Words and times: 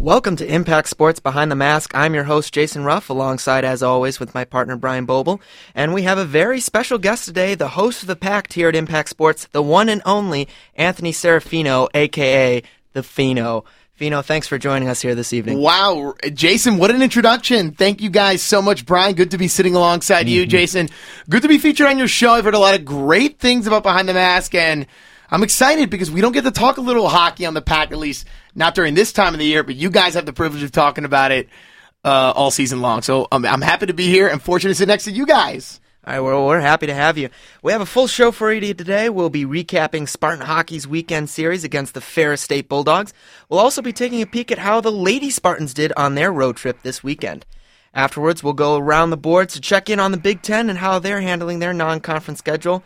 Welcome 0.00 0.36
to 0.36 0.50
Impact 0.50 0.88
Sports 0.88 1.20
Behind 1.20 1.50
the 1.50 1.56
Mask. 1.56 1.90
I'm 1.94 2.14
your 2.14 2.24
host, 2.24 2.54
Jason 2.54 2.84
Ruff, 2.84 3.10
alongside, 3.10 3.66
as 3.66 3.82
always, 3.82 4.18
with 4.18 4.34
my 4.34 4.46
partner, 4.46 4.74
Brian 4.74 5.06
Boble. 5.06 5.42
And 5.74 5.92
we 5.92 6.04
have 6.04 6.16
a 6.16 6.24
very 6.24 6.58
special 6.58 6.96
guest 6.96 7.26
today, 7.26 7.54
the 7.54 7.68
host 7.68 8.00
of 8.00 8.06
the 8.06 8.16
Pact 8.16 8.54
here 8.54 8.70
at 8.70 8.74
Impact 8.74 9.10
Sports, 9.10 9.46
the 9.52 9.60
one 9.60 9.90
and 9.90 10.00
only 10.06 10.48
Anthony 10.74 11.12
Serafino, 11.12 11.86
aka 11.92 12.62
The 12.94 13.02
Fino. 13.02 13.66
Fino, 13.92 14.22
thanks 14.22 14.48
for 14.48 14.56
joining 14.56 14.88
us 14.88 15.02
here 15.02 15.14
this 15.14 15.34
evening. 15.34 15.58
Wow, 15.58 16.14
Jason, 16.32 16.78
what 16.78 16.90
an 16.90 17.02
introduction. 17.02 17.72
Thank 17.72 18.00
you 18.00 18.08
guys 18.08 18.40
so 18.40 18.62
much, 18.62 18.86
Brian. 18.86 19.14
Good 19.14 19.32
to 19.32 19.38
be 19.38 19.48
sitting 19.48 19.74
alongside 19.74 20.20
mm-hmm. 20.20 20.28
you, 20.28 20.46
Jason. 20.46 20.88
Good 21.28 21.42
to 21.42 21.48
be 21.48 21.58
featured 21.58 21.88
on 21.88 21.98
your 21.98 22.08
show. 22.08 22.30
I've 22.30 22.44
heard 22.44 22.54
a 22.54 22.58
lot 22.58 22.74
of 22.74 22.86
great 22.86 23.38
things 23.38 23.66
about 23.66 23.82
Behind 23.82 24.08
the 24.08 24.14
Mask, 24.14 24.54
and 24.54 24.86
I'm 25.30 25.42
excited 25.42 25.90
because 25.90 26.10
we 26.10 26.22
don't 26.22 26.32
get 26.32 26.44
to 26.44 26.50
talk 26.50 26.78
a 26.78 26.80
little 26.80 27.10
hockey 27.10 27.44
on 27.44 27.52
the 27.52 27.60
pack, 27.60 27.92
at 27.92 27.98
least 27.98 28.26
not 28.54 28.74
during 28.74 28.94
this 28.94 29.12
time 29.12 29.34
of 29.34 29.38
the 29.38 29.46
year, 29.46 29.62
but 29.62 29.76
you 29.76 29.90
guys 29.90 30.14
have 30.14 30.26
the 30.26 30.32
privilege 30.32 30.62
of 30.62 30.72
talking 30.72 31.04
about 31.04 31.32
it 31.32 31.48
uh, 32.04 32.32
all 32.34 32.50
season 32.50 32.80
long. 32.80 33.02
So 33.02 33.28
I'm 33.32 33.62
happy 33.62 33.86
to 33.86 33.94
be 33.94 34.06
here 34.06 34.28
and 34.28 34.40
fortunate 34.40 34.70
to 34.70 34.74
sit 34.74 34.88
next 34.88 35.04
to 35.04 35.12
you 35.12 35.26
guys. 35.26 35.80
All 36.06 36.14
right, 36.14 36.20
well, 36.20 36.46
we're 36.46 36.60
happy 36.60 36.86
to 36.86 36.94
have 36.94 37.18
you. 37.18 37.28
We 37.62 37.72
have 37.72 37.82
a 37.82 37.86
full 37.86 38.06
show 38.06 38.32
for 38.32 38.50
you 38.50 38.72
today. 38.72 39.10
We'll 39.10 39.28
be 39.28 39.44
recapping 39.44 40.08
Spartan 40.08 40.46
Hockey's 40.46 40.88
weekend 40.88 41.28
series 41.28 41.62
against 41.62 41.92
the 41.92 42.00
Ferris 42.00 42.40
State 42.40 42.70
Bulldogs. 42.70 43.12
We'll 43.50 43.60
also 43.60 43.82
be 43.82 43.92
taking 43.92 44.22
a 44.22 44.26
peek 44.26 44.50
at 44.50 44.58
how 44.58 44.80
the 44.80 44.90
Lady 44.90 45.28
Spartans 45.28 45.74
did 45.74 45.92
on 45.98 46.14
their 46.14 46.32
road 46.32 46.56
trip 46.56 46.82
this 46.82 47.04
weekend. 47.04 47.44
Afterwards, 47.92 48.42
we'll 48.42 48.54
go 48.54 48.78
around 48.78 49.10
the 49.10 49.18
board 49.18 49.50
to 49.50 49.60
check 49.60 49.90
in 49.90 50.00
on 50.00 50.10
the 50.10 50.16
Big 50.16 50.40
Ten 50.40 50.70
and 50.70 50.78
how 50.78 50.98
they're 50.98 51.20
handling 51.20 51.58
their 51.58 51.74
non 51.74 52.00
conference 52.00 52.38
schedule. 52.38 52.82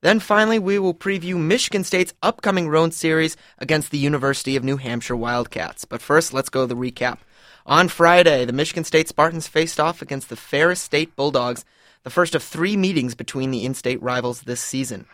Then 0.00 0.20
finally, 0.20 0.58
we 0.58 0.78
will 0.78 0.94
preview 0.94 1.36
Michigan 1.36 1.82
State's 1.82 2.14
upcoming 2.22 2.68
road 2.68 2.94
series 2.94 3.36
against 3.58 3.90
the 3.90 3.98
University 3.98 4.54
of 4.54 4.62
New 4.62 4.76
Hampshire 4.76 5.16
Wildcats. 5.16 5.84
But 5.84 6.00
first, 6.00 6.32
let's 6.32 6.50
go 6.50 6.66
to 6.66 6.74
the 6.74 6.80
recap. 6.80 7.18
On 7.66 7.88
Friday, 7.88 8.44
the 8.44 8.52
Michigan 8.52 8.84
State 8.84 9.08
Spartans 9.08 9.48
faced 9.48 9.80
off 9.80 10.00
against 10.00 10.28
the 10.28 10.36
Ferris 10.36 10.80
State 10.80 11.16
Bulldogs, 11.16 11.64
the 12.04 12.10
first 12.10 12.34
of 12.34 12.42
three 12.42 12.76
meetings 12.76 13.14
between 13.14 13.50
the 13.50 13.64
in 13.64 13.74
state 13.74 14.00
rivals 14.00 14.42
this 14.42 14.60
season. 14.60 15.06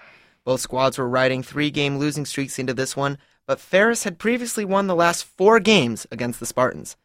Both 0.45 0.61
squads 0.61 0.99
were 0.99 1.09
riding 1.09 1.43
three 1.43 1.71
game 1.71 1.99
losing 1.99 2.27
streaks 2.27 2.59
into 2.59 2.75
this 2.75 2.95
one, 2.95 3.17
but 3.47 3.61
Ferris 3.61 4.05
had 4.05 4.19
previously 4.19 4.65
won 4.65 4.87
the 4.87 4.95
last 4.95 5.25
four 5.25 5.61
games 5.61 6.07
against 6.11 6.41
the 6.41 6.47
Spartans. 6.47 6.97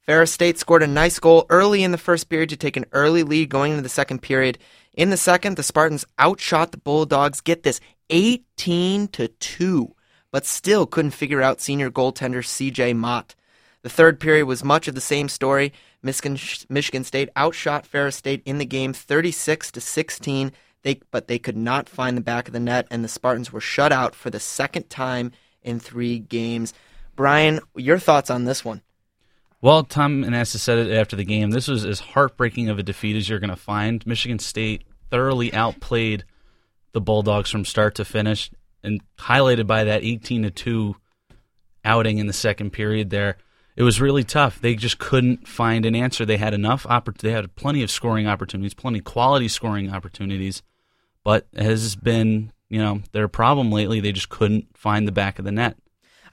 Ferris 0.00 0.32
State 0.32 0.56
scored 0.56 0.84
a 0.84 0.86
nice 0.86 1.18
goal 1.18 1.46
early 1.50 1.82
in 1.82 1.90
the 1.90 1.98
first 1.98 2.28
period 2.28 2.48
to 2.50 2.56
take 2.56 2.76
an 2.76 2.86
early 2.92 3.24
lead 3.24 3.48
going 3.48 3.72
into 3.72 3.82
the 3.82 3.88
second 3.88 4.22
period, 4.22 4.56
in 4.96 5.10
the 5.10 5.16
second, 5.16 5.56
the 5.56 5.62
Spartans 5.62 6.06
outshot 6.18 6.72
the 6.72 6.78
Bulldogs, 6.78 7.42
get 7.42 7.62
this, 7.62 7.80
18 8.10 9.08
to 9.08 9.28
2, 9.28 9.94
but 10.30 10.46
still 10.46 10.86
couldn't 10.86 11.10
figure 11.10 11.42
out 11.42 11.60
senior 11.60 11.90
goaltender 11.90 12.42
CJ 12.42 12.96
Motte. 12.96 13.34
The 13.82 13.90
third 13.90 14.18
period 14.18 14.46
was 14.46 14.64
much 14.64 14.88
of 14.88 14.94
the 14.94 15.00
same 15.00 15.28
story. 15.28 15.72
Michigan, 16.02 16.38
Michigan 16.68 17.04
State 17.04 17.28
outshot 17.36 17.86
Ferris 17.86 18.16
State 18.16 18.42
in 18.44 18.58
the 18.58 18.64
game 18.64 18.92
36 18.92 19.70
to 19.72 19.80
16, 19.80 20.52
they, 20.82 21.00
but 21.10 21.28
they 21.28 21.38
could 21.38 21.56
not 21.56 21.88
find 21.88 22.16
the 22.16 22.22
back 22.22 22.48
of 22.48 22.54
the 22.54 22.60
net, 22.60 22.86
and 22.90 23.04
the 23.04 23.08
Spartans 23.08 23.52
were 23.52 23.60
shut 23.60 23.92
out 23.92 24.14
for 24.14 24.30
the 24.30 24.40
second 24.40 24.88
time 24.88 25.32
in 25.62 25.78
three 25.78 26.18
games. 26.18 26.72
Brian, 27.14 27.60
your 27.74 27.98
thoughts 27.98 28.30
on 28.30 28.44
this 28.44 28.64
one? 28.64 28.82
Well, 29.66 29.82
Tom 29.82 30.22
Anastos 30.22 30.58
said 30.58 30.78
it 30.78 30.92
after 30.92 31.16
the 31.16 31.24
game. 31.24 31.50
This 31.50 31.66
was 31.66 31.84
as 31.84 31.98
heartbreaking 31.98 32.68
of 32.68 32.78
a 32.78 32.84
defeat 32.84 33.16
as 33.16 33.28
you're 33.28 33.40
going 33.40 33.50
to 33.50 33.56
find. 33.56 34.06
Michigan 34.06 34.38
State 34.38 34.84
thoroughly 35.10 35.52
outplayed 35.52 36.22
the 36.92 37.00
Bulldogs 37.00 37.50
from 37.50 37.64
start 37.64 37.96
to 37.96 38.04
finish, 38.04 38.48
and 38.84 39.00
highlighted 39.18 39.66
by 39.66 39.82
that 39.82 40.04
18 40.04 40.44
to 40.44 40.50
two 40.52 40.94
outing 41.84 42.18
in 42.18 42.28
the 42.28 42.32
second 42.32 42.74
period. 42.74 43.10
There, 43.10 43.38
it 43.74 43.82
was 43.82 44.00
really 44.00 44.22
tough. 44.22 44.60
They 44.60 44.76
just 44.76 44.98
couldn't 44.98 45.48
find 45.48 45.84
an 45.84 45.96
answer. 45.96 46.24
They 46.24 46.36
had 46.36 46.54
enough. 46.54 46.84
Oppor- 46.84 47.18
they 47.18 47.32
had 47.32 47.56
plenty 47.56 47.82
of 47.82 47.90
scoring 47.90 48.28
opportunities, 48.28 48.72
plenty 48.72 49.00
quality 49.00 49.48
scoring 49.48 49.92
opportunities, 49.92 50.62
but 51.24 51.48
has 51.56 51.96
been 51.96 52.52
you 52.68 52.78
know 52.78 53.00
their 53.10 53.26
problem 53.26 53.72
lately. 53.72 53.98
They 53.98 54.12
just 54.12 54.28
couldn't 54.28 54.78
find 54.78 55.08
the 55.08 55.12
back 55.12 55.40
of 55.40 55.44
the 55.44 55.50
net. 55.50 55.76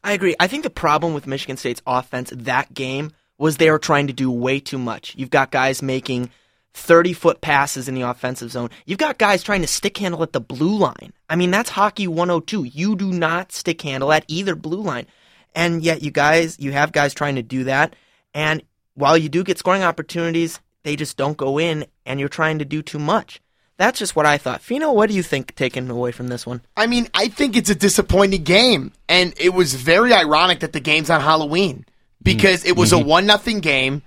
I 0.03 0.11
agree. 0.11 0.35
I 0.39 0.45
think 0.45 0.61
the 0.61 0.69
problem 0.69 1.15
with 1.15 1.25
Michigan 1.25 1.57
State's 1.57 1.81
offense 1.87 2.31
that 2.35 2.75
game 2.75 3.11
was 3.37 3.57
they 3.57 3.71
were 3.71 3.79
trying 3.79 4.07
to 4.07 4.13
do 4.13 4.31
way 4.31 4.59
too 4.59 4.77
much. 4.77 5.15
You've 5.17 5.29
got 5.29 5.51
guys 5.51 5.81
making 5.81 6.29
30 6.73 7.13
foot 7.13 7.41
passes 7.41 7.87
in 7.87 7.95
the 7.95 8.01
offensive 8.01 8.51
zone. 8.51 8.69
You've 8.85 8.99
got 8.99 9.17
guys 9.17 9.43
trying 9.43 9.61
to 9.61 9.67
stick 9.67 9.97
handle 9.97 10.23
at 10.23 10.33
the 10.33 10.41
blue 10.41 10.77
line. 10.77 11.13
I 11.29 11.35
mean, 11.35 11.51
that's 11.51 11.69
hockey 11.71 12.07
102. 12.07 12.63
You 12.63 12.95
do 12.95 13.11
not 13.11 13.51
stick 13.51 13.81
handle 13.81 14.11
at 14.11 14.25
either 14.27 14.55
blue 14.55 14.81
line. 14.81 15.07
And 15.55 15.83
yet 15.83 16.01
you 16.01 16.11
guys, 16.11 16.59
you 16.59 16.71
have 16.71 16.91
guys 16.91 17.13
trying 17.13 17.35
to 17.35 17.43
do 17.43 17.65
that. 17.65 17.95
And 18.33 18.63
while 18.95 19.17
you 19.17 19.29
do 19.29 19.43
get 19.43 19.59
scoring 19.59 19.83
opportunities, 19.83 20.59
they 20.83 20.95
just 20.95 21.17
don't 21.17 21.37
go 21.37 21.59
in 21.59 21.85
and 22.05 22.19
you're 22.19 22.29
trying 22.29 22.59
to 22.59 22.65
do 22.65 22.81
too 22.81 22.99
much. 22.99 23.39
That's 23.77 23.99
just 23.99 24.15
what 24.15 24.25
I 24.25 24.37
thought. 24.37 24.61
Fino, 24.61 24.91
what 24.91 25.09
do 25.09 25.15
you 25.15 25.23
think 25.23 25.55
taken 25.55 25.89
away 25.89 26.11
from 26.11 26.27
this 26.27 26.45
one? 26.45 26.61
I 26.77 26.87
mean, 26.87 27.07
I 27.13 27.27
think 27.27 27.55
it's 27.55 27.71
a 27.71 27.75
disappointing 27.75 28.43
game, 28.43 28.93
and 29.09 29.33
it 29.37 29.49
was 29.49 29.73
very 29.73 30.13
ironic 30.13 30.59
that 30.59 30.73
the 30.73 30.79
game's 30.79 31.09
on 31.09 31.21
Halloween 31.21 31.85
because 32.23 32.65
it 32.65 32.75
was 32.75 32.91
mm-hmm. 32.91 33.03
a 33.03 33.07
one 33.07 33.25
nothing 33.25 33.59
game. 33.59 34.01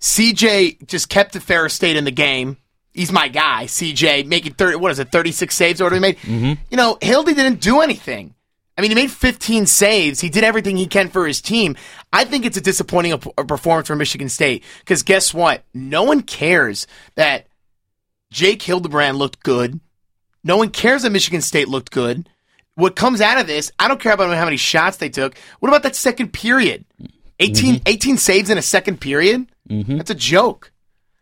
CJ 0.00 0.86
just 0.86 1.08
kept 1.08 1.32
the 1.32 1.40
Ferris 1.40 1.74
State 1.74 1.96
in 1.96 2.04
the 2.04 2.10
game. 2.10 2.58
He's 2.92 3.10
my 3.10 3.28
guy, 3.28 3.64
CJ, 3.64 4.26
making 4.26 4.54
thirty. 4.54 4.76
What 4.76 4.92
is 4.92 4.98
it, 4.98 5.10
thirty 5.10 5.32
six 5.32 5.54
saves? 5.54 5.80
Or 5.80 5.84
what 5.84 5.92
he 5.92 5.98
made? 5.98 6.18
Mm-hmm. 6.18 6.52
You 6.70 6.76
know, 6.76 6.98
Hildy 7.00 7.34
didn't 7.34 7.60
do 7.60 7.80
anything. 7.80 8.34
I 8.76 8.80
mean, 8.80 8.90
he 8.90 8.94
made 8.96 9.10
15 9.10 9.66
saves. 9.66 10.20
He 10.20 10.28
did 10.28 10.42
everything 10.42 10.76
he 10.76 10.86
can 10.86 11.08
for 11.08 11.26
his 11.26 11.40
team. 11.40 11.76
I 12.12 12.24
think 12.24 12.44
it's 12.44 12.56
a 12.56 12.60
disappointing 12.60 13.16
performance 13.18 13.86
for 13.86 13.94
Michigan 13.94 14.28
State 14.28 14.64
because 14.80 15.04
guess 15.04 15.32
what? 15.32 15.62
No 15.72 16.02
one 16.02 16.22
cares 16.22 16.88
that 17.14 17.46
Jake 18.32 18.62
Hildebrand 18.62 19.16
looked 19.16 19.44
good. 19.44 19.78
No 20.42 20.56
one 20.56 20.70
cares 20.70 21.02
that 21.02 21.10
Michigan 21.10 21.40
State 21.40 21.68
looked 21.68 21.92
good. 21.92 22.28
What 22.74 22.96
comes 22.96 23.20
out 23.20 23.38
of 23.38 23.46
this, 23.46 23.70
I 23.78 23.86
don't 23.86 24.00
care 24.00 24.12
about 24.12 24.34
how 24.36 24.44
many 24.44 24.56
shots 24.56 24.96
they 24.96 25.08
took. 25.08 25.38
What 25.60 25.68
about 25.68 25.84
that 25.84 25.94
second 25.94 26.32
period? 26.32 26.84
18, 27.40 27.74
mm-hmm. 27.74 27.82
18 27.86 28.16
saves 28.16 28.50
in 28.50 28.58
a 28.58 28.62
second 28.62 29.00
period? 29.00 29.46
Mm-hmm. 29.68 29.96
That's 29.96 30.10
a 30.10 30.14
joke. 30.14 30.72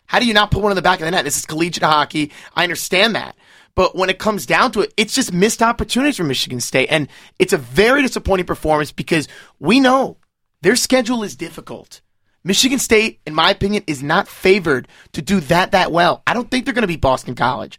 How 0.06 0.18
do 0.18 0.26
you 0.26 0.34
not 0.34 0.50
put 0.50 0.62
one 0.62 0.72
in 0.72 0.76
the 0.76 0.82
back 0.82 1.00
of 1.00 1.06
the 1.06 1.10
net? 1.10 1.24
This 1.24 1.38
is 1.38 1.46
collegiate 1.46 1.82
hockey. 1.82 2.32
I 2.54 2.64
understand 2.64 3.14
that. 3.14 3.34
But 3.74 3.96
when 3.96 4.10
it 4.10 4.18
comes 4.18 4.44
down 4.44 4.72
to 4.72 4.82
it, 4.82 4.92
it's 4.96 5.14
just 5.14 5.32
missed 5.32 5.62
opportunities 5.62 6.18
for 6.18 6.24
Michigan 6.24 6.60
State. 6.60 6.88
And 6.90 7.08
it's 7.38 7.54
a 7.54 7.58
very 7.58 8.02
disappointing 8.02 8.44
performance 8.44 8.92
because 8.92 9.28
we 9.58 9.80
know 9.80 10.18
their 10.60 10.76
schedule 10.76 11.22
is 11.22 11.34
difficult. 11.34 12.02
Michigan 12.44 12.78
State, 12.78 13.20
in 13.26 13.34
my 13.34 13.50
opinion, 13.50 13.84
is 13.86 14.02
not 14.02 14.28
favored 14.28 14.88
to 15.12 15.22
do 15.22 15.40
that 15.40 15.70
that 15.70 15.92
well. 15.92 16.22
I 16.26 16.34
don't 16.34 16.50
think 16.50 16.64
they're 16.64 16.74
going 16.74 16.82
to 16.82 16.88
beat 16.88 17.00
Boston 17.00 17.34
College. 17.34 17.78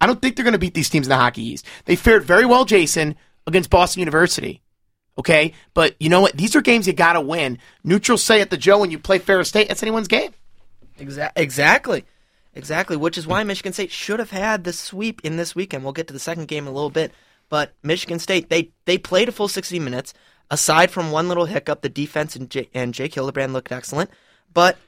I 0.00 0.06
don't 0.06 0.20
think 0.20 0.34
they're 0.34 0.44
going 0.44 0.52
to 0.52 0.58
beat 0.58 0.74
these 0.74 0.88
teams 0.88 1.06
in 1.06 1.10
the 1.10 1.16
Hockey 1.16 1.42
East. 1.42 1.66
They 1.84 1.96
fared 1.96 2.24
very 2.24 2.46
well, 2.46 2.64
Jason, 2.64 3.16
against 3.46 3.70
Boston 3.70 4.00
University. 4.00 4.62
Okay, 5.18 5.52
but 5.74 5.96
you 5.98 6.08
know 6.08 6.20
what? 6.20 6.36
These 6.36 6.54
are 6.54 6.60
games 6.60 6.86
you 6.86 6.92
got 6.92 7.14
to 7.14 7.20
win. 7.20 7.58
Neutral 7.82 8.18
say 8.18 8.40
at 8.40 8.50
the 8.50 8.56
Joe 8.56 8.78
when 8.78 8.90
you 8.92 8.98
play 8.98 9.18
Ferris 9.18 9.48
State. 9.48 9.66
That's 9.68 9.82
anyone's 9.82 10.06
game. 10.06 10.32
Exa- 10.98 11.32
exactly, 11.34 12.04
exactly. 12.54 12.96
Which 12.96 13.18
is 13.18 13.26
why 13.26 13.42
Michigan 13.42 13.72
State 13.72 13.90
should 13.90 14.20
have 14.20 14.30
had 14.30 14.62
the 14.62 14.72
sweep 14.72 15.20
in 15.24 15.36
this 15.36 15.56
weekend. 15.56 15.82
We'll 15.82 15.92
get 15.92 16.06
to 16.06 16.12
the 16.12 16.20
second 16.20 16.46
game 16.46 16.64
in 16.64 16.68
a 16.68 16.74
little 16.74 16.90
bit, 16.90 17.12
but 17.48 17.72
Michigan 17.82 18.20
State 18.20 18.48
they 18.48 18.70
they 18.84 18.96
played 18.96 19.28
a 19.28 19.32
full 19.32 19.48
sixty 19.48 19.80
minutes 19.80 20.14
aside 20.50 20.90
from 20.90 21.10
one 21.10 21.28
little 21.28 21.46
hiccup, 21.46 21.82
the 21.82 21.88
defense 21.88 22.34
and, 22.36 22.48
J- 22.48 22.70
and 22.72 22.94
Jake 22.94 23.14
Hildebrand 23.14 23.52
looked 23.52 23.72
excellent. 23.72 24.10
But 24.54 24.78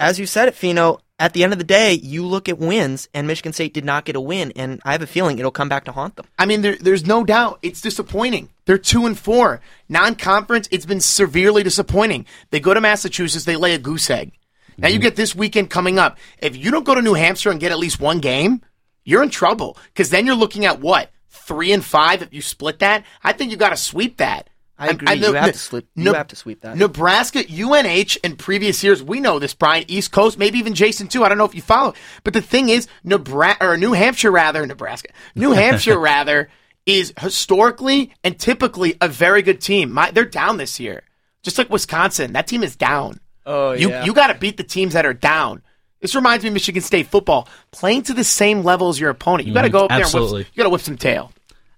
as 0.00 0.18
you 0.18 0.26
said 0.26 0.48
it, 0.48 0.54
Fino, 0.54 0.98
at 1.18 1.34
the 1.34 1.44
end 1.44 1.52
of 1.52 1.58
the 1.58 1.64
day, 1.64 1.92
you 1.92 2.24
look 2.24 2.48
at 2.48 2.58
wins, 2.58 3.08
and 3.12 3.26
Michigan 3.26 3.52
State 3.52 3.74
did 3.74 3.84
not 3.84 4.06
get 4.06 4.16
a 4.16 4.20
win, 4.20 4.52
and 4.56 4.80
I 4.84 4.92
have 4.92 5.02
a 5.02 5.06
feeling 5.06 5.38
it'll 5.38 5.50
come 5.50 5.68
back 5.68 5.84
to 5.84 5.92
haunt 5.92 6.16
them. 6.16 6.24
I 6.38 6.46
mean, 6.46 6.62
there, 6.62 6.76
there's 6.80 7.06
no 7.06 7.22
doubt 7.22 7.58
it's 7.62 7.82
disappointing. 7.82 8.48
They're 8.64 8.78
two 8.78 9.04
and 9.04 9.18
four, 9.18 9.60
non-conference. 9.88 10.68
It's 10.70 10.86
been 10.86 11.00
severely 11.00 11.62
disappointing. 11.62 12.24
They 12.50 12.58
go 12.58 12.72
to 12.72 12.80
Massachusetts, 12.80 13.44
they 13.44 13.56
lay 13.56 13.74
a 13.74 13.78
goose 13.78 14.08
egg. 14.08 14.32
Now 14.78 14.88
mm-hmm. 14.88 14.94
you 14.94 15.00
get 15.00 15.16
this 15.16 15.34
weekend 15.34 15.68
coming 15.68 15.98
up. 15.98 16.18
If 16.38 16.56
you 16.56 16.70
don't 16.70 16.86
go 16.86 16.94
to 16.94 17.02
New 17.02 17.14
Hampshire 17.14 17.50
and 17.50 17.60
get 17.60 17.70
at 17.70 17.78
least 17.78 18.00
one 18.00 18.20
game, 18.20 18.62
you're 19.04 19.22
in 19.22 19.30
trouble 19.30 19.76
because 19.88 20.08
then 20.08 20.24
you're 20.24 20.34
looking 20.34 20.64
at 20.64 20.80
what 20.80 21.10
three 21.28 21.72
and 21.72 21.84
five. 21.84 22.22
If 22.22 22.32
you 22.32 22.40
split 22.40 22.78
that, 22.78 23.04
I 23.22 23.32
think 23.32 23.50
you 23.50 23.58
got 23.58 23.70
to 23.70 23.76
sweep 23.76 24.16
that. 24.18 24.48
I 24.80 24.88
agree. 24.88 25.08
I, 25.08 25.10
I, 25.12 25.14
you, 25.14 25.32
have 25.34 25.52
to 25.52 25.58
sweep, 25.58 25.88
you 25.94 26.14
have 26.14 26.28
to 26.28 26.36
sweep 26.36 26.62
that. 26.62 26.76
Nebraska, 26.76 27.40
UNH, 27.40 28.16
and 28.24 28.38
previous 28.38 28.82
years, 28.82 29.02
we 29.02 29.20
know 29.20 29.38
this, 29.38 29.52
Brian, 29.52 29.84
East 29.88 30.10
Coast, 30.10 30.38
maybe 30.38 30.58
even 30.58 30.74
Jason 30.74 31.06
too. 31.06 31.22
I 31.22 31.28
don't 31.28 31.36
know 31.36 31.44
if 31.44 31.54
you 31.54 31.60
follow. 31.60 31.94
But 32.24 32.32
the 32.32 32.40
thing 32.40 32.70
is, 32.70 32.88
Nebraska, 33.04 33.68
or 33.68 33.76
New 33.76 33.92
Hampshire 33.92 34.30
rather, 34.30 34.64
Nebraska, 34.66 35.10
New 35.34 35.50
Hampshire 35.52 35.98
rather, 35.98 36.48
is 36.86 37.12
historically 37.20 38.14
and 38.24 38.38
typically 38.38 38.96
a 39.02 39.08
very 39.08 39.42
good 39.42 39.60
team. 39.60 39.92
My, 39.92 40.10
they're 40.10 40.24
down 40.24 40.56
this 40.56 40.80
year. 40.80 41.02
Just 41.42 41.58
like 41.58 41.70
Wisconsin, 41.70 42.32
that 42.32 42.46
team 42.46 42.62
is 42.62 42.74
down. 42.74 43.20
Oh, 43.46 43.72
yeah. 43.72 44.00
You, 44.00 44.06
you 44.06 44.14
got 44.14 44.28
to 44.28 44.34
beat 44.34 44.56
the 44.56 44.64
teams 44.64 44.94
that 44.94 45.06
are 45.06 45.14
down. 45.14 45.62
This 46.00 46.14
reminds 46.14 46.42
me 46.42 46.48
of 46.48 46.54
Michigan 46.54 46.82
State 46.82 47.06
football. 47.06 47.48
Playing 47.70 48.02
to 48.04 48.14
the 48.14 48.24
same 48.24 48.62
level 48.62 48.88
as 48.88 48.98
your 48.98 49.10
opponent. 49.10 49.46
You 49.46 49.54
got 49.54 49.62
to 49.62 49.68
mm-hmm. 49.68 49.76
go 49.76 49.84
up 49.84 49.92
Absolutely. 49.92 50.30
there 50.30 50.38
and 50.38 50.38
whip, 50.38 50.46
you 50.54 50.56
got 50.56 50.64
to 50.64 50.70
whip 50.70 50.80
some 50.80 50.96
tail. 50.96 51.32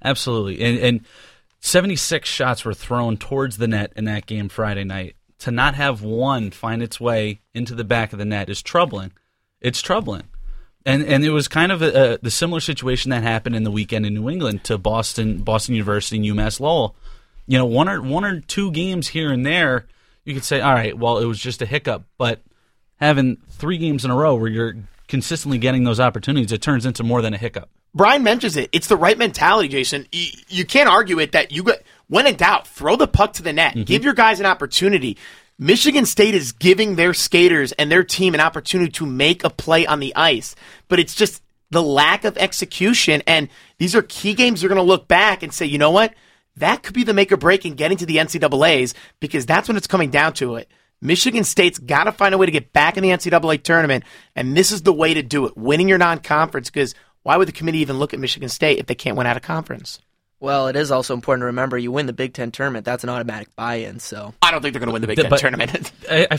Absolutely. 0.05 0.63
And, 0.63 0.79
and 0.79 1.07
76 1.63 2.29
shots 2.29 2.65
were 2.65 2.75
thrown 2.75 3.17
towards 3.17 3.57
the 3.57 3.69
net 3.69 3.93
in 3.95 4.05
that 4.05 4.27
game 4.27 4.49
Friday 4.49 4.83
night 4.83 5.15
to 5.39 5.53
not 5.53 5.77
have 5.77 6.03
one 6.03 6.51
find 6.51 6.83
its 6.83 7.01
way 7.01 7.41
into 7.55 7.75
the 7.77 7.85
back 7.85 8.13
of 8.13 8.19
the 8.19 8.25
net 8.25 8.51
is 8.51 8.61
troubling. 8.61 9.13
It's 9.61 9.81
troubling. 9.81 10.25
And 10.85 11.05
and 11.05 11.25
it 11.25 11.31
was 11.31 11.47
kind 11.47 11.71
of 11.71 11.81
a, 11.81 12.15
a, 12.15 12.19
the 12.19 12.33
similar 12.33 12.59
situation 12.59 13.11
that 13.11 13.23
happened 13.23 13.55
in 13.55 13.63
the 13.63 13.71
weekend 13.71 14.05
in 14.05 14.15
New 14.15 14.29
England 14.29 14.65
to 14.65 14.77
Boston 14.77 15.39
Boston 15.39 15.77
University 15.77 16.17
and 16.17 16.27
UMass 16.27 16.59
Lowell. 16.59 16.97
You 17.47 17.59
know, 17.59 17.67
one 17.67 17.89
or 17.89 18.03
one 18.03 18.25
or 18.25 18.41
two 18.41 18.73
games 18.73 19.09
here 19.09 19.31
and 19.33 19.47
there, 19.47 19.87
you 20.25 20.35
could 20.35 20.45
say, 20.45 20.61
all 20.61 20.75
right, 20.75 20.99
well, 20.99 21.19
it 21.19 21.27
was 21.27 21.39
just 21.39 21.63
a 21.63 21.67
hiccup. 21.67 22.05
But 22.19 22.41
having 22.97 23.37
three 23.51 23.79
games 23.79 24.05
in 24.05 24.11
a 24.11 24.17
row 24.17 24.35
where 24.35 24.51
you're 24.51 24.75
consistently 25.07 25.59
getting 25.59 25.85
those 25.85 26.01
opportunities, 26.01 26.51
it 26.51 26.61
turns 26.61 26.85
into 26.85 27.05
more 27.05 27.23
than 27.23 27.35
a 27.35 27.39
hiccup. 27.39 27.71
Brian 27.95 28.23
mentions 28.23 28.57
it. 28.57 28.71
It's 28.73 28.89
the 28.89 28.97
right 28.97 29.19
mentality, 29.19 29.69
Jason. 29.69 30.07
You, 30.13 30.29
you 30.49 30.65
can't 30.65 30.89
argue 30.89 31.19
it 31.19 31.33
that 31.33 31.53
you 31.53 31.63
got 31.63 31.79
when 32.09 32.27
in 32.27 32.37
doubt, 32.37 32.67
throw 32.67 32.97
the 32.97 33.09
puck 33.09 33.35
to 33.35 33.43
the 33.43 33.53
net. 33.53 33.75
Mm-hmm. 33.75 33.85
Give 33.85 34.05
your 34.05 34.15
guys 34.15 34.39
an 34.39 34.47
opportunity. 34.47 35.17
Michigan 35.59 36.05
State 36.05 36.35
is 36.35 36.53
giving 36.53 36.97
their 36.97 37.15
skaters 37.15 37.73
and 37.73 37.91
their 37.91 38.05
team 38.05 38.35
an 38.35 38.41
opportunity 38.41 38.91
to 38.93 39.07
make 39.07 39.45
a 39.45 39.51
play 39.51 39.87
on 39.87 40.01
the 40.01 40.15
ice, 40.17 40.55
but 40.89 40.99
it's 40.99 41.15
just 41.15 41.43
the 41.71 41.83
lack 41.83 42.25
of 42.25 42.37
execution. 42.37 43.23
And 43.27 43.49
these 43.79 43.95
are 43.95 44.03
key 44.03 44.35
games 44.35 44.63
you're 44.63 44.69
going 44.69 44.77
to 44.77 44.83
look 44.83 45.09
back 45.09 45.43
and 45.43 45.53
say, 45.53 45.67
you 45.67 45.79
know 45.79 45.91
what? 45.91 46.15
That 46.57 46.83
could 46.83 46.95
be 46.95 47.05
the 47.05 47.15
make 47.15 47.33
or 47.33 47.37
break 47.39 47.65
in 47.65 47.75
getting 47.75 47.97
to 47.99 48.07
the 48.07 48.17
NCAA's 48.17 48.95
because 49.21 49.47
that's 49.47 49.69
when 49.69 49.77
it's 49.77 49.87
coming 49.87 50.11
down 50.11 50.35
to 50.35 50.57
it. 50.57 50.69
Michigan 51.01 51.45
State's 51.45 51.79
got 51.79 52.05
to 52.05 52.13
find 52.13 52.35
a 52.35 52.39
way 52.39 52.47
to 52.47 52.53
get 52.53 52.73
back 52.73 52.97
in 52.97 53.03
the 53.03 53.09
NCAA 53.09 53.63
tournament, 53.63 54.05
and 54.37 54.57
this 54.57 54.71
is 54.71 54.83
the 54.83 54.93
way 54.93 55.15
to 55.15 55.23
do 55.23 55.47
it 55.47 55.57
winning 55.57 55.89
your 55.89 55.99
non 55.99 56.19
conference 56.19 56.71
because 56.71 56.95
why 57.23 57.37
would 57.37 57.49
the 57.49 57.53
committee 57.53 57.79
even 57.79 57.99
look 57.99 58.15
at 58.15 58.21
Michigan 58.21 58.49
State 58.49 58.79
if 58.79 58.87
they 58.87 58.95
can't 58.95 59.17
win 59.17 59.27
out 59.27 59.37
of 59.37 59.43
conference? 59.43 60.01
Well, 60.41 60.67
it 60.67 60.75
is 60.75 60.91
also 60.91 61.15
important 61.15 61.43
to 61.43 61.47
remember 61.47 61.79
you 61.79 61.93
win 61.93 62.07
the 62.07 62.13
Big 62.13 62.35
Ten 62.35 62.51
tournament. 62.51 62.85
That's 62.85 63.05
an 63.05 63.11
automatic 63.11 63.55
buy-in. 63.55 64.01
So 64.01 64.35
I 64.43 64.51
don't 64.51 64.61
think 64.61 64.75
they're 64.75 64.81
going 64.81 64.89
to 64.89 64.93
win 64.93 65.03
the 65.03 65.07
Big 65.07 65.19
Ten 65.19 65.31
but, 65.31 65.39
tournament. 65.39 65.93
I, 66.11 66.27
I, 66.33 66.37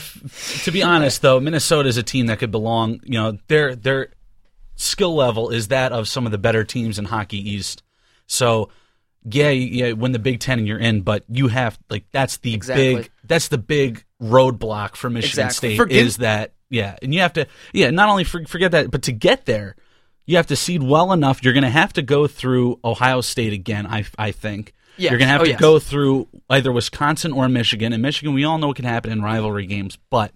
to 0.64 0.70
be 0.70 0.82
honest, 0.82 1.22
though, 1.22 1.40
Minnesota 1.40 1.88
is 1.88 1.96
a 1.96 2.02
team 2.02 2.26
that 2.26 2.38
could 2.38 2.50
belong. 2.50 3.00
You 3.04 3.18
know, 3.18 3.38
their 3.48 3.74
their 3.74 4.08
skill 4.76 5.14
level 5.14 5.48
is 5.48 5.68
that 5.68 5.92
of 5.92 6.06
some 6.06 6.26
of 6.26 6.32
the 6.32 6.38
better 6.38 6.64
teams 6.64 6.98
in 6.98 7.06
Hockey 7.06 7.38
East. 7.38 7.82
So 8.26 8.68
yeah, 9.24 9.48
yeah, 9.48 9.92
win 9.92 10.12
the 10.12 10.18
Big 10.18 10.40
Ten 10.40 10.58
and 10.58 10.68
you're 10.68 10.78
in, 10.78 11.00
but 11.00 11.24
you 11.28 11.48
have 11.48 11.78
like 11.88 12.04
that's 12.12 12.36
the 12.38 12.52
exactly. 12.52 12.96
big 12.96 13.10
that's 13.24 13.48
the 13.48 13.58
big 13.58 14.04
roadblock 14.20 14.96
for 14.96 15.08
Michigan 15.08 15.46
exactly. 15.46 15.70
State 15.70 15.76
Forget- 15.76 15.96
is 15.96 16.16
that 16.18 16.52
yeah, 16.68 16.96
and 17.00 17.14
you 17.14 17.20
have 17.20 17.32
to 17.34 17.46
yeah 17.72 17.88
not 17.90 18.10
only 18.10 18.24
for, 18.24 18.44
forget 18.44 18.72
that, 18.72 18.90
but 18.90 19.04
to 19.04 19.12
get 19.12 19.46
there 19.46 19.76
you 20.26 20.36
have 20.36 20.46
to 20.46 20.56
seed 20.56 20.82
well 20.82 21.12
enough. 21.12 21.42
You're 21.42 21.52
going 21.52 21.64
to 21.64 21.70
have 21.70 21.92
to 21.94 22.02
go 22.02 22.26
through 22.26 22.80
Ohio 22.84 23.20
State 23.20 23.52
again. 23.52 23.86
I 23.86 24.04
I 24.18 24.32
think. 24.32 24.72
Yes. 24.96 25.10
You're 25.10 25.18
going 25.18 25.28
to 25.28 25.32
have 25.32 25.40
oh, 25.40 25.44
to 25.44 25.50
yes. 25.50 25.60
go 25.60 25.78
through 25.80 26.28
either 26.48 26.70
Wisconsin 26.70 27.32
or 27.32 27.48
Michigan. 27.48 27.92
And 27.92 28.00
Michigan, 28.00 28.32
we 28.32 28.44
all 28.44 28.58
know 28.58 28.68
what 28.68 28.76
can 28.76 28.84
happen 28.84 29.10
in 29.10 29.22
rivalry 29.22 29.66
games, 29.66 29.98
but 30.08 30.32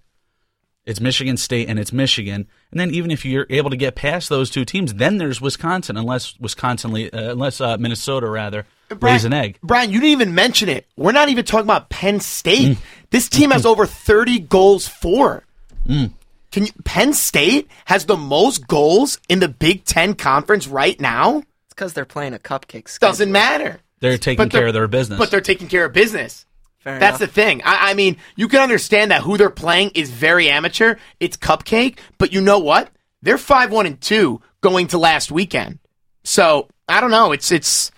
it's 0.85 0.99
Michigan 0.99 1.37
State 1.37 1.69
and 1.69 1.79
it's 1.79 1.93
Michigan. 1.93 2.47
And 2.71 2.79
then 2.79 2.91
even 2.91 3.11
if 3.11 3.23
you're 3.23 3.45
able 3.49 3.69
to 3.69 3.77
get 3.77 3.95
past 3.95 4.27
those 4.27 4.49
two 4.49 4.65
teams, 4.65 4.95
then 4.95 5.17
there's 5.17 5.39
Wisconsin, 5.39 5.97
unless 5.97 6.37
Wisconsin, 6.39 6.93
uh, 6.93 7.09
unless 7.13 7.61
uh, 7.61 7.77
Minnesota 7.77 8.27
rather 8.27 8.65
Brian, 8.89 9.13
lays 9.13 9.23
an 9.23 9.33
egg. 9.33 9.59
Brian, 9.63 9.91
you 9.91 9.99
didn't 9.99 10.11
even 10.11 10.35
mention 10.35 10.67
it. 10.67 10.87
We're 10.97 11.11
not 11.11 11.29
even 11.29 11.45
talking 11.45 11.65
about 11.65 11.89
Penn 11.89 12.19
State. 12.19 12.77
Mm. 12.77 12.81
This 13.11 13.29
team 13.29 13.51
has 13.51 13.65
over 13.65 13.85
30 13.85 14.39
goals 14.39 14.87
for. 14.87 15.45
Mm. 15.87 16.13
Can 16.51 16.65
you, 16.65 16.71
Penn 16.83 17.13
State 17.13 17.69
has 17.85 18.05
the 18.05 18.17
most 18.17 18.67
goals 18.67 19.19
in 19.29 19.39
the 19.39 19.47
Big 19.47 19.85
Ten 19.85 20.15
conference 20.15 20.67
right 20.67 20.99
now? 20.99 21.37
It's 21.37 21.73
because 21.75 21.93
they're 21.93 22.05
playing 22.05 22.33
a 22.33 22.39
cupcake. 22.39 22.89
Schedule. 22.89 23.11
Doesn't 23.11 23.31
matter. 23.31 23.79
They're 23.99 24.17
taking 24.17 24.45
but 24.45 24.51
care 24.51 24.67
of 24.67 24.73
their 24.73 24.87
business. 24.87 25.19
But 25.19 25.29
they're 25.29 25.41
taking 25.41 25.67
care 25.67 25.85
of 25.85 25.93
business. 25.93 26.45
Fair 26.79 26.97
That's 26.97 27.19
enough. 27.19 27.19
the 27.19 27.27
thing. 27.27 27.61
I, 27.65 27.91
I, 27.91 27.93
mean, 27.93 28.17
you 28.35 28.47
can 28.47 28.61
understand 28.61 29.11
that 29.11 29.21
who 29.21 29.37
they're 29.37 29.49
playing 29.49 29.91
is 29.95 30.09
very 30.09 30.49
amateur. 30.49 30.95
It's 31.19 31.35
cupcake, 31.35 31.97
but 32.17 32.31
you 32.31 32.39
know 32.39 32.59
what? 32.59 32.89
They're 33.21 33.37
five 33.37 33.71
one 33.71 33.85
and 33.85 33.99
two 33.99 34.41
going 34.61 34.87
to 34.87 34.97
last 34.97 35.31
weekend. 35.31 35.79
So 36.23 36.69
I 36.87 37.01
don't 37.01 37.11
know. 37.11 37.33
It's 37.33 37.51
it's 37.51 37.91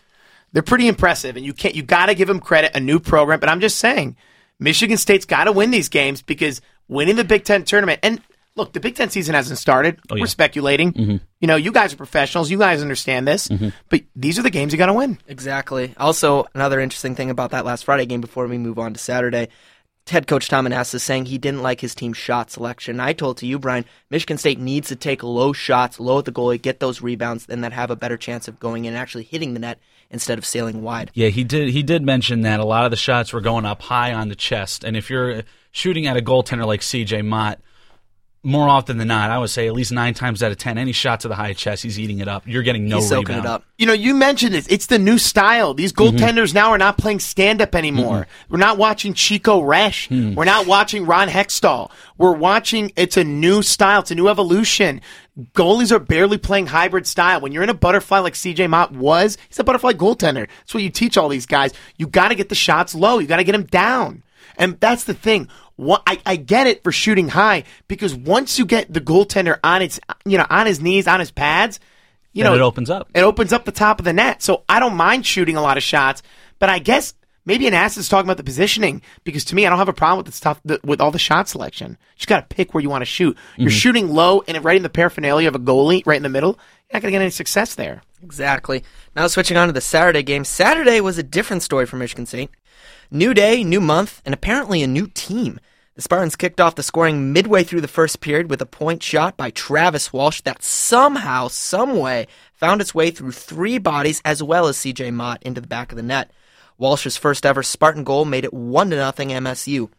they're 0.51 0.63
pretty 0.63 0.87
impressive, 0.87 1.37
and 1.37 1.45
you 1.45 1.53
can't 1.53 1.75
you 1.75 1.83
got 1.83 2.07
to 2.07 2.15
give 2.15 2.27
them 2.27 2.39
credit. 2.39 2.75
A 2.75 2.79
new 2.79 2.99
program, 2.99 3.39
but 3.39 3.49
I'm 3.49 3.61
just 3.61 3.77
saying, 3.77 4.17
Michigan 4.59 4.97
State's 4.97 5.25
got 5.25 5.43
to 5.43 5.51
win 5.51 5.69
these 5.69 5.89
games 5.89 6.23
because 6.23 6.59
winning 6.87 7.17
the 7.17 7.23
Big 7.23 7.43
Ten 7.43 7.63
tournament 7.63 7.99
and 8.01 8.19
look, 8.61 8.73
the 8.73 8.79
Big 8.79 8.95
Ten 8.95 9.09
season 9.09 9.35
hasn't 9.35 9.59
started. 9.59 9.99
Oh, 10.09 10.15
yeah. 10.15 10.21
We're 10.21 10.27
speculating. 10.27 10.93
Mm-hmm. 10.93 11.17
You 11.39 11.47
know, 11.47 11.55
you 11.55 11.71
guys 11.71 11.93
are 11.93 11.97
professionals. 11.97 12.51
You 12.51 12.59
guys 12.59 12.81
understand 12.81 13.27
this. 13.27 13.47
Mm-hmm. 13.47 13.69
But 13.89 14.03
these 14.15 14.37
are 14.39 14.43
the 14.43 14.49
games 14.49 14.71
you 14.71 14.77
got 14.77 14.85
to 14.85 14.93
win. 14.93 15.17
Exactly. 15.27 15.93
Also, 15.97 16.45
another 16.53 16.79
interesting 16.79 17.15
thing 17.15 17.29
about 17.29 17.51
that 17.51 17.65
last 17.65 17.85
Friday 17.85 18.05
game 18.05 18.21
before 18.21 18.47
we 18.47 18.57
move 18.57 18.79
on 18.79 18.93
to 18.93 18.99
Saturday. 18.99 19.49
Head 20.07 20.27
coach 20.27 20.49
Tom 20.49 20.67
Meneses 20.67 20.95
is 20.95 21.03
saying 21.03 21.25
he 21.25 21.37
didn't 21.37 21.61
like 21.61 21.79
his 21.79 21.95
team's 21.95 22.17
shot 22.17 22.51
selection. 22.51 22.99
I 22.99 23.13
told 23.13 23.37
to 23.37 23.45
you, 23.45 23.59
Brian, 23.59 23.85
Michigan 24.09 24.37
State 24.37 24.59
needs 24.59 24.89
to 24.89 24.95
take 24.95 25.23
low 25.23 25.53
shots, 25.53 25.99
low 25.99 26.19
at 26.19 26.25
the 26.25 26.31
goalie, 26.31 26.61
get 26.61 26.79
those 26.79 27.01
rebounds, 27.01 27.45
and 27.47 27.63
that 27.63 27.71
have 27.71 27.91
a 27.91 27.95
better 27.95 28.17
chance 28.17 28.47
of 28.47 28.59
going 28.59 28.85
in 28.85 28.93
and 28.93 29.01
actually 29.01 29.23
hitting 29.23 29.53
the 29.53 29.59
net 29.59 29.79
instead 30.09 30.37
of 30.37 30.45
sailing 30.45 30.81
wide. 30.81 31.11
Yeah, 31.13 31.29
he 31.29 31.43
did. 31.43 31.69
He 31.69 31.83
did 31.83 32.01
mention 32.01 32.41
that 32.41 32.59
a 32.59 32.65
lot 32.65 32.85
of 32.85 32.91
the 32.91 32.97
shots 32.97 33.31
were 33.31 33.41
going 33.41 33.65
up 33.65 33.81
high 33.83 34.11
on 34.13 34.27
the 34.27 34.35
chest, 34.35 34.83
and 34.83 34.97
if 34.97 35.09
you're 35.09 35.43
shooting 35.71 36.07
at 36.07 36.17
a 36.17 36.21
goaltender 36.21 36.65
like 36.65 36.81
C.J. 36.81 37.21
Motte, 37.21 37.59
more 38.43 38.67
often 38.67 38.97
than 38.97 39.07
not, 39.07 39.29
I 39.29 39.37
would 39.37 39.51
say 39.51 39.67
at 39.67 39.73
least 39.73 39.91
nine 39.91 40.15
times 40.15 40.41
out 40.41 40.51
of 40.51 40.57
ten, 40.57 40.79
any 40.79 40.93
shot 40.93 41.19
to 41.21 41.27
the 41.27 41.35
high 41.35 41.53
chest, 41.53 41.83
he's 41.83 41.99
eating 41.99 42.19
it 42.19 42.27
up. 42.27 42.47
You're 42.47 42.63
getting 42.63 42.87
no 42.87 42.97
he's 42.97 43.11
rebound. 43.11 43.45
it 43.45 43.45
up. 43.45 43.63
You 43.77 43.85
know, 43.85 43.93
you 43.93 44.15
mentioned 44.15 44.55
it. 44.55 44.71
It's 44.71 44.87
the 44.87 44.97
new 44.97 45.19
style. 45.19 45.75
These 45.75 45.93
mm-hmm. 45.93 46.17
goaltenders 46.17 46.47
mm-hmm. 46.47 46.57
now 46.57 46.71
are 46.71 46.79
not 46.79 46.97
playing 46.97 47.19
stand 47.19 47.61
up 47.61 47.75
anymore. 47.75 48.21
Mm-hmm. 48.21 48.53
We're 48.53 48.59
not 48.59 48.79
watching 48.79 49.13
Chico 49.13 49.61
Resch. 49.61 50.07
Mm. 50.09 50.35
We're 50.35 50.45
not 50.45 50.65
watching 50.65 51.05
Ron 51.05 51.27
Hextall. 51.27 51.91
We're 52.17 52.33
watching. 52.33 52.91
It's 52.95 53.15
a 53.15 53.23
new 53.23 53.61
style. 53.61 54.01
It's 54.01 54.11
a 54.11 54.15
new 54.15 54.27
evolution. 54.27 55.01
Goalies 55.53 55.91
are 55.91 55.99
barely 55.99 56.39
playing 56.39 56.67
hybrid 56.67 57.05
style. 57.05 57.41
When 57.41 57.51
you're 57.51 57.63
in 57.63 57.69
a 57.69 57.75
butterfly 57.75 58.19
like 58.19 58.33
CJ 58.33 58.69
Motte 58.69 58.93
was, 58.93 59.37
he's 59.49 59.59
a 59.59 59.63
butterfly 59.63 59.93
goaltender. 59.93 60.47
That's 60.47 60.73
what 60.73 60.83
you 60.83 60.89
teach 60.89 61.15
all 61.15 61.29
these 61.29 61.45
guys. 61.45 61.73
You 61.97 62.07
got 62.07 62.29
to 62.29 62.35
get 62.35 62.49
the 62.49 62.55
shots 62.55 62.95
low. 62.95 63.19
You 63.19 63.27
got 63.27 63.37
to 63.37 63.43
get 63.43 63.53
them 63.53 63.63
down. 63.63 64.23
And 64.57 64.79
that's 64.79 65.05
the 65.05 65.13
thing. 65.13 65.47
What, 65.81 66.03
I, 66.05 66.21
I 66.27 66.35
get 66.35 66.67
it 66.67 66.83
for 66.83 66.91
shooting 66.91 67.27
high 67.27 67.63
because 67.87 68.13
once 68.13 68.59
you 68.59 68.67
get 68.67 68.93
the 68.93 69.01
goaltender 69.01 69.57
on 69.63 69.81
its, 69.81 69.99
you 70.25 70.37
know, 70.37 70.45
on 70.47 70.67
his 70.67 70.79
knees, 70.79 71.07
on 71.07 71.19
his 71.19 71.31
pads, 71.31 71.79
you 72.33 72.43
then 72.43 72.51
know, 72.51 72.55
it 72.55 72.61
opens 72.61 72.91
up. 72.91 73.09
It 73.15 73.21
opens 73.21 73.51
up 73.51 73.65
the 73.65 73.71
top 73.71 73.97
of 73.97 74.05
the 74.05 74.13
net. 74.13 74.43
So 74.43 74.63
I 74.69 74.79
don't 74.79 74.93
mind 74.93 75.25
shooting 75.25 75.55
a 75.57 75.61
lot 75.61 75.77
of 75.77 75.83
shots, 75.83 76.21
but 76.59 76.69
I 76.69 76.77
guess 76.77 77.15
maybe 77.45 77.65
Anastos 77.65 77.97
is 77.97 78.09
talking 78.09 78.27
about 78.27 78.37
the 78.37 78.43
positioning 78.43 79.01
because 79.23 79.43
to 79.45 79.55
me, 79.55 79.65
I 79.65 79.69
don't 79.69 79.79
have 79.79 79.89
a 79.89 79.93
problem 79.93 80.17
with 80.17 80.27
the 80.27 80.33
stuff 80.33 80.61
that, 80.65 80.85
with 80.85 81.01
all 81.01 81.09
the 81.09 81.17
shot 81.17 81.49
selection. 81.49 81.93
You 81.93 82.17
just 82.17 82.27
got 82.27 82.47
to 82.47 82.55
pick 82.55 82.75
where 82.75 82.83
you 82.83 82.89
want 82.91 83.01
to 83.01 83.07
shoot. 83.07 83.35
You're 83.57 83.71
mm-hmm. 83.71 83.75
shooting 83.75 84.13
low 84.13 84.43
and 84.47 84.63
right 84.63 84.77
in 84.77 84.83
the 84.83 84.89
paraphernalia 84.89 85.47
of 85.47 85.55
a 85.55 85.59
goalie, 85.59 86.05
right 86.05 86.17
in 86.17 86.21
the 86.21 86.29
middle. 86.29 86.59
You're 86.91 86.97
not 86.97 87.01
going 87.01 87.11
to 87.11 87.15
get 87.15 87.23
any 87.23 87.31
success 87.31 87.73
there. 87.73 88.03
Exactly. 88.21 88.83
Now 89.15 89.25
switching 89.25 89.57
on 89.57 89.65
to 89.65 89.73
the 89.73 89.81
Saturday 89.81 90.21
game. 90.21 90.45
Saturday 90.45 91.01
was 91.01 91.17
a 91.17 91.23
different 91.23 91.63
story 91.63 91.87
for 91.87 91.95
Michigan 91.95 92.27
State. 92.27 92.51
New 93.09 93.33
day, 93.33 93.63
new 93.63 93.81
month, 93.81 94.21
and 94.25 94.33
apparently 94.35 94.83
a 94.83 94.87
new 94.87 95.07
team. 95.07 95.59
The 95.95 96.01
Spartans 96.01 96.37
kicked 96.37 96.61
off 96.61 96.75
the 96.75 96.83
scoring 96.83 97.33
midway 97.33 97.65
through 97.65 97.81
the 97.81 97.87
first 97.89 98.21
period 98.21 98.49
with 98.49 98.61
a 98.61 98.65
point 98.65 99.03
shot 99.03 99.35
by 99.35 99.49
Travis 99.49 100.13
Walsh 100.13 100.39
that 100.41 100.63
somehow, 100.63 101.49
someway, 101.49 102.27
found 102.53 102.79
its 102.79 102.95
way 102.95 103.11
through 103.11 103.33
three 103.33 103.77
bodies 103.77 104.21
as 104.23 104.41
well 104.41 104.67
as 104.67 104.77
CJ 104.77 105.13
Motte 105.13 105.43
into 105.43 105.59
the 105.59 105.67
back 105.67 105.91
of 105.91 105.97
the 105.97 106.01
net. 106.01 106.31
Walsh's 106.77 107.17
first 107.17 107.45
ever 107.45 107.61
Spartan 107.61 108.05
goal 108.05 108.23
made 108.23 108.45
it 108.45 108.53
1 108.53 108.89
0 108.89 109.11
MSU. 109.11 109.89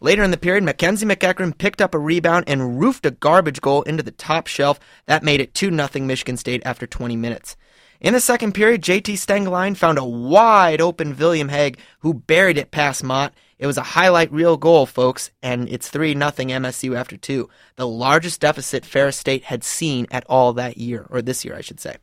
Later 0.00 0.22
in 0.22 0.30
the 0.30 0.38
period, 0.38 0.64
Mackenzie 0.64 1.04
MacEachern 1.04 1.56
picked 1.56 1.82
up 1.82 1.94
a 1.94 1.98
rebound 1.98 2.46
and 2.48 2.80
roofed 2.80 3.04
a 3.04 3.10
garbage 3.10 3.60
goal 3.60 3.82
into 3.82 4.02
the 4.02 4.12
top 4.12 4.46
shelf. 4.46 4.80
That 5.04 5.22
made 5.22 5.42
it 5.42 5.52
2 5.52 5.70
0 5.70 6.06
Michigan 6.06 6.38
State 6.38 6.62
after 6.64 6.86
20 6.86 7.14
minutes. 7.14 7.56
In 8.00 8.14
the 8.14 8.20
second 8.20 8.52
period, 8.52 8.80
JT 8.80 9.12
Stengelein 9.14 9.76
found 9.76 9.98
a 9.98 10.04
wide 10.04 10.80
open 10.80 11.14
William 11.14 11.50
Haag 11.50 11.78
who 12.00 12.14
buried 12.14 12.56
it 12.56 12.70
past 12.70 13.04
Motte. 13.04 13.34
It 13.58 13.66
was 13.66 13.78
a 13.78 13.82
highlight 13.82 14.30
reel 14.30 14.56
goal, 14.56 14.84
folks, 14.84 15.30
and 15.42 15.68
it's 15.68 15.88
3 15.88 16.12
0 16.12 16.30
MSU 16.30 16.96
after 16.96 17.16
two, 17.16 17.48
the 17.76 17.86
largest 17.86 18.40
deficit 18.40 18.84
Ferris 18.84 19.16
State 19.16 19.44
had 19.44 19.64
seen 19.64 20.06
at 20.10 20.24
all 20.28 20.52
that 20.52 20.76
year, 20.76 21.06
or 21.08 21.22
this 21.22 21.44
year, 21.44 21.56
I 21.56 21.62
should 21.62 21.80
say. 21.80 21.96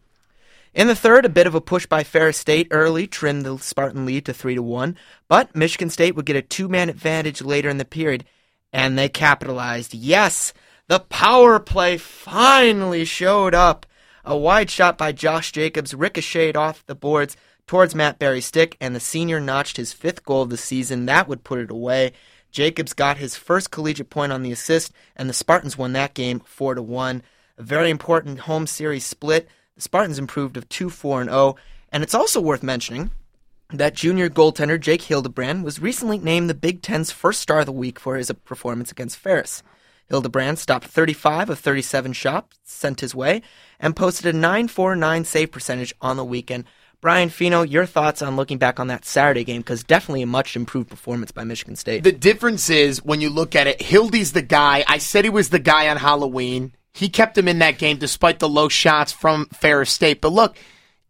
In 0.73 0.87
the 0.87 0.95
third, 0.95 1.25
a 1.25 1.29
bit 1.29 1.45
of 1.45 1.53
a 1.53 1.61
push 1.61 1.85
by 1.85 2.03
Ferris 2.03 2.37
State 2.37 2.67
early 2.71 3.05
trimmed 3.05 3.45
the 3.45 3.59
Spartan 3.59 4.07
lead 4.07 4.25
to 4.25 4.33
3 4.33 4.55
to 4.55 4.63
1, 4.63 4.97
but 5.27 5.55
Michigan 5.55 5.91
State 5.91 6.15
would 6.15 6.25
get 6.25 6.35
a 6.35 6.41
two 6.41 6.67
man 6.67 6.89
advantage 6.89 7.43
later 7.43 7.69
in 7.69 7.77
the 7.77 7.85
period, 7.85 8.25
and 8.71 8.97
they 8.97 9.07
capitalized. 9.07 9.93
Yes, 9.93 10.53
the 10.87 10.99
power 10.99 11.59
play 11.59 11.97
finally 11.97 13.05
showed 13.05 13.53
up. 13.53 13.85
A 14.25 14.35
wide 14.35 14.71
shot 14.71 14.97
by 14.97 15.11
Josh 15.11 15.51
Jacobs 15.51 15.93
ricocheted 15.93 16.55
off 16.55 16.85
the 16.87 16.95
boards 16.95 17.37
towards 17.73 17.95
Matt 17.95 18.19
Berry's 18.19 18.45
stick, 18.45 18.77
and 18.79 18.95
the 18.95 18.99
senior 18.99 19.39
notched 19.39 19.77
his 19.77 19.93
fifth 19.93 20.23
goal 20.23 20.43
of 20.43 20.51
the 20.51 20.57
season. 20.57 21.07
That 21.07 21.27
would 21.27 21.43
put 21.43 21.57
it 21.57 21.71
away. 21.71 22.13
Jacobs 22.51 22.93
got 22.93 23.17
his 23.17 23.35
first 23.35 23.71
collegiate 23.71 24.11
point 24.11 24.31
on 24.31 24.43
the 24.43 24.51
assist, 24.51 24.93
and 25.15 25.27
the 25.27 25.33
Spartans 25.33 25.75
won 25.75 25.93
that 25.93 26.13
game 26.13 26.39
four 26.39 26.75
to 26.75 26.83
one. 26.83 27.23
A 27.57 27.63
very 27.63 27.89
important 27.89 28.41
home 28.41 28.67
series 28.67 29.07
split. 29.07 29.49
The 29.75 29.81
Spartans 29.81 30.19
improved 30.19 30.55
of 30.55 30.69
two 30.69 30.91
four 30.91 31.19
and 31.19 31.31
zero, 31.31 31.39
oh. 31.41 31.55
and 31.91 32.03
it's 32.03 32.13
also 32.13 32.39
worth 32.39 32.61
mentioning 32.61 33.09
that 33.71 33.95
junior 33.95 34.29
goaltender 34.29 34.79
Jake 34.79 35.01
Hildebrand 35.01 35.63
was 35.63 35.81
recently 35.81 36.19
named 36.19 36.51
the 36.51 36.53
Big 36.53 36.83
Ten's 36.83 37.09
first 37.09 37.41
star 37.41 37.61
of 37.61 37.65
the 37.65 37.71
week 37.71 37.99
for 37.99 38.17
his 38.17 38.31
performance 38.45 38.91
against 38.91 39.17
Ferris. 39.17 39.63
Hildebrand 40.09 40.59
stopped 40.59 40.85
35 40.85 41.49
of 41.49 41.57
37 41.57 42.13
shots 42.13 42.59
sent 42.63 42.99
his 42.99 43.15
way 43.15 43.41
and 43.79 43.95
posted 43.95 44.27
a 44.27 44.37
949 44.37 45.25
save 45.25 45.51
percentage 45.51 45.91
on 46.01 46.17
the 46.17 46.23
weekend. 46.23 46.65
Brian 47.03 47.27
Fino, 47.27 47.63
your 47.63 47.85
thoughts 47.85 48.21
on 48.21 48.37
looking 48.37 48.57
back 48.57 48.79
on 48.79 48.87
that 48.87 49.03
Saturday 49.03 49.43
game 49.43 49.59
because 49.59 49.83
definitely 49.83 50.21
a 50.21 50.25
much 50.25 50.55
improved 50.55 50.89
performance 50.89 51.33
by 51.33 51.43
Michigan 51.43 51.75
State. 51.75 52.01
The 52.01 52.13
difference 52.13 52.69
is 52.69 53.03
when 53.03 53.19
you 53.19 53.29
look 53.29 53.57
at 53.57 53.67
it, 53.67 53.81
Hildy's 53.81 54.31
the 54.31 54.41
guy. 54.41 54.85
I 54.87 54.99
said 54.99 55.25
he 55.25 55.29
was 55.29 55.49
the 55.49 55.59
guy 55.59 55.89
on 55.89 55.97
Halloween. 55.97 56.71
He 56.93 57.09
kept 57.09 57.37
him 57.37 57.49
in 57.49 57.59
that 57.59 57.77
game 57.77 57.97
despite 57.97 58.39
the 58.39 58.47
low 58.47 58.69
shots 58.69 59.11
from 59.11 59.47
Ferris 59.47 59.91
State. 59.91 60.21
But 60.21 60.31
look, 60.31 60.55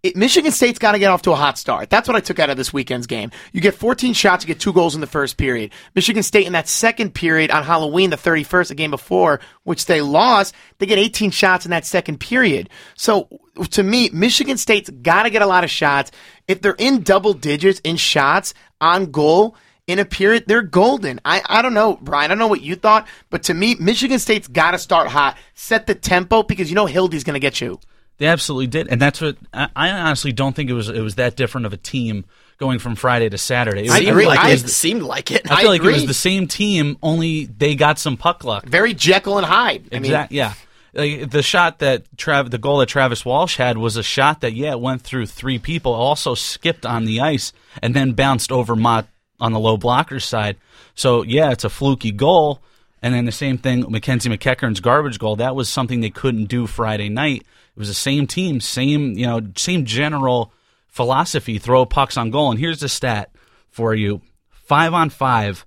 it, 0.03 0.17
Michigan 0.17 0.51
State's 0.51 0.79
got 0.79 0.91
to 0.91 0.99
get 0.99 1.09
off 1.09 1.21
to 1.23 1.31
a 1.31 1.35
hot 1.35 1.57
start. 1.57 1.89
That's 1.89 2.09
what 2.09 2.17
I 2.17 2.19
took 2.19 2.37
out 2.37 2.49
of 2.49 2.57
this 2.57 2.73
weekend's 2.73 3.07
game. 3.07 3.31
You 3.53 3.61
get 3.61 3.73
14 3.73 4.13
shots, 4.13 4.43
you 4.43 4.47
get 4.47 4.59
two 4.59 4.73
goals 4.73 4.95
in 4.95 5.01
the 5.01 5.07
first 5.07 5.37
period. 5.37 5.71
Michigan 5.95 6.23
State 6.23 6.45
in 6.45 6.53
that 6.53 6.67
second 6.67 7.15
period 7.15 7.51
on 7.51 7.63
Halloween, 7.63 8.09
the 8.09 8.17
31st, 8.17 8.67
the 8.67 8.75
game 8.75 8.91
before, 8.91 9.39
which 9.63 9.85
they 9.85 10.01
lost, 10.01 10.53
they 10.77 10.85
get 10.85 10.99
18 10.99 11.31
shots 11.31 11.65
in 11.65 11.71
that 11.71 11.85
second 11.85 12.19
period. 12.19 12.69
So 12.95 13.29
to 13.71 13.81
me, 13.81 14.09
Michigan 14.11 14.57
State's 14.57 14.89
got 14.89 15.23
to 15.23 15.29
get 15.29 15.41
a 15.41 15.47
lot 15.47 15.63
of 15.63 15.71
shots. 15.71 16.11
If 16.49 16.61
they're 16.61 16.75
in 16.77 17.03
double 17.03 17.33
digits 17.33 17.79
in 17.85 17.95
shots 17.95 18.53
on 18.81 19.09
goal, 19.09 19.55
in 19.87 19.99
a 19.99 20.05
period, 20.05 20.45
they're 20.47 20.61
golden. 20.61 21.19
I, 21.25 21.41
I 21.45 21.61
don't 21.61 21.73
know, 21.73 21.97
Brian. 22.01 22.25
I 22.25 22.27
don't 22.29 22.39
know 22.39 22.47
what 22.47 22.61
you 22.61 22.75
thought, 22.75 23.07
but 23.29 23.43
to 23.43 23.53
me, 23.53 23.75
Michigan 23.75 24.19
State's 24.19 24.47
got 24.47 24.71
to 24.71 24.79
start 24.79 25.09
hot, 25.09 25.37
set 25.55 25.87
the 25.87 25.95
tempo 25.95 26.43
because 26.43 26.69
you 26.69 26.75
know 26.75 26.85
Hildy's 26.85 27.25
going 27.25 27.33
to 27.33 27.39
get 27.39 27.59
you. 27.59 27.79
They 28.17 28.27
absolutely 28.27 28.67
did, 28.67 28.87
and 28.89 29.01
that's 29.01 29.21
what 29.21 29.37
I, 29.53 29.69
I 29.75 29.89
honestly 29.89 30.31
don't 30.31 30.55
think 30.55 30.69
it 30.69 30.73
was. 30.73 30.89
It 30.89 31.01
was 31.01 31.15
that 31.15 31.35
different 31.35 31.65
of 31.65 31.73
a 31.73 31.77
team 31.77 32.25
going 32.57 32.79
from 32.79 32.95
Friday 32.95 33.27
to 33.27 33.37
Saturday. 33.37 33.85
It, 33.85 33.91
I 33.91 33.99
agree. 33.99 34.27
Like 34.27 34.53
it, 34.53 34.69
seemed 34.69 35.01
like 35.01 35.31
it. 35.31 35.49
I 35.51 35.61
feel 35.61 35.69
I 35.69 35.71
like 35.71 35.83
it 35.83 35.91
was 35.91 36.05
the 36.05 36.13
same 36.13 36.47
team, 36.47 36.97
only 37.01 37.45
they 37.45 37.75
got 37.75 37.99
some 37.99 38.15
puck 38.15 38.43
luck. 38.43 38.65
Very 38.65 38.93
Jekyll 38.93 39.37
and 39.37 39.45
Hyde. 39.45 39.89
I 39.91 39.99
mean, 39.99 40.27
yeah. 40.29 40.53
Like, 40.93 41.31
the 41.31 41.41
shot 41.41 41.79
that 41.79 42.03
Trav, 42.15 42.51
the 42.51 42.59
goal 42.59 42.77
that 42.77 42.85
Travis 42.85 43.25
Walsh 43.25 43.57
had 43.57 43.79
was 43.79 43.97
a 43.97 44.03
shot 44.03 44.41
that 44.41 44.53
yeah 44.53 44.75
went 44.75 45.01
through 45.01 45.25
three 45.25 45.57
people, 45.57 45.91
also 45.91 46.35
skipped 46.35 46.85
on 46.85 47.05
the 47.05 47.19
ice 47.19 47.51
and 47.81 47.95
then 47.95 48.13
bounced 48.13 48.51
over 48.51 48.75
Motte 48.75 49.07
on 49.39 49.53
the 49.53 49.59
low 49.59 49.75
blocker 49.75 50.19
side. 50.19 50.57
So 50.93 51.23
yeah, 51.23 51.51
it's 51.51 51.63
a 51.63 51.69
fluky 51.69 52.11
goal. 52.11 52.61
And 53.01 53.13
then 53.13 53.25
the 53.25 53.33
same 53.33 53.57
thing, 53.57 53.85
Mackenzie 53.89 54.29
MacEachern's 54.29 54.79
garbage 54.79 55.19
goal. 55.19 55.35
That 55.35 55.55
was 55.55 55.67
something 55.67 55.99
they 55.99 56.09
couldn't 56.09 56.45
do 56.45 56.67
Friday 56.67 57.09
night. 57.09 57.45
It 57.75 57.79
was 57.79 57.87
the 57.87 57.93
same 57.93 58.27
team, 58.27 58.59
same 58.59 59.13
you 59.13 59.25
know, 59.25 59.41
same 59.55 59.85
general 59.85 60.53
philosophy. 60.87 61.57
Throw 61.57 61.85
pucks 61.85 62.17
on 62.17 62.29
goal. 62.31 62.51
And 62.51 62.59
here's 62.59 62.79
the 62.79 62.89
stat 62.89 63.31
for 63.69 63.95
you: 63.95 64.21
five 64.49 64.93
on 64.93 65.09
five 65.09 65.65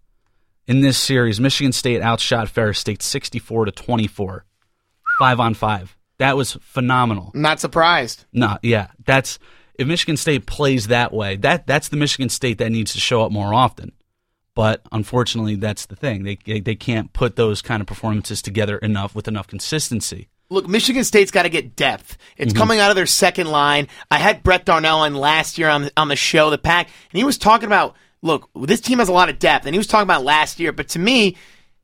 in 0.67 0.81
this 0.81 0.99
series. 0.99 1.41
Michigan 1.41 1.73
State 1.73 2.03
outshot 2.03 2.49
Ferris 2.49 2.79
State 2.79 3.03
sixty-four 3.03 3.65
to 3.65 3.73
twenty-four 3.73 4.45
five 5.19 5.41
on 5.41 5.55
five. 5.55 5.97
That 6.19 6.37
was 6.37 6.55
phenomenal. 6.63 7.33
I'm 7.35 7.43
not 7.43 7.61
surprised. 7.61 8.25
No, 8.33 8.59
yeah, 8.63 8.89
that's 9.05 9.39
if 9.79 9.87
Michigan 9.87 10.17
State 10.17 10.47
plays 10.47 10.87
that 10.87 11.13
way, 11.13 11.37
that 11.37 11.67
that's 11.67 11.89
the 11.89 11.97
Michigan 11.97 12.29
State 12.29 12.59
that 12.59 12.71
needs 12.71 12.93
to 12.93 13.01
show 13.01 13.23
up 13.23 13.33
more 13.33 13.53
often. 13.53 13.93
But 14.55 14.81
unfortunately, 14.91 15.57
that's 15.57 15.85
the 15.85 15.97
thing. 15.97 16.23
They, 16.23 16.61
they 16.61 16.75
can't 16.75 17.13
put 17.13 17.37
those 17.37 17.61
kind 17.61 17.83
of 17.83 17.87
performances 17.87 18.41
together 18.41 18.79
enough 18.79 19.15
with 19.15 19.29
enough 19.29 19.47
consistency. 19.47 20.31
Look, 20.49 20.69
Michigan 20.69 21.05
State's 21.05 21.31
got 21.31 21.43
to 21.43 21.49
get 21.49 21.75
depth. 21.75 22.17
It's 22.37 22.53
mm-hmm. 22.53 22.59
coming 22.59 22.79
out 22.79 22.91
of 22.91 22.97
their 22.97 23.07
second 23.07 23.49
line. 23.49 23.89
I 24.11 24.19
had 24.19 24.43
Brett 24.43 24.65
Darnell 24.65 25.01
on 25.01 25.15
last 25.15 25.59
year 25.59 25.69
on 25.69 25.83
the, 25.83 25.93
on 25.97 26.09
the 26.09 26.17
show, 26.17 26.51
the 26.51 26.59
pack, 26.59 26.89
and 27.11 27.19
he 27.19 27.25
was 27.25 27.39
talking 27.39 27.67
about, 27.67 27.97
look, 28.23 28.49
this 28.55 28.81
team 28.81 28.99
has 29.01 29.09
a 29.09 29.13
lot 29.13 29.29
of 29.29 29.39
depth, 29.39 29.67
and 29.67 29.75
he 29.75 29.79
was 29.79 29.87
talking 29.89 30.05
about 30.05 30.25
last 30.25 30.61
year. 30.61 30.73
But 30.73 30.89
to 30.91 30.99
me, 30.99 31.37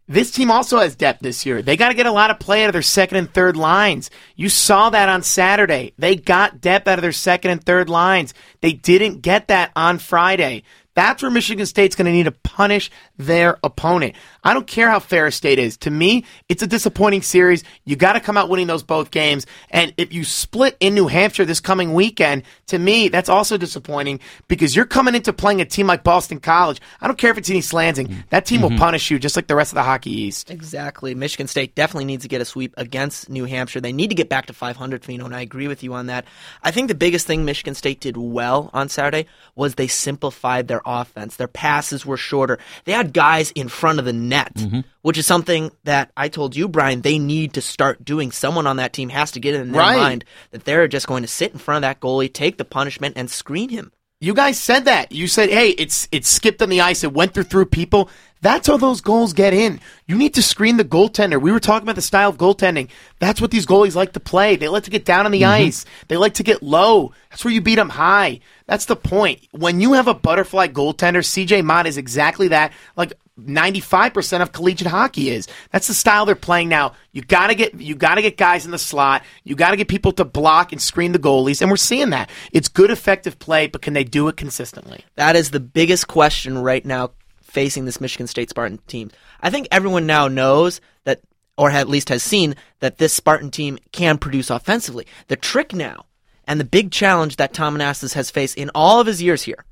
this 0.09 0.31
team 0.31 0.51
also 0.51 0.79
has 0.79 0.95
depth 0.95 1.21
this 1.21 1.47
year. 1.47 1.63
They 1.63 1.77
got 1.77 1.89
to 1.89 1.95
get 1.95 2.07
a 2.07 2.13
lot 2.13 2.31
of 2.31 2.39
play 2.39 2.65
out 2.65 2.69
of 2.69 2.73
their 2.73 2.83
second 2.83 3.19
and 3.19 3.33
third 3.33 3.57
lines. 3.57 4.11
You 4.37 4.49
saw 4.49 4.91
that 4.91 5.09
on 5.09 5.23
Saturday. 5.23 5.95
They 5.97 6.17
got 6.17 6.61
depth 6.61 6.89
out 6.89 6.99
of 6.99 7.03
their 7.03 7.13
second 7.13 7.53
and 7.53 7.65
third 7.65 7.89
lines. 7.89 8.35
They 8.61 8.73
didn't 8.73 9.23
get 9.23 9.49
that 9.49 9.73
on 9.75 9.99
Friday. 9.99 10.65
That's 10.95 11.23
where 11.23 11.31
Michigan 11.31 11.65
State's 11.67 11.97
going 11.97 12.07
to 12.07 12.13
need 12.13 12.25
to 12.25 12.33
punish 12.33 12.91
their 13.17 13.59
opponent. 13.65 14.15
I 14.45 14.55
don't 14.55 14.67
care 14.67 14.91
how 14.91 14.99
Ferris 14.99 15.37
State 15.37 15.59
is. 15.59 15.77
To 15.79 15.91
me, 15.91 16.25
it's 16.49 16.63
a 16.63 16.67
disappointing 16.67 17.23
series. 17.23 17.65
You 17.85 17.97
got 17.97 18.15
to 18.15 18.21
come 18.21 18.37
out 18.37 18.49
winning 18.49 18.67
those 18.67 18.83
both 18.83 19.11
games. 19.11 19.47
And 19.71 19.95
if 19.97 20.13
you 20.13 20.25
split 20.25 20.77
in 20.81 20.95
New 20.95 21.07
Hampshire 21.07 21.45
this 21.45 21.61
coming 21.61 21.95
weekend, 21.95 22.43
to 22.69 22.79
me, 22.79 23.09
that's 23.09 23.29
also 23.29 23.57
disappointing 23.57 24.21
because 24.49 24.75
you're 24.75 24.85
coming 24.85 25.15
into 25.15 25.33
playing 25.33 25.61
a 25.61 25.65
team 25.65 25.87
like 25.87 26.03
Boston 26.03 26.41
College. 26.41 26.81
I 27.01 27.07
don't 27.07 27.19
care 27.19 27.31
if 27.31 27.39
it's 27.39 27.51
in 27.51 27.57
East 27.57 27.73
Lansing. 27.73 28.09
Mm-hmm. 28.09 28.21
That 28.31 28.47
team 28.47 28.63
will 28.63 28.71
mm-hmm. 28.71 28.79
punish 28.79 29.11
you 29.11 29.19
just 29.19 29.37
like 29.37 29.47
the 29.47 29.57
rest 29.57 29.73
of 29.73 29.77
the 29.77 29.83
Hockey 29.83 30.11
East. 30.11 30.51
Exactly. 30.51 31.15
Michigan 31.15 31.47
State 31.47 31.75
definitely 31.75 32.07
needs 32.07 32.23
to 32.23 32.29
get 32.29 32.41
a 32.41 32.45
sweep 32.45 32.75
against 32.77 33.29
New 33.31 33.45
Hampshire. 33.45 33.81
They 33.81 33.93
need 33.93 34.09
to 34.09 34.17
get 34.17 34.29
back 34.29 34.47
to 34.47 34.53
500, 34.53 35.05
Fino, 35.05 35.25
and 35.25 35.35
I 35.35 35.41
agree 35.43 35.69
with 35.69 35.83
you 35.83 35.95
on 35.95 36.07
that. 36.07 36.25
I 36.63 36.71
think 36.71 36.89
the 36.89 36.95
biggest 36.95 37.27
thing 37.27 37.45
Michigan 37.45 37.75
State 37.75 38.01
did 38.01 38.17
well 38.17 38.71
on 38.73 38.89
Saturday 38.89 39.27
was 39.55 39.75
they 39.75 39.87
simplified 39.87 40.69
their 40.69 40.83
offense. 40.85 41.37
Their 41.37 41.49
passes 41.49 42.05
were 42.05 42.17
shorter. 42.17 42.59
They 42.85 42.93
had 42.93 43.13
guys 43.13 43.51
in 43.53 43.69
front 43.69 43.99
of 43.99 44.05
the 44.05 44.13
net, 44.33 44.55
mm-hmm. 44.55 44.81
which 45.03 45.19
is 45.19 45.27
something 45.27 45.71
that 45.85 46.11
I 46.17 46.29
told 46.29 46.57
you, 46.57 46.67
Brian, 46.69 47.03
they 47.03 47.19
need 47.19 47.55
to 47.55 47.61
start 47.61 48.05
doing. 48.05 48.33
Someone 48.33 48.67
on 48.67 48.79
that 48.79 48.93
team 48.93 49.11
has 49.11 49.31
to 49.33 49.41
get 49.41 49.55
it 49.55 49.61
in 49.61 49.73
their 49.73 49.81
Right. 49.81 49.97
mind 49.97 50.25
that 50.51 50.65
they're 50.65 50.89
just 50.89 51.07
going 51.07 51.23
to 51.23 51.29
sit 51.29 51.53
in 51.53 51.59
front 51.59 51.85
of 51.85 51.89
that 51.89 52.01
goalie, 52.01 52.33
take 52.33 52.57
the 52.57 52.65
punishment, 52.65 53.17
and 53.17 53.31
screen 53.31 53.69
him. 53.69 53.93
You 54.21 54.35
guys 54.35 54.59
said 54.59 54.85
that. 54.85 55.11
You 55.11 55.27
said, 55.27 55.51
"Hey, 55.51 55.71
it's 55.71 56.07
it 56.13 56.25
skipped 56.25 56.63
on 56.63 56.69
the 56.69 56.81
ice. 56.81 57.03
It 57.03 57.13
went 57.13 57.35
through 57.35 57.45
through 57.45 57.67
people." 57.67 58.09
That's 58.41 58.67
how 58.67 58.77
those 58.77 59.01
goals 59.01 59.33
get 59.33 59.53
in. 59.53 59.81
You 60.07 60.17
need 60.17 60.35
to 60.35 60.43
screen 60.43 60.77
the 60.77 60.85
goaltender. 60.85 61.41
We 61.41 61.53
were 61.53 61.61
talking 61.61 61.87
about 61.87 61.95
the 61.95 62.03
style 62.03 62.29
of 62.29 62.39
goaltending. 62.39 62.89
That's 63.21 63.41
what 63.41 63.53
these 63.53 63.67
goalies 63.67 63.95
like 63.95 64.13
to 64.13 64.21
play. 64.21 64.57
They 64.57 64.69
like 64.69 64.83
to 64.85 64.91
get 64.91 65.05
down 65.05 65.27
on 65.27 65.33
the 65.33 65.43
mm-hmm. 65.43 65.67
ice. 65.67 65.85
They 66.09 66.17
like 66.17 66.35
to 66.35 66.43
get 66.43 66.63
low. 66.63 67.13
That's 67.31 67.45
where 67.45 67.55
you 67.55 67.61
beat 67.61 67.77
them 67.77 67.89
high. 67.89 68.41
That's 68.67 68.87
the 68.87 68.97
point. 68.97 69.47
When 69.53 69.81
you 69.81 69.93
have 69.93 70.09
a 70.09 70.15
butterfly 70.15 70.69
goaltender, 70.69 71.25
CJ 71.25 71.65
Motte 71.65 71.87
is 71.87 71.97
exactly 71.97 72.49
that. 72.49 72.73
Like 72.97 73.13
95% 73.47 74.43
of 74.43 74.53
collegiate 74.53 74.89
hockey 74.89 75.31
is. 75.31 75.49
That's 75.71 75.87
the 75.87 75.95
style 75.95 76.27
they're 76.27 76.35
playing 76.35 76.69
now. 76.69 76.95
You 77.13 77.23
got 77.23 77.49
to 77.49 77.55
get 77.55 77.81
you 77.81 77.95
got 77.95 78.15
to 78.15 78.23
get 78.23 78.37
guys 78.37 78.65
in 78.65 78.71
the 78.71 78.79
slot. 78.79 79.23
You 79.45 79.55
got 79.55 79.71
to 79.71 79.77
get 79.77 79.89
people 79.89 80.13
to 80.13 80.25
block 80.25 80.73
and 80.73 80.81
screen 80.81 81.13
the 81.13 81.19
goalies 81.19 81.61
and 81.61 81.71
we're 81.71 81.77
seeing 81.77 82.11
that. 82.11 82.31
It's 82.53 82.69
good 82.69 82.91
effective 82.91 83.39
play, 83.39 83.67
but 83.67 83.83
can 83.83 83.95
they 83.95 84.05
do 84.05 84.29
it 84.29 84.37
consistently? 84.37 85.05
That 85.17 85.37
is 85.37 85.51
the 85.51 85.61
biggest 85.61 86.09
question 86.09 86.59
right 86.59 86.85
now 86.85 87.11
facing 87.53 87.85
this 87.85 88.01
Michigan 88.01 88.27
State 88.27 88.51
Spartan 88.51 88.79
team. 88.87 89.11
I 89.41 89.51
think 89.51 89.69
everyone 89.71 90.07
now 90.07 90.27
knows 90.27 90.81
that, 91.05 91.21
or 91.59 91.71
at 91.71 91.89
least 91.89 92.09
has 92.09 92.23
seen, 92.23 92.57
that 92.81 92.99
this 92.99 93.13
Spartan 93.13 93.51
team 93.51 93.79
can 93.93 94.19
produce 94.19 94.51
offensively. 94.51 95.07
The 95.29 95.37
trick 95.37 95.75
now, 95.75 96.07
and 96.47 96.59
the 96.59 96.65
big 96.65 96.91
challenge 96.91 97.37
that 97.37 97.53
Tom 97.53 97.77
Anastos 97.77 98.15
has 98.15 98.31
faced 98.31 98.57
in 98.57 98.71
all 98.75 99.01
of 99.01 99.07
his 99.07 99.23
years 99.23 99.43
here, 99.43 99.65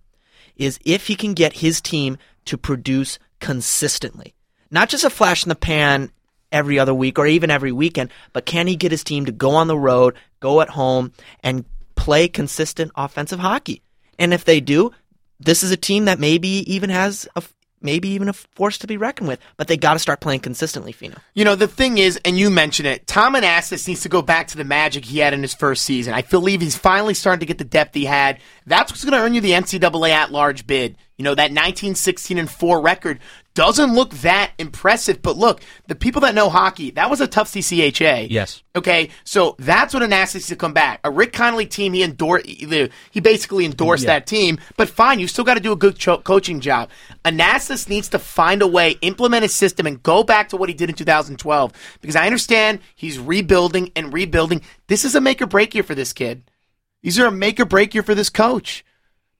is 0.57 0.79
if 0.85 1.07
he 1.07 1.15
can 1.17 1.33
get 1.33 1.55
his 1.55 1.81
team 1.81 2.19
to 2.45 2.59
produce 2.59 3.19
consistently. 3.41 4.35
Not 4.71 4.89
just 4.89 5.05
a 5.05 5.11
flash 5.11 5.45
in 5.45 5.49
the 5.49 5.57
pan 5.57 6.13
every 6.53 6.79
other 6.79 6.95
week 6.95 7.19
or 7.19 7.27
even 7.27 7.51
every 7.51 7.73
weekend, 7.73 8.11
but 8.33 8.47
can 8.47 8.67
he 8.67 8.77
get 8.77 8.93
his 8.93 9.05
team 9.05 9.27
to 9.27 9.33
go 9.33 9.51
on 9.51 9.67
the 9.67 9.79
road, 9.79 10.15
go 10.41 10.61
at 10.61 10.71
home, 10.71 11.13
and 11.43 11.65
play 11.95 12.29
consistent 12.29 12.93
offensive 12.97 13.41
hockey? 13.41 13.83
And 14.19 14.35
if 14.35 14.45
they 14.45 14.61
do, 14.61 14.93
this 15.39 15.63
is 15.63 15.71
a 15.71 15.77
team 15.77 16.05
that 16.05 16.19
maybe 16.19 16.49
even 16.73 16.91
has 16.91 17.27
a 17.35 17.43
maybe 17.83 18.09
even 18.11 18.29
a 18.29 18.33
force 18.33 18.79
to 18.79 18.87
be 18.87 18.97
reckoned 18.97 19.29
with. 19.29 19.41
But 19.57 19.69
they 19.69 19.77
got 19.77 19.95
to 19.95 19.99
start 19.99 20.21
playing 20.21 20.41
consistently, 20.41 20.93
Fino. 20.93 21.17
You 21.35 21.45
know, 21.45 21.55
the 21.55 21.67
thing 21.67 21.99
is, 21.99 22.19
and 22.25 22.39
you 22.39 22.51
mentioned 22.51 22.87
it, 22.87 23.07
Tom 23.07 23.35
Anastos 23.35 23.87
needs 23.89 24.03
to 24.03 24.09
go 24.09 24.23
back 24.23 24.49
to 24.49 24.57
the 24.57 24.65
magic 24.65 25.05
he 25.05 25.19
had 25.19 25.33
in 25.33 25.43
his 25.43 25.55
first 25.55 25.83
season. 25.83 26.15
I 26.15 26.23
believe 26.23 26.61
he's 26.61 26.77
finally 26.77 27.15
starting 27.15 27.41
to 27.41 27.47
get 27.47 27.59
the 27.59 27.65
depth 27.65 27.95
he 27.95 28.05
had. 28.05 28.39
That's 28.71 28.93
what's 28.93 29.03
going 29.05 29.15
to 29.15 29.19
earn 29.19 29.35
you 29.35 29.41
the 29.41 29.51
NCAA 29.51 30.11
at 30.11 30.31
large 30.31 30.65
bid. 30.65 30.97
You 31.19 31.25
know, 31.25 31.35
that 31.35 31.51
1916 31.51 32.39
and 32.39 32.49
4 32.49 32.81
record 32.81 33.19
doesn't 33.55 33.95
look 33.95 34.11
that 34.19 34.53
impressive, 34.59 35.21
but 35.21 35.37
look, 35.37 35.61
the 35.89 35.97
people 35.97 36.21
that 36.21 36.37
know 36.37 36.49
hockey, 36.49 36.93
that 36.93 37.11
was 37.11 37.21
a 37.21 37.27
tough 37.27 37.51
CCHA. 37.51 38.29
Yes. 38.31 38.63
Okay, 38.77 39.11
so 39.25 39.57
that's 39.59 39.93
what 39.93 40.05
Anastos 40.05 40.35
needs 40.37 40.47
to 40.47 40.57
come 40.57 40.73
back. 40.73 41.01
A 41.03 41.11
Rick 41.11 41.33
Comley 41.33 41.69
team, 41.69 41.95
he 41.95 42.05
endorsed, 42.05 42.47
he 42.47 43.21
basically 43.21 43.65
endorsed 43.65 44.07
that 44.07 44.29
team, 44.29 44.61
but 44.77 44.89
fine, 44.89 45.19
you 45.19 45.27
still 45.27 45.45
got 45.45 45.55
to 45.55 45.61
do 45.61 45.73
a 45.73 45.77
good 45.77 45.97
cho- 45.97 46.19
coaching 46.19 46.61
job. 46.61 46.91
Anastos 47.25 47.89
needs 47.89 48.09
to 48.11 48.21
find 48.21 48.63
a 48.63 48.69
way, 48.69 48.93
implement 49.03 49.43
his 49.43 49.55
system, 49.55 49.85
and 49.85 50.01
go 50.03 50.23
back 50.23 50.49
to 50.51 50.57
what 50.57 50.69
he 50.69 50.75
did 50.77 50.89
in 50.89 50.95
2012. 50.95 51.73
Because 52.01 52.17
I 52.17 52.25
understand 52.25 52.79
he's 52.95 53.19
rebuilding 53.19 53.91
and 53.97 54.13
rebuilding. 54.13 54.63
This 54.87 55.05
is 55.05 55.17
a 55.17 55.21
make 55.21 55.43
or 55.43 55.47
break 55.47 55.75
year 55.75 55.83
for 55.83 55.97
this 55.97 56.13
kid. 56.13 56.45
These 57.03 57.19
are 57.19 57.27
a 57.27 57.33
make 57.33 57.61
or 57.61 57.65
break 57.65 57.95
year 57.95 58.03
for 58.03 58.15
this 58.15 58.31
coach. 58.31 58.85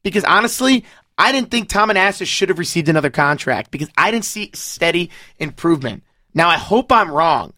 Because 0.03 0.25
honestly, 0.25 0.85
I 1.19 1.33
didn't 1.33 1.51
think 1.51 1.69
Tom 1.69 1.91
Anastos 1.91 2.27
should 2.27 2.49
have 2.49 2.59
received 2.59 2.89
another 2.89 3.11
contract 3.11 3.71
because 3.71 3.91
I 3.97 4.11
didn't 4.11 4.25
see 4.25 4.51
steady 4.55 5.11
improvement. 5.39 6.03
Now, 6.33 6.49
I 6.49 6.57
hope 6.57 6.91
I'm 6.91 7.11
wrong, 7.11 7.53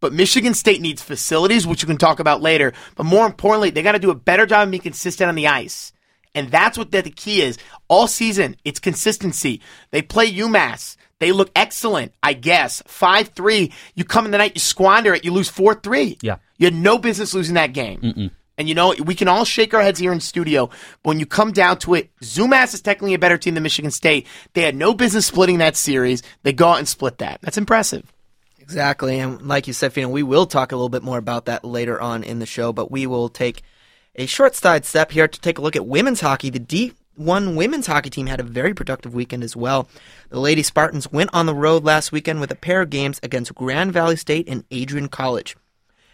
but 0.00 0.12
Michigan 0.12 0.52
State 0.54 0.80
needs 0.80 1.02
facilities, 1.02 1.66
which 1.66 1.82
we 1.82 1.86
can 1.86 1.96
talk 1.96 2.20
about 2.20 2.42
later. 2.42 2.74
But 2.96 3.04
more 3.04 3.24
importantly, 3.24 3.70
they 3.70 3.82
got 3.82 3.92
to 3.92 3.98
do 3.98 4.10
a 4.10 4.14
better 4.14 4.44
job 4.44 4.68
of 4.68 4.70
being 4.70 4.82
consistent 4.82 5.28
on 5.28 5.36
the 5.36 5.46
ice. 5.46 5.92
And 6.34 6.50
that's 6.50 6.76
what 6.76 6.90
the, 6.90 7.00
the 7.00 7.10
key 7.10 7.40
is. 7.40 7.58
All 7.88 8.06
season, 8.06 8.56
it's 8.64 8.80
consistency. 8.80 9.62
They 9.90 10.02
play 10.02 10.30
UMass. 10.30 10.96
They 11.18 11.32
look 11.32 11.50
excellent, 11.56 12.12
I 12.22 12.34
guess. 12.34 12.82
5 12.86 13.28
3. 13.28 13.72
You 13.94 14.04
come 14.04 14.24
in 14.24 14.30
the 14.30 14.38
night, 14.38 14.52
you 14.54 14.60
squander 14.60 15.14
it, 15.14 15.24
you 15.24 15.32
lose 15.32 15.48
4 15.48 15.74
3. 15.76 16.18
Yeah. 16.22 16.36
You 16.58 16.66
had 16.66 16.74
no 16.74 16.98
business 16.98 17.34
losing 17.34 17.54
that 17.54 17.72
game. 17.72 18.30
And 18.58 18.68
you 18.68 18.74
know, 18.74 18.92
we 19.04 19.14
can 19.14 19.28
all 19.28 19.44
shake 19.44 19.72
our 19.72 19.80
heads 19.80 20.00
here 20.00 20.12
in 20.12 20.18
studio, 20.18 20.66
but 20.66 21.10
when 21.10 21.20
you 21.20 21.26
come 21.26 21.52
down 21.52 21.78
to 21.78 21.94
it, 21.94 22.10
UMass 22.20 22.74
is 22.74 22.82
technically 22.82 23.14
a 23.14 23.18
better 23.18 23.38
team 23.38 23.54
than 23.54 23.62
Michigan 23.62 23.92
State. 23.92 24.26
They 24.52 24.62
had 24.62 24.74
no 24.74 24.92
business 24.92 25.26
splitting 25.26 25.58
that 25.58 25.76
series. 25.76 26.24
They 26.42 26.52
go 26.52 26.68
out 26.68 26.78
and 26.78 26.88
split 26.88 27.18
that. 27.18 27.40
That's 27.40 27.56
impressive. 27.56 28.12
Exactly. 28.58 29.20
And 29.20 29.40
like 29.42 29.66
you 29.66 29.72
said, 29.72 29.92
Fino, 29.92 30.08
we 30.08 30.24
will 30.24 30.44
talk 30.44 30.72
a 30.72 30.76
little 30.76 30.90
bit 30.90 31.04
more 31.04 31.16
about 31.16 31.46
that 31.46 31.64
later 31.64 31.98
on 32.00 32.24
in 32.24 32.40
the 32.40 32.46
show, 32.46 32.72
but 32.72 32.90
we 32.90 33.06
will 33.06 33.28
take 33.28 33.62
a 34.16 34.26
short 34.26 34.56
side 34.56 34.84
step 34.84 35.12
here 35.12 35.28
to 35.28 35.40
take 35.40 35.58
a 35.58 35.62
look 35.62 35.76
at 35.76 35.86
women's 35.86 36.20
hockey. 36.20 36.50
The 36.50 36.60
D1 36.60 37.56
women's 37.56 37.86
hockey 37.86 38.10
team 38.10 38.26
had 38.26 38.40
a 38.40 38.42
very 38.42 38.74
productive 38.74 39.14
weekend 39.14 39.44
as 39.44 39.56
well. 39.56 39.88
The 40.30 40.40
Lady 40.40 40.64
Spartans 40.64 41.10
went 41.10 41.30
on 41.32 41.46
the 41.46 41.54
road 41.54 41.84
last 41.84 42.10
weekend 42.10 42.40
with 42.40 42.50
a 42.50 42.56
pair 42.56 42.82
of 42.82 42.90
games 42.90 43.20
against 43.22 43.54
Grand 43.54 43.92
Valley 43.92 44.16
State 44.16 44.48
and 44.48 44.64
Adrian 44.70 45.08
College. 45.08 45.56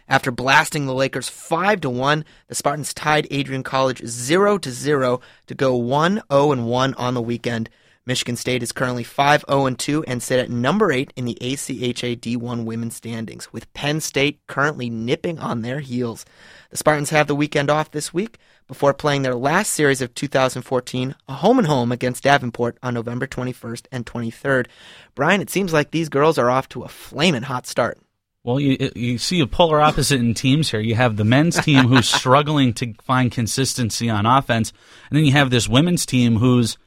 After 0.07 0.29
blasting 0.29 0.85
the 0.85 0.93
Lakers 0.93 1.29
5 1.29 1.81
to 1.81 1.89
1, 1.89 2.25
the 2.47 2.55
Spartans 2.55 2.93
tied 2.93 3.27
Adrian 3.31 3.63
College 3.63 4.05
0 4.05 4.59
to 4.59 4.71
0 4.71 5.19
to 5.47 5.55
go 5.55 5.75
1 5.75 6.21
0 6.31 6.51
and 6.51 6.67
1 6.67 6.93
on 6.93 7.13
the 7.15 7.21
weekend. 7.21 7.69
Michigan 8.05 8.35
State 8.35 8.61
is 8.61 8.71
currently 8.71 9.03
5 9.03 9.45
0 9.49 9.65
and 9.65 9.79
2 9.79 10.03
and 10.03 10.21
sit 10.21 10.39
at 10.39 10.51
number 10.51 10.91
8 10.91 11.11
in 11.15 11.25
the 11.25 11.39
ACHA 11.41 12.19
D1 12.19 12.65
women's 12.65 12.95
standings, 12.95 13.51
with 13.51 13.73
Penn 13.73 13.99
State 13.99 14.45
currently 14.45 14.91
nipping 14.91 15.39
on 15.39 15.63
their 15.63 15.79
heels. 15.79 16.23
The 16.69 16.77
Spartans 16.77 17.09
have 17.09 17.25
the 17.25 17.35
weekend 17.35 17.71
off 17.71 17.89
this 17.89 18.13
week 18.13 18.37
before 18.67 18.93
playing 18.93 19.23
their 19.23 19.33
last 19.33 19.73
series 19.73 20.03
of 20.03 20.13
2014, 20.13 21.15
a 21.27 21.33
home 21.33 21.57
and 21.57 21.67
home 21.67 21.91
against 21.91 22.23
Davenport 22.23 22.77
on 22.83 22.93
November 22.93 23.25
21st 23.25 23.87
and 23.91 24.05
23rd. 24.05 24.67
Brian, 25.15 25.41
it 25.41 25.49
seems 25.49 25.73
like 25.73 25.89
these 25.89 26.09
girls 26.09 26.37
are 26.37 26.51
off 26.51 26.69
to 26.69 26.83
a 26.83 26.87
flaming 26.87 27.43
hot 27.43 27.65
start. 27.65 27.97
Well, 28.45 28.59
you 28.59 28.91
you 28.95 29.17
see 29.17 29.39
a 29.39 29.47
polar 29.47 29.81
opposite 29.81 30.19
in 30.19 30.35
teams 30.35 30.69
here. 30.69 30.79
You 30.79 30.93
have 30.93 31.17
the 31.17 31.23
men's 31.23 31.59
team 31.59 31.85
who's 31.87 32.07
struggling 32.07 32.73
to 32.73 32.93
find 33.01 33.31
consistency 33.31 34.07
on 34.07 34.27
offense, 34.27 34.71
and 35.09 35.17
then 35.17 35.25
you 35.25 35.31
have 35.31 35.49
this 35.49 35.67
women's 35.67 36.05
team 36.05 36.35
who's, 36.35 36.77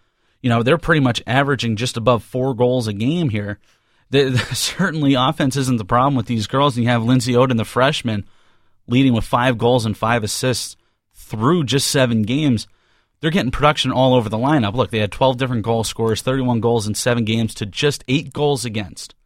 you 0.40 0.50
know, 0.50 0.62
they're 0.62 0.78
pretty 0.78 1.00
much 1.00 1.20
averaging 1.26 1.74
just 1.74 1.96
above 1.96 2.22
four 2.22 2.54
goals 2.54 2.86
a 2.86 2.92
game 2.92 3.28
here. 3.30 3.58
Certainly, 4.12 5.14
offense 5.14 5.56
isn't 5.56 5.78
the 5.78 5.84
problem 5.84 6.14
with 6.14 6.26
these 6.26 6.46
girls. 6.46 6.76
And 6.76 6.84
you 6.84 6.90
have 6.90 7.02
Lindsay 7.02 7.32
Oden, 7.32 7.56
the 7.56 7.64
freshman, 7.64 8.24
leading 8.86 9.12
with 9.12 9.24
five 9.24 9.58
goals 9.58 9.84
and 9.84 9.96
five 9.96 10.22
assists 10.22 10.76
through 11.12 11.64
just 11.64 11.88
seven 11.88 12.22
games. 12.22 12.68
They're 13.20 13.32
getting 13.32 13.50
production 13.50 13.90
all 13.90 14.14
over 14.14 14.28
the 14.28 14.38
lineup. 14.38 14.74
Look, 14.74 14.92
they 14.92 15.00
had 15.00 15.10
12 15.10 15.38
different 15.38 15.64
goal 15.64 15.82
scorers, 15.82 16.22
31 16.22 16.60
goals 16.60 16.86
in 16.86 16.94
seven 16.94 17.24
games 17.24 17.52
to 17.56 17.66
just 17.66 18.04
eight 18.06 18.32
goals 18.32 18.64
against. 18.64 19.16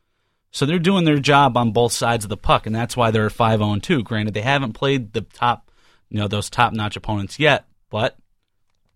So 0.52 0.66
they're 0.66 0.78
doing 0.78 1.04
their 1.04 1.18
job 1.18 1.56
on 1.56 1.72
both 1.72 1.92
sides 1.92 2.24
of 2.24 2.28
the 2.28 2.36
puck, 2.36 2.66
and 2.66 2.74
that's 2.74 2.96
why 2.96 3.10
they're 3.10 3.30
5 3.30 3.58
0 3.58 3.76
2. 3.80 4.02
Granted, 4.02 4.34
they 4.34 4.42
haven't 4.42 4.74
played 4.74 5.12
the 5.14 5.22
top, 5.22 5.70
you 6.10 6.18
know, 6.18 6.28
those 6.28 6.50
top 6.50 6.72
notch 6.72 6.94
opponents 6.96 7.38
yet, 7.38 7.64
but 7.90 8.16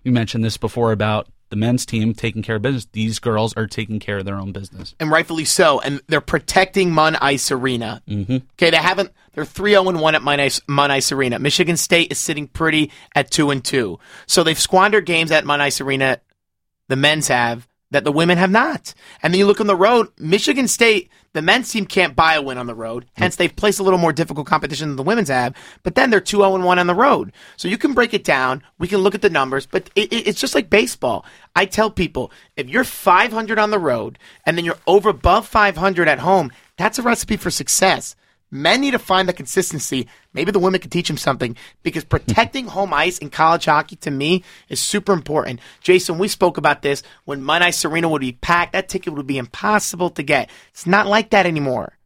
we 0.04 0.10
mentioned 0.10 0.44
this 0.44 0.56
before 0.58 0.92
about 0.92 1.28
the 1.48 1.56
men's 1.56 1.86
team 1.86 2.12
taking 2.12 2.42
care 2.42 2.56
of 2.56 2.62
business. 2.62 2.86
These 2.92 3.18
girls 3.20 3.54
are 3.56 3.66
taking 3.66 4.00
care 4.00 4.18
of 4.18 4.24
their 4.24 4.36
own 4.36 4.52
business. 4.52 4.94
and 5.00 5.10
rightfully 5.10 5.44
so. 5.44 5.80
And 5.80 6.00
they're 6.08 6.20
protecting 6.20 6.90
Munn 6.90 7.16
Ice 7.16 7.50
Arena. 7.50 8.02
Mm-hmm. 8.08 8.38
Okay, 8.54 8.70
they 8.70 8.76
haven't. 8.76 9.12
They're 9.32 9.44
three 9.44 9.72
zero 9.72 9.88
and 9.88 10.00
one 10.00 10.14
at 10.14 10.22
Munn 10.22 10.40
Ice, 10.40 10.60
Munn 10.66 10.90
Ice 10.90 11.12
Arena. 11.12 11.38
Michigan 11.38 11.76
State 11.76 12.10
is 12.12 12.18
sitting 12.18 12.48
pretty 12.48 12.90
at 13.14 13.30
two 13.30 13.50
and 13.50 13.64
two. 13.64 13.98
So 14.26 14.42
they've 14.42 14.58
squandered 14.58 15.06
games 15.06 15.30
at 15.30 15.44
Munn 15.46 15.60
Ice 15.60 15.80
Arena. 15.80 16.20
The 16.88 16.96
men's 16.96 17.28
have 17.28 17.66
that 17.90 18.04
the 18.04 18.12
women 18.12 18.38
have 18.38 18.50
not. 18.50 18.94
And 19.22 19.32
then 19.32 19.38
you 19.38 19.46
look 19.46 19.60
on 19.60 19.66
the 19.66 19.76
road. 19.76 20.08
Michigan 20.18 20.66
State, 20.66 21.10
the 21.32 21.42
men's 21.42 21.70
team 21.70 21.86
can't 21.86 22.16
buy 22.16 22.34
a 22.34 22.42
win 22.42 22.58
on 22.58 22.66
the 22.66 22.74
road. 22.74 23.06
Hence, 23.14 23.36
hmm. 23.36 23.42
they've 23.42 23.56
placed 23.56 23.78
a 23.78 23.82
little 23.82 23.98
more 23.98 24.12
difficult 24.12 24.46
competition 24.46 24.88
than 24.88 24.96
the 24.96 25.02
women's 25.02 25.28
have. 25.28 25.54
But 25.82 25.94
then 25.94 26.10
they're 26.10 26.20
two 26.20 26.38
zero 26.38 26.54
and 26.54 26.64
one 26.64 26.78
on 26.78 26.86
the 26.86 26.94
road. 26.94 27.32
So 27.56 27.68
you 27.68 27.78
can 27.78 27.94
break 27.94 28.14
it 28.14 28.24
down. 28.24 28.62
We 28.78 28.88
can 28.88 28.98
look 28.98 29.14
at 29.14 29.22
the 29.22 29.30
numbers, 29.30 29.66
but 29.66 29.90
it, 29.94 30.12
it, 30.12 30.28
it's 30.28 30.40
just 30.40 30.54
like 30.54 30.70
baseball. 30.70 31.24
I 31.54 31.66
tell 31.66 31.90
people 31.90 32.32
if 32.56 32.68
you're 32.68 32.84
500 32.84 33.58
on 33.58 33.70
the 33.70 33.78
road 33.78 34.18
and 34.44 34.56
then 34.56 34.64
you're 34.64 34.78
over 34.86 35.10
above 35.10 35.46
500 35.46 36.08
at 36.08 36.18
home, 36.18 36.50
that's 36.76 36.98
a 36.98 37.02
recipe 37.02 37.36
for 37.36 37.50
success. 37.50 38.16
Men 38.50 38.80
need 38.80 38.92
to 38.92 38.98
find 38.98 39.28
the 39.28 39.32
consistency. 39.32 40.08
Maybe 40.32 40.52
the 40.52 40.58
women 40.58 40.80
can 40.80 40.90
teach 40.90 41.08
them 41.08 41.16
something 41.16 41.56
because 41.82 42.04
protecting 42.16 42.66
home 42.66 42.94
ice 42.94 43.18
in 43.18 43.30
college 43.30 43.64
hockey 43.64 43.96
to 43.96 44.10
me 44.10 44.44
is 44.68 44.80
super 44.80 45.12
important. 45.12 45.60
Jason, 45.80 46.18
we 46.18 46.28
spoke 46.28 46.56
about 46.56 46.82
this 46.82 47.02
when 47.24 47.42
Munn 47.42 47.62
Ice 47.62 47.84
Arena 47.84 48.08
would 48.08 48.20
be 48.20 48.32
packed. 48.32 48.72
That 48.72 48.88
ticket 48.88 49.14
would 49.14 49.26
be 49.26 49.38
impossible 49.38 50.10
to 50.10 50.22
get. 50.22 50.50
It's 50.70 50.86
not 50.86 51.06
like 51.06 51.30
that 51.30 51.46
anymore. 51.46 51.96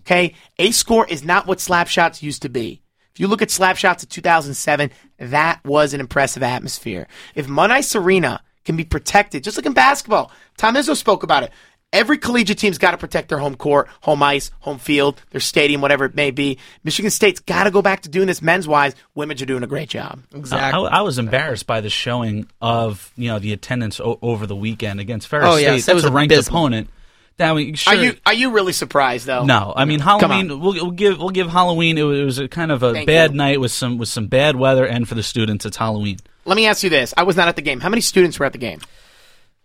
Okay, 0.00 0.34
a 0.58 0.72
score 0.72 1.06
is 1.06 1.22
not 1.22 1.46
what 1.46 1.60
slap 1.60 1.86
shots 1.86 2.24
used 2.24 2.42
to 2.42 2.48
be. 2.48 2.82
If 3.14 3.20
you 3.20 3.28
look 3.28 3.42
at 3.42 3.50
slap 3.50 3.76
shots 3.76 4.02
of 4.02 4.08
2007, 4.08 4.90
that 5.18 5.60
was 5.64 5.94
an 5.94 6.00
impressive 6.00 6.42
atmosphere. 6.42 7.06
If 7.36 7.46
Munn 7.48 7.70
Ice 7.70 7.94
Arena 7.94 8.42
can 8.64 8.76
be 8.76 8.84
protected, 8.84 9.44
just 9.44 9.56
like 9.56 9.66
in 9.66 9.72
basketball, 9.72 10.32
Tom 10.56 10.74
Izzo 10.74 10.96
spoke 10.96 11.22
about 11.22 11.44
it. 11.44 11.52
Every 11.92 12.18
collegiate 12.18 12.58
team's 12.58 12.78
got 12.78 12.92
to 12.92 12.98
protect 12.98 13.28
their 13.30 13.38
home 13.38 13.56
court, 13.56 13.88
home 14.02 14.22
ice, 14.22 14.52
home 14.60 14.78
field, 14.78 15.20
their 15.30 15.40
stadium, 15.40 15.80
whatever 15.80 16.04
it 16.04 16.14
may 16.14 16.30
be. 16.30 16.58
Michigan 16.84 17.10
State's 17.10 17.40
got 17.40 17.64
to 17.64 17.72
go 17.72 17.82
back 17.82 18.02
to 18.02 18.08
doing 18.08 18.28
this 18.28 18.40
men's 18.40 18.68
wise. 18.68 18.94
Women's 19.16 19.42
are 19.42 19.46
doing 19.46 19.64
a 19.64 19.66
great 19.66 19.88
job. 19.88 20.20
Exactly. 20.32 20.86
I, 20.86 20.98
I 20.98 21.00
was 21.02 21.18
embarrassed 21.18 21.66
by 21.66 21.80
the 21.80 21.90
showing 21.90 22.46
of 22.60 23.10
you 23.16 23.26
know 23.28 23.40
the 23.40 23.52
attendance 23.52 23.98
o- 23.98 24.20
over 24.22 24.46
the 24.46 24.54
weekend 24.54 25.00
against 25.00 25.26
Ferris 25.26 25.46
Oh, 25.48 25.56
State. 25.56 25.62
yes, 25.62 25.82
it 25.82 25.86
That's 25.86 25.94
was 25.96 26.04
a 26.04 26.12
ranked 26.12 26.32
abysmal. 26.32 26.58
opponent. 26.60 26.90
That 27.38 27.54
we 27.56 27.74
sure, 27.74 27.94
Are 27.94 27.96
you 28.04 28.16
are 28.26 28.34
you 28.34 28.52
really 28.52 28.72
surprised 28.74 29.26
though? 29.26 29.44
No, 29.44 29.72
I 29.74 29.84
mean 29.86 29.98
Halloween. 29.98 30.60
We'll, 30.60 30.74
we'll 30.74 30.90
give 30.92 31.18
we'll 31.18 31.30
give 31.30 31.48
Halloween. 31.48 31.98
It 31.98 32.02
was, 32.02 32.18
it 32.20 32.24
was 32.24 32.38
a 32.38 32.48
kind 32.48 32.70
of 32.70 32.82
a 32.84 32.92
Thank 32.92 33.06
bad 33.08 33.30
you. 33.32 33.36
night 33.38 33.60
with 33.60 33.72
some 33.72 33.98
with 33.98 34.08
some 34.10 34.26
bad 34.28 34.54
weather, 34.56 34.86
and 34.86 35.08
for 35.08 35.14
the 35.16 35.22
students, 35.24 35.64
it's 35.66 35.76
Halloween. 35.78 36.18
Let 36.44 36.54
me 36.54 36.66
ask 36.66 36.84
you 36.84 36.90
this: 36.90 37.14
I 37.16 37.22
was 37.24 37.36
not 37.36 37.48
at 37.48 37.56
the 37.56 37.62
game. 37.62 37.80
How 37.80 37.88
many 37.88 38.02
students 38.02 38.38
were 38.38 38.46
at 38.46 38.52
the 38.52 38.58
game? 38.58 38.80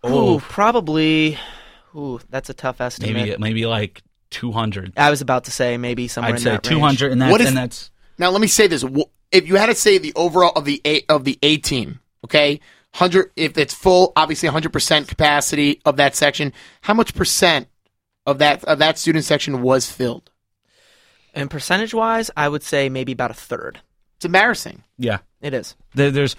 Ooh, 0.04 0.40
probably. 0.40 1.38
Ooh, 1.96 2.20
that's 2.28 2.50
a 2.50 2.54
tough 2.54 2.80
estimate. 2.80 3.14
Maybe 3.14 3.36
maybe 3.38 3.66
like 3.66 4.02
two 4.30 4.52
hundred. 4.52 4.92
I 4.96 5.10
was 5.10 5.20
about 5.20 5.44
to 5.44 5.50
say 5.50 5.76
maybe 5.76 6.08
somewhere 6.08 6.32
I'd 6.34 6.36
in 6.38 6.42
say 6.42 6.50
that 6.50 6.62
two 6.62 6.76
range. 6.82 7.02
and 7.02 7.22
that's 7.22 7.32
What 7.32 7.40
if- 7.40 7.48
and 7.48 7.56
that's 7.56 7.90
Now, 8.18 8.30
let 8.30 8.40
me 8.40 8.46
say 8.48 8.66
this: 8.66 8.84
if 9.32 9.48
you 9.48 9.56
had 9.56 9.66
to 9.66 9.74
say 9.74 9.98
the 9.98 10.12
overall 10.14 10.52
of 10.56 10.64
the 10.64 10.80
A 10.84 11.02
of 11.08 11.24
the 11.24 11.38
A 11.42 11.56
team, 11.58 12.00
okay, 12.24 12.60
hundred 12.94 13.30
if 13.36 13.56
it's 13.56 13.74
full, 13.74 14.12
obviously 14.16 14.48
hundred 14.48 14.72
percent 14.72 15.08
capacity 15.08 15.80
of 15.84 15.96
that 15.96 16.14
section. 16.14 16.52
How 16.82 16.94
much 16.94 17.14
percent 17.14 17.68
of 18.26 18.38
that 18.38 18.64
of 18.64 18.78
that 18.78 18.98
student 18.98 19.24
section 19.24 19.62
was 19.62 19.90
filled? 19.90 20.30
And 21.34 21.50
percentage 21.50 21.92
wise, 21.92 22.30
I 22.36 22.48
would 22.48 22.62
say 22.62 22.88
maybe 22.88 23.12
about 23.12 23.30
a 23.30 23.34
third. 23.34 23.80
It's 24.16 24.24
embarrassing. 24.24 24.82
yeah. 24.98 25.18
It 25.42 25.52
is. 25.52 25.76
There, 25.94 26.10
there's 26.10 26.34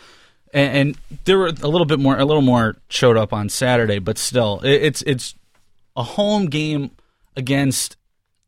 and, 0.54 0.78
and 0.78 0.98
there 1.26 1.38
were 1.38 1.48
a 1.48 1.67
little 1.67 1.86
bit 1.86 2.00
more 2.00 2.17
a 2.17 2.26
little 2.26 2.41
more 2.41 2.76
showed 2.89 3.15
up 3.15 3.32
on 3.32 3.48
Saturday, 3.48 4.00
but 4.00 4.17
still, 4.17 4.60
it, 4.63 4.82
it's 4.82 5.02
it's 5.04 5.36
a 5.97 6.03
home 6.03 6.45
game 6.45 6.91
against 7.36 7.97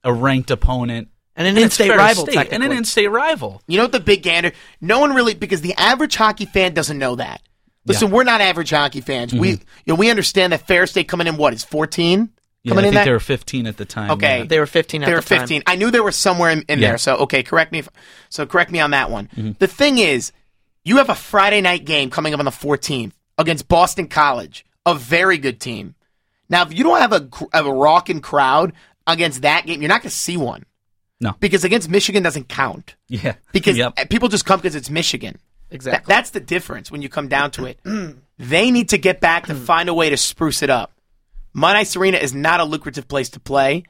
a 0.03 0.13
ranked 0.13 0.51
opponent. 0.51 1.09
And 1.35 1.47
an 1.47 1.55
And 1.55 1.65
in-state 1.65 1.89
rival, 1.89 2.25
State, 2.25 2.49
and 2.51 2.63
an 2.63 2.71
in-state 2.71 3.07
rival. 3.07 3.61
You 3.65 3.77
know 3.77 3.83
what 3.83 3.91
the 3.93 3.99
big 4.01 4.23
gander? 4.23 4.51
No 4.81 4.99
one 4.99 5.13
really 5.13 5.33
because 5.33 5.61
the 5.61 5.73
average 5.75 6.15
hockey 6.15 6.45
fan 6.45 6.73
doesn't 6.73 6.97
know 6.97 7.15
that. 7.15 7.41
Listen, 7.85 8.11
we're 8.11 8.23
not 8.25 8.39
average 8.41 8.69
hockey 8.69 9.01
fans. 9.01 9.33
We 9.33 9.51
you 9.51 9.59
know 9.87 9.95
we 9.95 10.09
understand 10.09 10.53
that 10.53 10.67
Fair 10.67 10.85
State 10.85 11.07
coming 11.07 11.27
in 11.27 11.37
what 11.37 11.53
is 11.53 11.63
fourteen 11.63 12.29
Yeah, 12.63 12.71
coming 12.71 12.85
I 12.85 12.87
in 12.89 12.93
think 12.93 12.99
that 12.99 13.05
they 13.05 13.11
were 13.11 13.19
15 13.19 13.67
at 13.67 13.77
the 13.77 13.85
time. 13.85 14.11
Okay. 14.11 14.39
yeah. 14.39 14.43
They 14.43 14.59
were 14.59 14.65
15 14.67 15.01
at 15.01 15.05
they 15.07 15.13
were 15.13 15.21
the 15.21 15.27
time. 15.27 15.39
15. 15.39 15.63
I 15.65 15.75
knew 15.77 15.89
they 15.89 16.01
were 16.01 16.11
somewhere 16.11 16.51
in, 16.51 16.63
in 16.67 16.79
Yeah. 16.79 16.89
there. 16.89 16.97
So 16.97 17.15
okay, 17.19 17.41
correct 17.41 17.71
me. 17.71 17.79
If, 17.79 17.89
so 18.29 18.45
correct 18.45 18.69
me 18.69 18.79
on 18.81 18.91
that 18.91 19.09
one. 19.09 19.27
Mm-hmm. 19.35 19.51
The 19.59 19.67
thing 19.67 19.97
is, 19.97 20.33
you 20.83 20.97
have 20.97 21.09
a 21.09 21.15
Friday 21.15 21.61
night 21.61 21.85
game 21.85 22.09
coming 22.09 22.33
up 22.33 22.39
on 22.39 22.45
the 22.45 22.51
14th 22.51 23.13
against 23.37 23.67
Boston 23.69 24.07
College, 24.07 24.65
a 24.85 24.93
very 24.93 25.37
good 25.37 25.59
team. 25.61 25.95
Now, 26.49 26.63
if 26.63 26.73
you 26.77 26.83
don't 26.83 26.99
have 26.99 27.13
a 27.13 27.29
have 27.53 27.65
a 27.65 27.73
rocking 27.73 28.21
crowd 28.21 28.73
against 29.07 29.41
that 29.43 29.65
game, 29.65 29.81
you're 29.81 29.89
not 29.89 30.01
going 30.01 30.09
to 30.09 30.15
see 30.15 30.37
one. 30.37 30.63
No. 31.21 31.35
because 31.41 31.65
against 31.65 31.89
Michigan 31.89 32.23
doesn't 32.23 32.47
count 32.47 32.95
Yeah. 33.09 33.35
because 33.51 33.77
Yep. 33.77 33.93
Eh, 33.97 34.05
people 34.05 34.29
just 34.29 34.45
come 34.45 34.59
because 34.61 34.75
it's 34.75 34.89
Michigan. 34.89 35.33
That- 35.69 35.75
Exactly. 35.75 36.13
that's 36.13 36.29
the 36.29 36.39
difference 36.39 36.89
when 36.91 37.01
you 37.01 37.09
come 37.09 37.27
down 37.27 37.51
to 37.51 37.65
it. 37.65 37.79
they 38.39 38.71
need 38.71 38.89
to 38.89 38.97
get 38.97 39.19
back 39.19 39.47
to 39.47 39.53
find 39.55 39.89
a 39.89 39.93
way 39.93 40.09
to 40.09 40.15
spruce 40.17 40.63
it 40.63 40.69
up. 40.69 40.93
Munn 41.53 41.75
Ice 41.75 41.95
Arena 41.97 42.17
is 42.17 42.33
not 42.33 42.59
a 42.61 42.63
lucrative 42.63 43.07
place 43.09 43.29
to 43.31 43.39
play. 43.41 43.83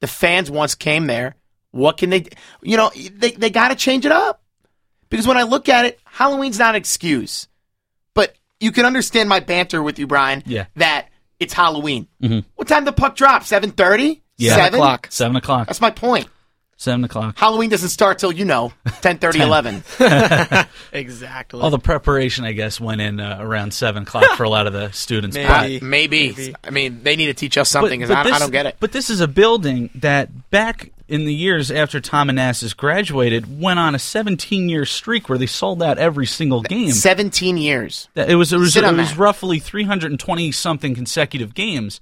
The 0.00 0.06
fans 0.06 0.48
once 0.50 0.74
came 0.76 1.06
there. 1.08 1.34
What 1.72 1.96
can 1.98 2.10
they? 2.10 2.26
You 2.62 2.76
know, 2.76 2.90
they 2.94 3.32
they 3.32 3.50
got 3.50 3.68
to 3.68 3.74
change 3.74 4.06
it 4.06 4.12
up 4.12 4.42
because 5.10 5.26
when 5.26 5.36
I 5.36 5.42
look 5.42 5.68
at 5.68 5.84
it, 5.86 5.98
Halloween's 6.04 6.58
not 6.58 6.70
an 6.70 6.76
excuse. 6.76 7.48
But 8.14 8.34
you 8.60 8.70
can 8.72 8.86
understand 8.86 9.28
my 9.28 9.40
banter 9.40 9.82
with 9.82 9.98
you, 9.98 10.06
Brian. 10.06 10.42
Yeah. 10.46 10.66
That 10.76 11.08
it's 11.40 11.52
Halloween. 11.54 12.06
What 12.54 12.68
time 12.68 12.84
the 12.84 12.92
puck 12.92 13.16
drop? 13.16 13.44
Seven 13.44 13.70
thirty. 13.70 14.22
Yeah. 14.38 14.56
Seven 14.56 14.74
o'clock. 14.74 15.08
Seven 15.10 15.36
o'clock. 15.36 15.66
That's 15.68 15.80
my 15.80 15.90
point. 15.90 16.28
Seven 16.78 17.04
o'clock. 17.04 17.38
Halloween 17.38 17.70
doesn't 17.70 17.88
start 17.88 18.18
till 18.18 18.30
you 18.32 18.44
know 18.44 18.70
10, 19.00 19.18
11. 19.22 19.82
Exactly. 20.92 21.60
All 21.62 21.70
the 21.70 21.78
preparation, 21.78 22.44
I 22.44 22.52
guess, 22.52 22.78
went 22.80 23.00
in 23.00 23.18
uh, 23.18 23.38
around 23.40 23.72
seven 23.72 24.02
o'clock 24.02 24.36
for 24.36 24.44
a 24.44 24.48
lot 24.50 24.66
of 24.66 24.72
the 24.74 24.90
students. 24.92 25.36
Maybe. 25.36 25.80
Maybe. 25.84 26.28
Maybe. 26.36 26.54
I 26.64 26.70
mean, 26.70 27.02
they 27.02 27.16
need 27.16 27.26
to 27.26 27.34
teach 27.34 27.56
us 27.58 27.68
something. 27.70 28.00
'cause 28.00 28.10
I, 28.10 28.20
I 28.20 28.24
this- 28.24 28.38
don't 28.38 28.50
get 28.50 28.66
it. 28.66 28.76
But 28.78 28.92
this 28.92 29.08
is 29.10 29.20
a 29.20 29.28
building 29.28 29.88
that 29.96 30.50
back 30.50 30.90
in 31.08 31.24
the 31.24 31.34
years 31.34 31.70
after 31.70 32.00
Tom 32.00 32.28
Anastos 32.28 32.76
graduated 32.76 33.60
went 33.60 33.78
on 33.78 33.94
a 33.94 33.98
17 33.98 34.68
year 34.68 34.84
streak 34.84 35.28
where 35.28 35.38
they 35.38 35.46
sold 35.46 35.82
out 35.82 35.98
every 35.98 36.26
single 36.26 36.62
game. 36.62 36.90
17 36.90 37.56
years. 37.56 38.08
It 38.14 38.36
was 38.36 38.52
it 38.52 38.58
was, 38.58 38.76
it 38.76 38.84
was 38.84 39.16
roughly 39.16 39.58
320 39.58 40.52
something 40.52 40.94
consecutive 40.94 41.54
games. 41.54 42.00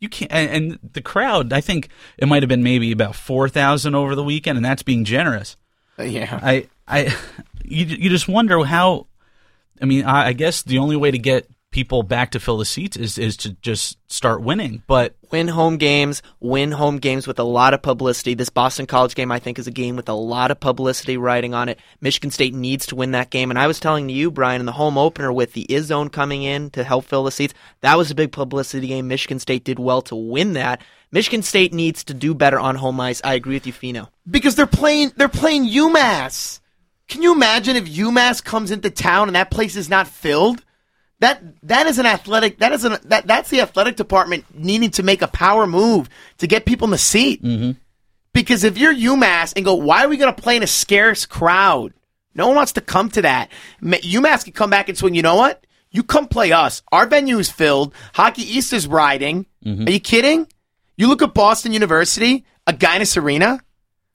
You 0.00 0.08
can't 0.08 0.32
and, 0.32 0.50
and 0.50 0.78
the 0.92 1.02
crowd. 1.02 1.52
I 1.52 1.60
think 1.60 1.88
it 2.18 2.26
might 2.26 2.42
have 2.42 2.48
been 2.48 2.62
maybe 2.62 2.90
about 2.90 3.14
4,000 3.14 3.94
over 3.94 4.14
the 4.14 4.24
weekend, 4.24 4.56
and 4.56 4.64
that's 4.64 4.82
being 4.82 5.04
generous. 5.04 5.56
Uh, 5.98 6.04
yeah. 6.04 6.40
I 6.42 6.68
I 6.88 7.16
you 7.64 7.84
you 7.86 8.10
just 8.10 8.28
wonder 8.28 8.64
how. 8.64 9.06
I 9.80 9.84
mean, 9.84 10.04
I, 10.04 10.28
I 10.28 10.32
guess 10.32 10.62
the 10.62 10.78
only 10.78 10.94
way 10.94 11.10
to 11.10 11.18
get 11.18 11.48
people 11.72 12.04
back 12.04 12.30
to 12.30 12.38
fill 12.40 12.58
the 12.58 12.64
seats 12.64 12.96
is 12.96 13.18
is 13.18 13.36
to 13.38 13.54
just 13.54 13.98
start 14.10 14.42
winning. 14.42 14.82
But 14.86 15.16
win 15.32 15.48
home 15.48 15.78
games, 15.78 16.22
win 16.38 16.70
home 16.70 16.98
games 16.98 17.26
with 17.26 17.40
a 17.40 17.44
lot 17.44 17.74
of 17.74 17.82
publicity. 17.82 18.34
This 18.34 18.50
Boston 18.50 18.86
College 18.86 19.16
game, 19.16 19.32
I 19.32 19.40
think, 19.40 19.58
is 19.58 19.66
a 19.66 19.72
game 19.72 19.96
with 19.96 20.08
a 20.08 20.14
lot 20.14 20.52
of 20.52 20.60
publicity 20.60 21.16
riding 21.16 21.54
on 21.54 21.68
it. 21.68 21.80
Michigan 22.00 22.30
State 22.30 22.54
needs 22.54 22.86
to 22.86 22.94
win 22.96 23.10
that 23.12 23.30
game. 23.30 23.50
And 23.50 23.58
I 23.58 23.66
was 23.66 23.80
telling 23.80 24.08
you, 24.08 24.30
Brian, 24.30 24.60
in 24.60 24.66
the 24.66 24.72
home 24.72 24.96
opener 24.96 25.32
with 25.32 25.54
the 25.54 25.66
Izzone 25.68 26.12
coming 26.12 26.44
in 26.44 26.70
to 26.70 26.84
help 26.84 27.06
fill 27.06 27.24
the 27.24 27.32
seats, 27.32 27.54
that 27.80 27.96
was 27.98 28.10
a 28.10 28.14
big 28.14 28.30
publicity 28.30 28.86
game. 28.86 29.08
Michigan 29.08 29.40
State 29.40 29.64
did 29.64 29.80
well 29.80 30.02
to 30.02 30.14
win 30.14 30.52
that. 30.52 30.82
Michigan 31.10 31.42
State 31.42 31.74
needs 31.74 32.04
to 32.04 32.14
do 32.14 32.34
better 32.34 32.60
on 32.60 32.76
home 32.76 33.00
ice. 33.00 33.20
I 33.24 33.34
agree 33.34 33.56
with 33.56 33.66
you, 33.66 33.72
Fino. 33.72 34.08
because 34.30 34.54
they're 34.54 34.66
playing 34.66 35.12
they're 35.16 35.28
playing 35.28 35.68
UMass. 35.68 36.60
Can 37.08 37.20
you 37.20 37.34
imagine 37.34 37.76
if 37.76 37.84
UMass 37.84 38.42
comes 38.42 38.70
into 38.70 38.88
town 38.88 39.28
and 39.28 39.36
that 39.36 39.50
place 39.50 39.76
is 39.76 39.90
not 39.90 40.06
filled? 40.08 40.64
That 41.22 41.40
that 41.62 41.86
is 41.86 41.98
an 41.98 42.06
athletic 42.06 42.58
that 42.58 42.72
is 42.72 42.84
an 42.84 42.96
that 43.04 43.26
that's 43.28 43.48
the 43.48 43.60
athletic 43.60 43.94
department 43.96 44.44
needing 44.52 44.90
to 44.98 45.02
make 45.04 45.22
a 45.22 45.28
power 45.28 45.66
move 45.68 46.08
to 46.38 46.46
get 46.48 46.66
people 46.66 46.86
in 46.86 46.90
the 46.90 46.98
seat. 46.98 47.42
Mm-hmm. 47.42 47.78
Because 48.34 48.64
if 48.64 48.76
you're 48.76 48.92
UMass 48.94 49.52
and 49.54 49.64
go, 49.64 49.74
why 49.74 50.04
are 50.04 50.08
we 50.08 50.16
going 50.16 50.34
to 50.34 50.42
play 50.42 50.56
in 50.56 50.62
a 50.62 50.66
scarce 50.66 51.24
crowd? 51.26 51.92
No 52.34 52.46
one 52.48 52.56
wants 52.56 52.72
to 52.72 52.80
come 52.80 53.08
to 53.10 53.22
that. 53.22 53.50
Ma- 53.80 53.98
UMass 53.98 54.42
can 54.44 54.52
come 54.54 54.70
back 54.70 54.88
and 54.88 54.96
swing. 54.98 55.14
You 55.14 55.22
know 55.22 55.36
what? 55.36 55.64
You 55.90 56.02
come 56.02 56.26
play 56.28 56.50
us. 56.50 56.82
Our 56.90 57.06
venue 57.06 57.38
is 57.38 57.50
filled. 57.50 57.94
Hockey 58.14 58.42
East 58.42 58.72
is 58.72 58.86
riding. 58.88 59.44
Are 59.64 59.68
you 59.92 60.00
kidding? 60.00 60.48
You 60.96 61.08
look 61.08 61.20
at 61.22 61.34
Boston 61.34 61.72
University, 61.74 62.44
Agganis 62.66 63.16
Arena. 63.20 63.60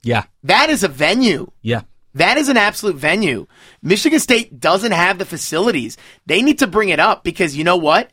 yeah, 0.02 0.24
That 0.44 0.70
is 0.72 0.84
a 0.84 0.88
venue. 0.88 1.52
yeah. 1.62 1.82
That 2.18 2.38
is 2.38 2.50
an 2.50 2.58
absolute 2.58 2.96
venue. 2.96 3.46
Michigan 3.82 4.20
State 4.20 4.60
doesn't 4.60 4.92
have 4.92 5.20
the 5.20 5.26
facilities. 5.26 5.98
They 6.26 6.42
need 6.42 6.60
to 6.60 6.68
bring 6.68 6.90
it 6.90 7.00
up 7.00 7.24
because 7.24 7.56
you 7.56 7.64
know 7.64 7.78
what? 7.78 8.10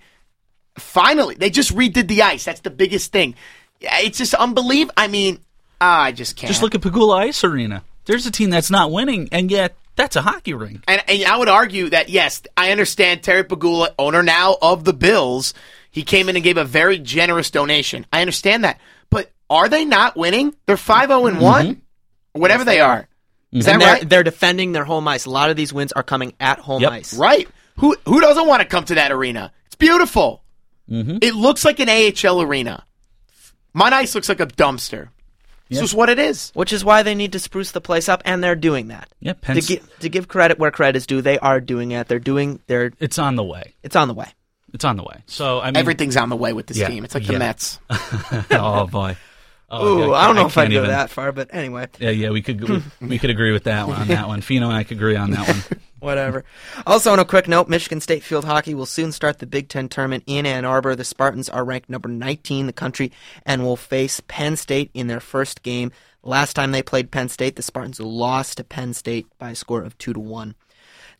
Finally, 0.76 1.36
they 1.36 1.48
just 1.48 1.74
redid 1.74 2.08
the 2.08 2.22
ice. 2.22 2.44
That's 2.44 2.60
the 2.60 2.70
biggest 2.70 3.12
thing. 3.12 3.34
It's 3.80 4.18
just 4.18 4.34
unbelievable. 4.34 4.94
I 4.96 5.08
mean, 5.08 5.38
ah, 5.80 6.02
I 6.02 6.12
just 6.12 6.36
can't. 6.36 6.48
Just 6.48 6.62
look 6.62 6.74
at 6.74 6.82
Pegula 6.82 7.18
Ice 7.18 7.44
Arena. 7.44 7.82
There's 8.04 8.26
a 8.26 8.30
team 8.30 8.50
that's 8.50 8.70
not 8.70 8.92
winning, 8.92 9.28
and 9.32 9.50
yet 9.50 9.74
that's 9.96 10.16
a 10.16 10.22
hockey 10.22 10.52
rink. 10.52 10.84
And, 10.86 11.02
and 11.08 11.24
I 11.24 11.38
would 11.38 11.48
argue 11.48 11.88
that 11.90 12.10
yes, 12.10 12.42
I 12.56 12.72
understand 12.72 13.22
Terry 13.22 13.44
Pegula, 13.44 13.94
owner 13.98 14.22
now 14.22 14.56
of 14.60 14.84
the 14.84 14.92
Bills. 14.92 15.54
He 15.90 16.02
came 16.02 16.28
in 16.28 16.36
and 16.36 16.44
gave 16.44 16.58
a 16.58 16.64
very 16.64 16.98
generous 16.98 17.50
donation. 17.50 18.04
I 18.12 18.20
understand 18.20 18.64
that, 18.64 18.80
but 19.08 19.30
are 19.48 19.70
they 19.70 19.86
not 19.86 20.16
winning? 20.16 20.54
They're 20.66 20.76
five 20.76 21.08
zero 21.08 21.26
and 21.26 21.40
one, 21.40 21.82
whatever 22.32 22.64
they 22.64 22.80
are. 22.80 23.08
Is 23.54 23.64
that 23.66 23.72
And 23.74 23.80
they're, 23.82 23.92
right? 23.94 24.08
they're 24.08 24.22
defending 24.24 24.72
their 24.72 24.84
home 24.84 25.06
ice. 25.08 25.24
A 25.24 25.30
lot 25.30 25.48
of 25.48 25.56
these 25.56 25.72
wins 25.72 25.92
are 25.92 26.02
coming 26.02 26.34
at 26.40 26.58
home 26.58 26.82
Yep. 26.82 26.92
ice. 26.92 27.14
Right. 27.14 27.48
Who 27.78 27.96
who 28.04 28.20
doesn't 28.20 28.46
want 28.46 28.60
to 28.62 28.68
come 28.68 28.84
to 28.86 28.96
that 28.96 29.10
arena? 29.12 29.52
It's 29.66 29.76
beautiful. 29.76 30.42
Mm-hmm. 30.90 31.18
It 31.22 31.34
looks 31.34 31.64
like 31.64 31.80
an 31.80 31.88
AHL 31.88 32.42
arena. 32.42 32.84
My 33.72 33.88
ice 33.90 34.14
looks 34.14 34.28
like 34.28 34.40
a 34.40 34.46
dumpster. 34.46 35.08
This 35.70 35.80
is 35.82 35.94
what 35.94 36.08
it 36.10 36.18
is. 36.20 36.50
Which 36.54 36.72
is 36.72 36.84
why 36.84 37.02
they 37.02 37.14
need 37.16 37.32
to 37.32 37.38
spruce 37.40 37.72
the 37.72 37.80
place 37.80 38.08
up, 38.08 38.22
and 38.24 38.44
they're 38.44 38.54
doing 38.54 38.88
that. 38.88 39.08
Yeah, 39.18 39.32
Penn 39.32 39.56
To, 39.56 39.62
gi- 39.62 39.80
to 40.00 40.08
give 40.08 40.28
credit 40.28 40.58
where 40.58 40.70
credit 40.70 40.96
is 40.98 41.06
due, 41.06 41.20
they 41.22 41.38
are 41.38 41.58
doing 41.60 41.90
it. 41.92 42.06
They're 42.06 42.20
doing. 42.20 42.60
They're. 42.68 42.92
it's 43.00 43.18
on 43.18 43.34
the 43.34 43.42
way. 43.42 43.72
It's 43.82 43.96
on 43.96 44.06
the 44.06 44.14
way. 44.14 44.28
It's 44.72 44.84
on 44.84 44.96
the 44.96 45.02
way. 45.02 45.22
So 45.26 45.60
I 45.60 45.66
mean, 45.66 45.76
Everything's 45.78 46.16
on 46.16 46.28
the 46.28 46.36
way 46.36 46.52
with 46.52 46.66
this 46.66 46.76
Yeah. 46.76 46.88
team. 46.88 47.04
It's 47.04 47.14
like 47.14 47.24
Yeah. 47.26 47.32
the 47.32 47.38
Mets. 47.38 47.80
oh 48.52 48.86
boy. 48.86 49.16
Oh, 49.70 49.86
Ooh, 49.86 50.00
yeah, 50.08 50.12
I 50.12 50.26
don't 50.26 50.36
know 50.36 50.46
if 50.46 50.56
I'd 50.58 50.64
can't 50.64 50.72
go 50.72 50.78
even- 50.80 50.90
that 50.90 51.10
far, 51.10 51.32
but 51.32 51.48
anyway, 51.52 51.88
Yeah, 51.98 52.10
yeah, 52.10 52.30
we 52.30 52.42
could 52.42 52.68
we, 52.68 52.82
we 53.08 53.18
could 53.18 53.30
agree 53.30 53.52
with 53.52 53.64
that 53.64 53.88
one 53.88 54.00
on 54.00 54.08
that 54.08 54.28
one. 54.28 54.40
Fino 54.40 54.68
and 54.68 54.76
I 54.76 54.84
could 54.84 54.98
agree 54.98 55.16
on 55.16 55.30
that 55.32 55.48
one. 55.48 55.80
whatever. 56.00 56.44
Also, 56.86 57.12
on 57.12 57.18
a 57.18 57.24
quick 57.24 57.48
note, 57.48 57.68
Michigan 57.68 58.00
State 58.00 58.22
field 58.22 58.44
hockey 58.44 58.74
will 58.74 58.86
soon 58.86 59.10
start 59.10 59.38
the 59.38 59.46
Big 59.46 59.68
Ten 59.68 59.88
tournament 59.88 60.22
in 60.26 60.44
Ann 60.46 60.64
Arbor. 60.66 60.94
The 60.94 61.04
Spartans 61.04 61.48
are 61.48 61.64
ranked 61.64 61.88
number 61.88 62.08
19 62.10 62.60
in 62.60 62.66
the 62.66 62.72
country 62.74 63.10
and 63.46 63.62
will 63.64 63.76
face 63.76 64.20
Penn 64.28 64.56
State 64.56 64.90
in 64.92 65.06
their 65.06 65.20
first 65.20 65.62
game. 65.62 65.92
Last 66.22 66.54
time 66.54 66.72
they 66.72 66.82
played 66.82 67.10
Penn 67.10 67.28
State, 67.30 67.56
the 67.56 67.62
Spartans 67.62 68.00
lost 68.00 68.58
to 68.58 68.64
Penn 68.64 68.92
State 68.94 69.26
by 69.38 69.50
a 69.50 69.54
score 69.54 69.82
of 69.82 69.96
two 69.98 70.12
to 70.12 70.20
one. 70.20 70.54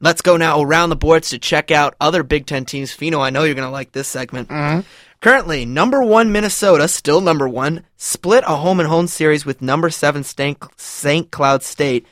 Let's 0.01 0.23
go 0.23 0.37
now 0.37 0.61
around 0.61 0.91
the 0.91 0.97
boards 0.97 1.31
to 1.31 1.39
check 1.39 1.71
out 1.71 1.95
other 2.01 2.23
Big 2.23 2.47
Ten 2.47 2.65
teams. 2.65 2.93
Fino, 2.93 3.21
I 3.21 3.31
know 3.31 3.45
you're 3.45 3.55
going 3.55 3.67
to 3.67 3.71
like 3.73 3.93
this 3.93 4.09
segment. 4.09 4.49
Mm-hmm. 4.49 4.81
Currently, 5.25 5.65
number 5.65 6.03
one 6.03 6.33
Minnesota, 6.33 6.87
still 6.87 7.23
number 7.23 7.49
one, 7.49 7.87
split 7.97 8.45
a 8.47 8.57
home 8.57 8.79
and 8.79 8.87
home 8.87 9.07
series 9.07 9.47
with 9.47 9.63
number 9.63 9.89
seven 9.89 10.23
St. 10.23 11.31
Cloud 11.31 11.63
State. 11.63 12.07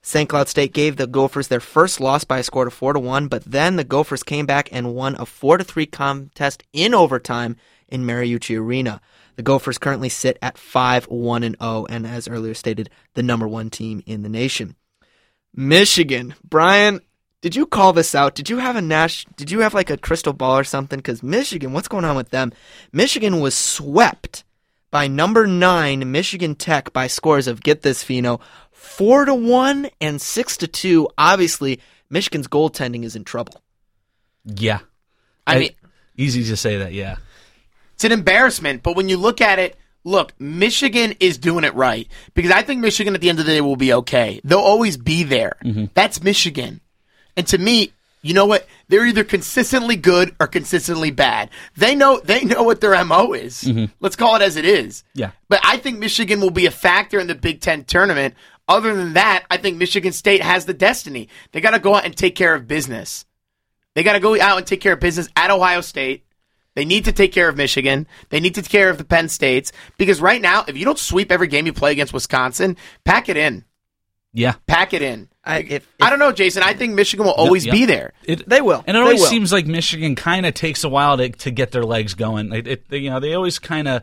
St. 0.00 0.26
Cloud 0.26 0.48
State 0.48 0.72
gave 0.72 0.96
the 0.96 1.06
Gophers 1.06 1.48
their 1.48 1.60
first 1.60 2.00
loss 2.00 2.24
by 2.24 2.38
a 2.38 2.42
score 2.42 2.66
of 2.66 2.72
four 2.72 2.94
to 2.94 2.98
one, 2.98 3.28
but 3.28 3.44
then 3.44 3.76
the 3.76 3.84
Gophers 3.84 4.22
came 4.22 4.46
back 4.46 4.70
and 4.72 4.94
won 4.94 5.16
a 5.18 5.26
four 5.26 5.58
to 5.58 5.64
three 5.64 5.84
contest 5.84 6.62
in 6.72 6.94
overtime 6.94 7.56
in 7.88 8.06
Mariucci 8.06 8.58
Arena. 8.58 9.02
The 9.34 9.42
Gophers 9.42 9.76
currently 9.76 10.08
sit 10.08 10.38
at 10.40 10.56
five 10.56 11.04
one 11.08 11.42
and 11.42 11.58
zero, 11.62 11.84
and 11.90 12.06
as 12.06 12.26
earlier 12.26 12.54
stated, 12.54 12.88
the 13.12 13.22
number 13.22 13.46
one 13.46 13.68
team 13.68 14.02
in 14.06 14.22
the 14.22 14.30
nation. 14.30 14.76
Michigan, 15.54 16.34
Brian, 16.42 17.00
did 17.46 17.54
you 17.54 17.64
call 17.64 17.92
this 17.92 18.16
out? 18.16 18.34
Did 18.34 18.50
you 18.50 18.58
have 18.58 18.74
a 18.74 18.82
Nash? 18.82 19.24
Did 19.36 19.52
you 19.52 19.60
have 19.60 19.72
like 19.72 19.88
a 19.88 19.96
crystal 19.96 20.32
ball 20.32 20.58
or 20.58 20.64
something? 20.64 20.98
Because 20.98 21.22
Michigan, 21.22 21.72
what's 21.72 21.86
going 21.86 22.04
on 22.04 22.16
with 22.16 22.30
them? 22.30 22.52
Michigan 22.92 23.38
was 23.38 23.54
swept 23.54 24.42
by 24.90 25.06
number 25.06 25.46
nine 25.46 26.10
Michigan 26.10 26.56
Tech 26.56 26.92
by 26.92 27.06
scores 27.06 27.46
of 27.46 27.62
get 27.62 27.82
this 27.82 28.02
Fino 28.02 28.40
four 28.72 29.24
to 29.26 29.32
one 29.32 29.88
and 30.00 30.20
six 30.20 30.56
to 30.56 30.66
two. 30.66 31.08
Obviously, 31.16 31.78
Michigan's 32.10 32.48
goaltending 32.48 33.04
is 33.04 33.14
in 33.14 33.22
trouble. 33.22 33.62
Yeah, 34.44 34.80
I 35.46 35.60
mean, 35.60 35.70
easy 36.16 36.42
to 36.42 36.56
say 36.56 36.78
that. 36.78 36.94
Yeah, 36.94 37.14
it's 37.94 38.02
an 38.02 38.10
embarrassment, 38.10 38.82
but 38.82 38.96
when 38.96 39.08
you 39.08 39.18
look 39.18 39.40
at 39.40 39.60
it, 39.60 39.76
look, 40.02 40.32
Michigan 40.40 41.14
is 41.20 41.38
doing 41.38 41.62
it 41.62 41.76
right 41.76 42.08
because 42.34 42.50
I 42.50 42.62
think 42.64 42.80
Michigan 42.80 43.14
at 43.14 43.20
the 43.20 43.28
end 43.28 43.38
of 43.38 43.46
the 43.46 43.52
day 43.52 43.60
will 43.60 43.76
be 43.76 43.92
okay. 43.92 44.40
They'll 44.42 44.58
always 44.58 44.96
be 44.96 45.22
there. 45.22 45.58
Mm-hmm. 45.62 45.84
That's 45.94 46.20
Michigan. 46.24 46.80
And 47.36 47.46
to 47.48 47.58
me, 47.58 47.92
you 48.22 48.34
know 48.34 48.46
what? 48.46 48.66
They're 48.88 49.06
either 49.06 49.24
consistently 49.24 49.96
good 49.96 50.34
or 50.40 50.46
consistently 50.46 51.10
bad. 51.10 51.50
They 51.76 51.94
know 51.94 52.20
they 52.20 52.44
know 52.44 52.62
what 52.62 52.80
their 52.80 53.04
MO 53.04 53.32
is. 53.32 53.62
Mm-hmm. 53.62 53.92
Let's 54.00 54.16
call 54.16 54.36
it 54.36 54.42
as 54.42 54.56
it 54.56 54.64
is. 54.64 55.04
Yeah. 55.14 55.30
But 55.48 55.60
I 55.62 55.76
think 55.76 55.98
Michigan 55.98 56.40
will 56.40 56.50
be 56.50 56.66
a 56.66 56.70
factor 56.70 57.20
in 57.20 57.26
the 57.26 57.34
Big 57.34 57.60
10 57.60 57.84
tournament. 57.84 58.34
Other 58.68 58.94
than 58.94 59.12
that, 59.12 59.44
I 59.48 59.58
think 59.58 59.76
Michigan 59.76 60.12
State 60.12 60.42
has 60.42 60.64
the 60.64 60.74
destiny. 60.74 61.28
They 61.52 61.60
got 61.60 61.70
to 61.70 61.78
go 61.78 61.94
out 61.94 62.04
and 62.04 62.16
take 62.16 62.34
care 62.34 62.54
of 62.54 62.66
business. 62.66 63.24
They 63.94 64.02
got 64.02 64.14
to 64.14 64.20
go 64.20 64.38
out 64.40 64.58
and 64.58 64.66
take 64.66 64.80
care 64.80 64.94
of 64.94 65.00
business 65.00 65.28
at 65.36 65.50
Ohio 65.50 65.80
State. 65.80 66.24
They 66.74 66.84
need 66.84 67.06
to 67.06 67.12
take 67.12 67.32
care 67.32 67.48
of 67.48 67.56
Michigan. 67.56 68.06
They 68.28 68.40
need 68.40 68.54
to 68.56 68.62
take 68.62 68.70
care 68.70 68.90
of 68.90 68.98
the 68.98 69.04
Penn 69.04 69.28
States 69.28 69.72
because 69.96 70.20
right 70.20 70.42
now, 70.42 70.64
if 70.66 70.76
you 70.76 70.84
don't 70.84 70.98
sweep 70.98 71.32
every 71.32 71.46
game 71.46 71.64
you 71.64 71.72
play 71.72 71.92
against 71.92 72.12
Wisconsin, 72.12 72.76
pack 73.04 73.28
it 73.28 73.36
in. 73.36 73.64
Yeah. 74.36 74.54
Pack 74.66 74.92
it 74.94 75.02
in. 75.02 75.28
I, 75.44 75.58
if, 75.60 75.88
I 76.00 76.10
don't 76.10 76.18
know, 76.18 76.32
Jason. 76.32 76.62
I 76.62 76.74
think 76.74 76.94
Michigan 76.94 77.24
will 77.24 77.32
always 77.32 77.64
yep. 77.64 77.72
be 77.72 77.84
there. 77.86 78.12
It, 78.24 78.48
They 78.48 78.60
will. 78.60 78.84
and 78.86 78.96
it 78.96 79.00
They 79.00 79.04
always 79.04 79.20
will. 79.20 79.28
seems 79.28 79.52
like 79.52 79.66
Michigan 79.66 80.14
kind 80.14 80.44
of 80.44 80.54
takes 80.54 80.84
a 80.84 80.88
while 80.88 81.16
to 81.16 81.30
to 81.30 81.50
get 81.50 81.70
their 81.72 81.84
legs 81.84 82.14
going. 82.14 82.52
It, 82.52 82.66
it, 82.68 82.88
they- 82.88 82.98
you 82.98 83.10
know, 83.10 83.18
they 83.20 83.34
always 83.34 83.58
kind 83.58 83.88
of 83.88 84.02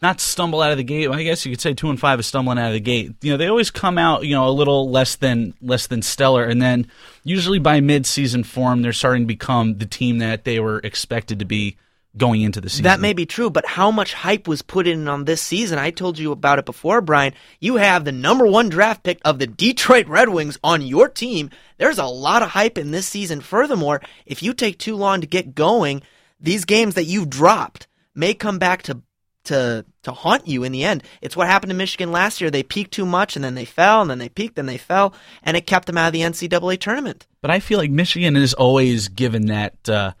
not 0.00 0.20
stumble 0.20 0.60
out 0.62 0.70
of 0.70 0.76
the 0.78 0.84
gate. 0.84 1.08
I 1.10 1.22
guess 1.22 1.44
you 1.44 1.52
could 1.52 1.60
say 1.60 1.74
two 1.74 1.90
and 1.90 1.98
five 2.00 2.20
is 2.20 2.26
stumbling 2.26 2.58
out 2.58 2.68
of 2.68 2.72
the 2.74 2.80
gate. 2.80 3.14
You 3.22 3.32
know, 3.32 3.36
they 3.36 3.48
always 3.48 3.70
come 3.70 3.98
out, 3.98 4.24
you 4.24 4.34
know, 4.34 4.48
a 4.48 4.50
little 4.50 4.90
less 4.90 5.16
than 5.16 5.54
less 5.60 5.86
than 5.88 6.02
stellar, 6.02 6.44
and 6.44 6.60
then 6.62 6.86
usually 7.22 7.58
by 7.58 7.80
mid-season 7.80 8.44
form, 8.44 8.82
they're 8.82 8.92
starting 8.92 9.22
to 9.24 9.26
become 9.26 9.78
the 9.78 9.86
team 9.86 10.18
that 10.18 10.44
they 10.44 10.60
were 10.60 10.78
expected 10.80 11.38
to 11.40 11.44
be 11.44 11.76
going 12.16 12.42
into 12.42 12.60
the 12.60 12.68
season. 12.68 12.84
That 12.84 13.00
may 13.00 13.12
be 13.12 13.26
true, 13.26 13.50
but 13.50 13.66
how 13.66 13.90
much 13.90 14.14
hype 14.14 14.46
was 14.46 14.62
put 14.62 14.86
in 14.86 15.08
on 15.08 15.24
this 15.24 15.42
season? 15.42 15.78
I 15.78 15.90
told 15.90 16.18
you 16.18 16.32
about 16.32 16.58
it 16.58 16.64
before, 16.64 17.00
Brian. 17.00 17.34
You 17.60 17.76
have 17.76 18.04
the 18.04 18.12
number 18.12 18.46
one 18.46 18.68
draft 18.68 19.02
pick 19.02 19.20
of 19.24 19.38
the 19.38 19.46
Detroit 19.46 20.06
Red 20.06 20.28
Wings 20.28 20.58
on 20.62 20.82
your 20.82 21.08
team. 21.08 21.50
There's 21.78 21.98
a 21.98 22.06
lot 22.06 22.42
of 22.42 22.50
hype 22.50 22.78
in 22.78 22.90
this 22.90 23.06
season. 23.06 23.40
Furthermore, 23.40 24.00
if 24.26 24.42
you 24.42 24.54
take 24.54 24.78
too 24.78 24.96
long 24.96 25.20
to 25.20 25.26
get 25.26 25.54
going, 25.54 26.02
these 26.40 26.64
games 26.64 26.94
that 26.94 27.04
you've 27.04 27.30
dropped 27.30 27.88
may 28.14 28.34
come 28.34 28.58
back 28.58 28.82
to 28.84 29.02
to 29.44 29.84
to 30.02 30.12
haunt 30.12 30.46
you 30.46 30.64
in 30.64 30.72
the 30.72 30.84
end. 30.84 31.02
It's 31.20 31.36
what 31.36 31.48
happened 31.48 31.70
to 31.70 31.76
Michigan 31.76 32.12
last 32.12 32.40
year. 32.40 32.50
They 32.50 32.62
peaked 32.62 32.92
too 32.92 33.04
much 33.06 33.36
and 33.36 33.44
then 33.44 33.54
they 33.54 33.64
fell 33.64 34.00
and 34.00 34.10
then 34.10 34.18
they 34.18 34.28
peaked 34.28 34.58
and 34.58 34.68
they 34.68 34.78
fell 34.78 35.14
and 35.42 35.56
it 35.56 35.66
kept 35.66 35.86
them 35.86 35.98
out 35.98 36.08
of 36.08 36.12
the 36.12 36.20
NCAA 36.20 36.80
tournament. 36.80 37.26
But 37.42 37.50
I 37.50 37.60
feel 37.60 37.78
like 37.78 37.90
Michigan 37.90 38.36
is 38.36 38.54
always 38.54 39.08
given 39.08 39.46
that. 39.46 39.88
Uh, 39.88 40.12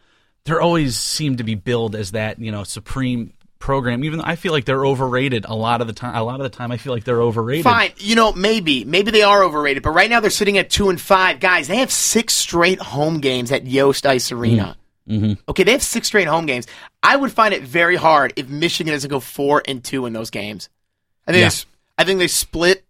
they're 0.44 0.60
always 0.60 0.96
seem 0.98 1.36
to 1.36 1.44
be 1.44 1.54
billed 1.54 1.94
as 1.96 2.12
that 2.12 2.38
you 2.38 2.52
know 2.52 2.64
supreme 2.64 3.32
program. 3.58 4.04
Even 4.04 4.18
though 4.18 4.24
I 4.26 4.36
feel 4.36 4.52
like 4.52 4.66
they're 4.66 4.84
overrated 4.84 5.46
a 5.46 5.54
lot 5.54 5.80
of 5.80 5.86
the 5.86 5.92
time. 5.94 6.14
A 6.14 6.22
lot 6.22 6.38
of 6.40 6.50
the 6.50 6.56
time, 6.56 6.70
I 6.70 6.76
feel 6.76 6.92
like 6.92 7.04
they're 7.04 7.22
overrated. 7.22 7.64
Fine, 7.64 7.92
you 7.96 8.14
know 8.14 8.32
maybe 8.32 8.84
maybe 8.84 9.10
they 9.10 9.22
are 9.22 9.42
overrated, 9.42 9.82
but 9.82 9.90
right 9.90 10.10
now 10.10 10.20
they're 10.20 10.30
sitting 10.30 10.58
at 10.58 10.70
two 10.70 10.90
and 10.90 11.00
five. 11.00 11.40
Guys, 11.40 11.66
they 11.68 11.76
have 11.76 11.90
six 11.90 12.34
straight 12.34 12.80
home 12.80 13.20
games 13.20 13.50
at 13.52 13.66
Yost 13.66 14.04
Ice 14.06 14.30
Arena. 14.32 14.76
Mm-hmm. 15.08 15.34
Okay, 15.48 15.64
they 15.64 15.72
have 15.72 15.82
six 15.82 16.06
straight 16.06 16.28
home 16.28 16.46
games. 16.46 16.66
I 17.02 17.16
would 17.16 17.30
find 17.32 17.52
it 17.52 17.62
very 17.62 17.96
hard 17.96 18.32
if 18.36 18.48
Michigan 18.48 18.92
doesn't 18.92 19.10
go 19.10 19.20
four 19.20 19.62
and 19.66 19.84
two 19.84 20.06
in 20.06 20.12
those 20.14 20.30
games. 20.30 20.68
I 21.26 21.32
think 21.32 21.40
Yeah. 21.40 21.44
they, 21.44 21.46
s- 21.46 21.66
I 21.98 22.04
think 22.04 22.18
they 22.18 22.26
split 22.28 22.84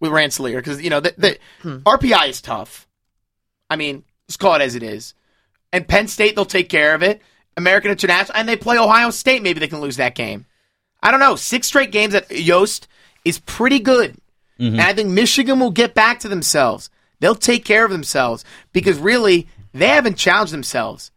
with 0.00 0.10
Rensselaer 0.12 0.56
because 0.60 0.82
you 0.82 0.90
know 0.90 1.00
the, 1.00 1.14
the 1.18 1.38
RPI 1.64 2.28
is 2.28 2.40
tough. 2.40 2.86
I 3.70 3.76
mean, 3.76 4.02
let's 4.28 4.36
call 4.36 4.54
it 4.56 4.60
as 4.62 4.74
it 4.76 4.82
is. 4.82 5.14
And 5.72 5.88
Penn 5.88 6.08
State, 6.08 6.36
they'll 6.36 6.44
take 6.44 6.68
care 6.68 6.94
of 6.94 7.02
it. 7.02 7.22
American 7.56 7.90
International, 7.90 8.38
and 8.38 8.48
they 8.48 8.56
play 8.56 8.78
Ohio 8.78 9.10
State. 9.10 9.42
Maybe 9.42 9.60
they 9.60 9.68
can 9.68 9.80
lose 9.80 9.96
that 9.96 10.14
game. 10.14 10.46
I 11.02 11.10
don't 11.10 11.20
know. 11.20 11.36
Six 11.36 11.66
straight 11.66 11.92
games 11.92 12.14
at 12.14 12.30
Yost 12.30 12.88
is 13.24 13.38
pretty 13.40 13.78
good. 13.78 14.16
Mm-hmm. 14.58 14.74
And 14.74 14.80
I 14.80 14.92
think 14.94 15.10
Michigan 15.10 15.58
will 15.58 15.70
get 15.70 15.94
back 15.94 16.20
to 16.20 16.28
themselves. 16.28 16.88
They'll 17.20 17.34
take 17.34 17.64
care 17.64 17.84
of 17.84 17.90
themselves 17.90 18.44
because 18.72 18.98
really, 18.98 19.48
they 19.72 19.88
haven't 19.88 20.16
challenged 20.16 20.52
themselves. 20.52 21.10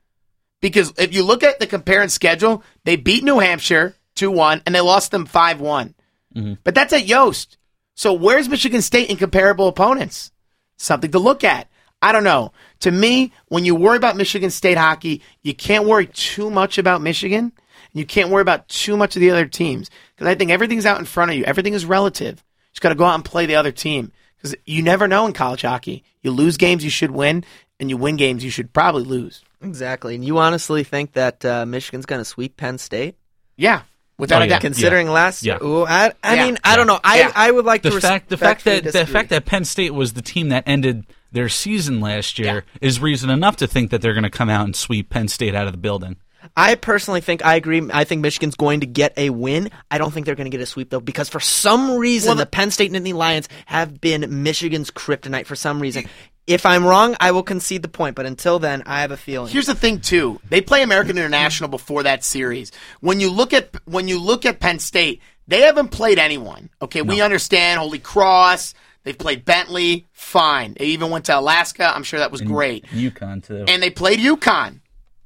Because 0.62 0.94
if 0.98 1.13
you 1.13 1.24
look 1.24 1.44
at 1.44 1.60
the 1.60 1.68
comparing 1.68 2.10
schedule, 2.10 2.63
they 2.86 2.96
beat 2.96 3.24
New 3.24 3.39
Hampshire 3.39 3.96
2 4.15 4.32
1 4.32 4.63
and 4.65 4.74
they 4.74 4.82
lost 4.82 5.12
them 5.12 5.26
5 5.26 5.62
one 5.62 5.94
mm-hmm. 6.34 6.54
But 6.63 6.74
that's 6.74 6.94
at 6.94 7.08
Yost. 7.08 7.58
So 7.96 8.13
where's 8.13 8.50
Michigan 8.50 8.82
State 8.82 9.10
in 9.10 9.18
comparable 9.18 9.68
opponents? 9.68 10.32
Something 10.78 11.12
to 11.12 11.20
look 11.20 11.44
at. 11.44 11.70
I 12.02 12.12
don't 12.12 12.24
know. 12.24 12.52
To 12.86 12.91
me, 12.91 13.32
when 13.48 13.65
you 13.65 13.74
worry 13.74 13.98
about 13.98 14.15
Michigan 14.15 14.52
State 14.52 14.78
hockey, 14.78 15.24
you 15.41 15.56
can't 15.56 15.86
worry 15.86 16.06
too 16.06 16.52
much 16.52 16.78
about 16.78 17.02
Michigan. 17.02 17.52
You 17.93 18.06
can't 18.06 18.30
worry 18.30 18.43
about 18.43 18.67
too 18.67 18.95
much 18.95 19.15
of 19.15 19.21
the 19.21 19.32
other 19.32 19.48
teams 19.48 19.89
because 20.15 20.28
I 20.28 20.36
think 20.36 20.52
everything's 20.52 20.86
out 20.86 21.00
in 21.00 21.06
front 21.06 21.32
of 21.32 21.38
you. 21.38 21.43
Everything 21.45 21.74
is 21.74 21.84
relative. 21.84 22.36
You 22.36 22.74
just 22.74 22.82
got 22.82 22.89
to 22.89 22.95
go 22.95 23.06
out 23.06 23.15
and 23.15 23.26
play 23.26 23.48
the 23.48 23.56
other 23.56 23.71
team 23.71 24.12
because 24.38 24.54
you 24.67 24.84
never 24.84 25.08
know 25.08 25.26
in 25.26 25.34
college 25.34 25.63
hockey. 25.63 26.04
You 26.21 26.30
lose 26.30 26.58
games 26.58 26.84
you 26.84 26.91
should 26.91 27.10
win, 27.10 27.43
and 27.80 27.89
you 27.89 27.98
win 27.98 28.17
games 28.17 28.43
you 28.43 28.52
should 28.52 28.71
probably 28.71 29.04
lose. 29.04 29.43
Exactly. 29.63 30.13
And 30.13 30.24
you 30.24 30.38
honestly 30.38 30.84
think 30.84 31.13
that 31.13 31.43
uh, 31.43 31.65
Michigan's 31.65 32.06
going 32.06 32.21
to 32.21 32.26
sweep 32.26 32.56
Penn 32.56 32.78
State? 32.78 33.15
Yeah, 33.58 33.82
without 34.19 34.43
Oh, 34.43 34.45
a 34.45 34.48
yeah. 34.48 34.50
doubt. 34.56 34.62
Considering 34.62 35.10
last 35.10 35.43
year, 35.43 35.58
Yeah. 35.60 35.67
Ooh, 35.67 35.86
I, 35.88 36.12
I 36.24 36.36
Yeah. 36.36 36.45
mean, 36.45 36.58
I 36.63 36.76
don't 36.76 36.86
know. 36.86 37.00
I, 37.04 37.17
Yeah. 37.17 37.32
I 37.36 37.50
would 37.50 37.65
like 37.65 37.82
the 37.82 37.89
to 37.89 38.00
fact 38.00 38.30
the 38.30 38.38
fact 38.38 38.63
respectfully 38.63 38.91
that 38.91 39.08
the 39.08 39.12
fact 39.12 39.30
that 39.32 39.45
Penn 39.45 39.65
State 39.65 39.95
was 39.95 40.13
the 40.13 40.21
team 40.21 40.50
that 40.50 40.65
ended 40.67 41.06
their 41.36 41.50
season 41.50 42.00
last 42.00 42.39
year 42.39 42.63
is 42.82 43.00
reason 43.00 43.30
enough 43.30 43.58
to 43.58 43.67
think 43.67 43.91
that 43.91 44.02
they're 44.02 44.13
going 44.13 44.24
to 44.24 44.30
come 44.30 44.50
out 44.50 44.65
and 44.65 44.76
sweep 44.76 45.10
Penn 45.10 45.28
State 45.28 45.54
out 45.54 45.67
of 45.67 45.74
the 45.74 45.78
building. 45.78 46.15
I 46.56 46.76
personally 46.76 47.21
think 47.21 47.43
I 47.45 47.56
agree. 47.56 47.82
I 47.93 48.04
think 48.04 48.21
Michigan's 48.21 48.56
going 48.56 48.80
to 48.80 48.86
get 48.86 49.13
a 49.17 49.30
win. 49.32 49.69
I 49.91 49.98
don't 49.98 50.12
think 50.13 50.26
they're 50.26 50.36
going 50.36 50.50
to 50.50 50.56
get 50.56 50.62
a 50.62 50.65
sweep 50.65 50.89
though, 50.89 51.00
because 51.00 51.28
for 51.28 51.39
some 51.39 51.98
reason 51.98 52.30
Well, 52.30 52.36
the, 52.38 52.45
the- 52.45 52.52
Penn 52.52 52.71
State 52.71 52.91
Nittany 52.91 53.13
Lions 53.13 53.50
have 53.65 54.00
been 54.00 54.43
Michigan's 54.43 54.91
kryptonite 54.91 55.45
for 55.45 55.56
some 55.56 55.82
reason. 55.82 56.06
If 56.48 56.65
I'm 56.65 56.86
wrong, 56.86 57.15
I 57.19 57.32
will 57.32 57.41
concede 57.41 57.82
the 57.82 57.88
point. 57.88 58.15
But 58.15 58.28
until 58.28 58.60
then, 58.60 58.84
I 58.86 59.02
have 59.02 59.10
a 59.10 59.17
feeling. 59.17 59.52
Here's 59.52 59.65
the 59.65 59.74
thing 59.74 60.00
too. 60.00 60.39
They 60.50 60.62
play 60.62 60.84
American 60.84 61.17
International 61.17 61.67
before 61.67 62.04
that 62.04 62.24
series. 62.24 62.71
When 63.02 63.19
you 63.19 63.32
look 63.32 63.52
at 63.52 63.76
when 63.86 64.08
you 64.08 64.19
look 64.19 64.45
at 64.45 64.60
Penn 64.60 64.78
State, 64.80 65.21
they 65.48 65.62
haven't 65.62 65.89
played 65.89 66.19
anyone. 66.19 66.69
Okay, 66.82 67.02
we 67.02 67.21
understand 67.21 67.80
Holy 67.80 68.00
Cross. 68.00 68.76
They've 69.06 69.18
played 69.18 69.46
Bentley, 69.46 70.08
fine. 70.12 70.76
They 70.78 70.88
even 70.88 71.12
went 71.12 71.26
to 71.26 71.39
Alaska. 71.39 71.96
I'm 71.96 72.04
sure 72.04 72.20
that 72.20 72.32
was 72.32 72.41
great. 72.41 72.86
UConn 72.88 73.46
too. 73.46 73.63
And 73.68 73.82
they 73.82 73.91
played 73.91 74.20
UConn, 74.20 74.82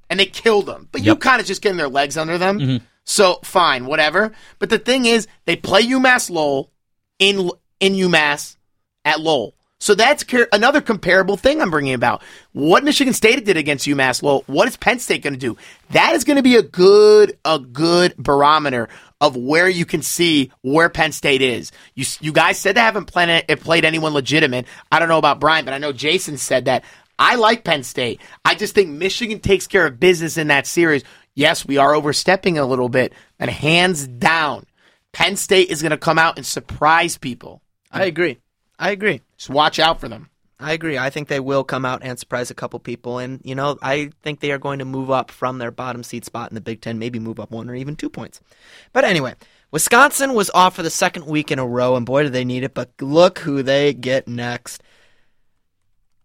and 0.10 0.20
they 0.20 0.26
killed 0.26 0.66
them. 0.66 0.90
But 0.92 1.02
Yep. 1.02 1.18
UConn 1.18 1.40
is 1.40 1.48
just 1.48 1.62
getting 1.62 1.78
their 1.78 1.88
legs 1.88 2.18
under 2.18 2.38
them. 2.38 2.60
Mm-hmm. 2.60 2.86
So 3.06 3.40
fine, 3.44 3.86
whatever. 3.86 4.34
But 4.60 4.70
the 4.70 4.78
thing 4.78 5.06
is, 5.06 5.28
they 5.46 5.56
play 5.56 5.82
UMass 5.84 6.30
Lowell 6.30 6.72
in 7.18 7.50
in 7.80 7.94
UMass 7.94 8.58
at 9.06 9.22
Lowell. 9.22 9.56
So 9.80 9.96
that's 9.96 10.26
another 10.52 10.82
comparable 10.82 11.38
thing 11.38 11.62
I'm 11.62 11.72
bringing 11.72 11.94
about. 11.94 12.22
What 12.52 12.84
Michigan 12.84 13.14
State 13.14 13.46
did 13.46 13.56
against 13.56 13.88
UMass 13.88 14.22
Lowell, 14.22 14.44
what 14.48 14.68
is 14.68 14.76
Penn 14.76 15.00
State 15.00 15.24
going 15.24 15.34
to 15.34 15.40
do? 15.40 15.56
That 15.92 16.16
is 16.16 16.26
going 16.26 16.36
to 16.36 16.44
be 16.44 16.58
a 16.58 16.62
good 16.62 17.38
a 17.46 17.60
good 17.60 18.16
barometer 18.18 18.90
of 19.22 19.36
where 19.36 19.68
you 19.68 19.86
can 19.86 20.02
see 20.02 20.52
where 20.62 20.90
Penn 20.90 21.12
State 21.12 21.42
is. 21.42 21.72
You 21.96 22.06
you 22.22 22.32
guys 22.32 22.58
said 22.58 22.76
they 22.76 22.82
haven't 22.82 23.06
played 23.06 23.46
played 23.60 23.86
anyone 23.86 24.14
legitimate. 24.14 24.66
I 24.92 25.00
don't 25.00 25.10
know 25.10 25.18
about 25.18 25.40
Brian, 25.40 25.66
but 25.66 25.74
I 25.74 25.78
know 25.78 25.92
Jason 25.92 26.38
said 26.38 26.66
that. 26.66 26.84
I 27.18 27.36
like 27.36 27.66
Penn 27.66 27.84
State. 27.84 28.22
I 28.46 28.56
just 28.56 28.74
think 28.74 28.90
Michigan 28.90 29.40
takes 29.40 29.68
care 29.68 29.86
of 29.86 30.00
business 30.00 30.38
in 30.38 30.48
that 30.48 30.66
series. 30.66 31.04
Yes, 31.36 31.66
we 31.66 31.78
are 31.78 31.94
overstepping 31.94 32.58
a 32.58 32.66
little 32.66 32.88
bit, 32.88 33.14
and 33.40 33.50
hands 33.50 34.08
down, 34.08 34.66
Penn 35.12 35.36
State 35.36 35.70
is 35.70 35.82
going 35.82 35.92
to 35.92 35.98
come 35.98 36.18
out 36.18 36.38
and 36.38 36.46
surprise 36.46 37.18
people. 37.18 37.62
I 37.92 38.06
agree. 38.06 38.38
I 38.78 38.92
agree. 38.92 39.22
Just 39.38 39.50
watch 39.50 39.80
out 39.80 40.00
for 40.00 40.08
them. 40.08 40.30
I 40.60 40.74
agree. 40.74 40.98
I 40.98 41.10
think 41.10 41.30
they 41.30 41.40
will 41.40 41.64
come 41.64 41.86
out 41.86 42.02
and 42.04 42.20
surprise 42.20 42.52
a 42.52 42.56
couple 42.56 42.80
people, 42.80 43.18
and 43.18 43.40
you 43.44 43.56
know, 43.56 43.78
I 43.82 44.12
think 44.22 44.40
they 44.40 44.52
are 44.52 44.58
going 44.58 44.80
to 44.80 44.86
move 44.86 45.10
up 45.10 45.32
from 45.32 45.58
their 45.58 45.72
bottom 45.72 46.04
seed 46.04 46.26
spot 46.26 46.52
in 46.52 46.56
the 46.56 46.62
Big 46.62 46.82
Ten, 46.82 47.00
maybe 47.00 47.18
move 47.18 47.40
up 47.40 47.52
one 47.52 47.70
or 47.70 47.76
even 47.76 47.96
two 47.96 48.10
points. 48.10 48.42
But 48.92 49.06
anyway, 49.06 49.36
Wisconsin 49.72 50.34
was 50.34 50.50
off 50.50 50.76
for 50.76 50.84
the 50.84 50.90
second 50.90 51.26
week 51.28 51.50
in 51.50 51.60
a 51.60 51.66
row, 51.66 51.96
and 51.96 52.06
boy, 52.06 52.24
do 52.24 52.30
they 52.30 52.44
need 52.44 52.64
it. 52.64 52.74
But 52.74 52.92
look 53.00 53.40
who 53.40 53.64
they 53.64 53.94
get 53.94 54.28
next. 54.28 54.84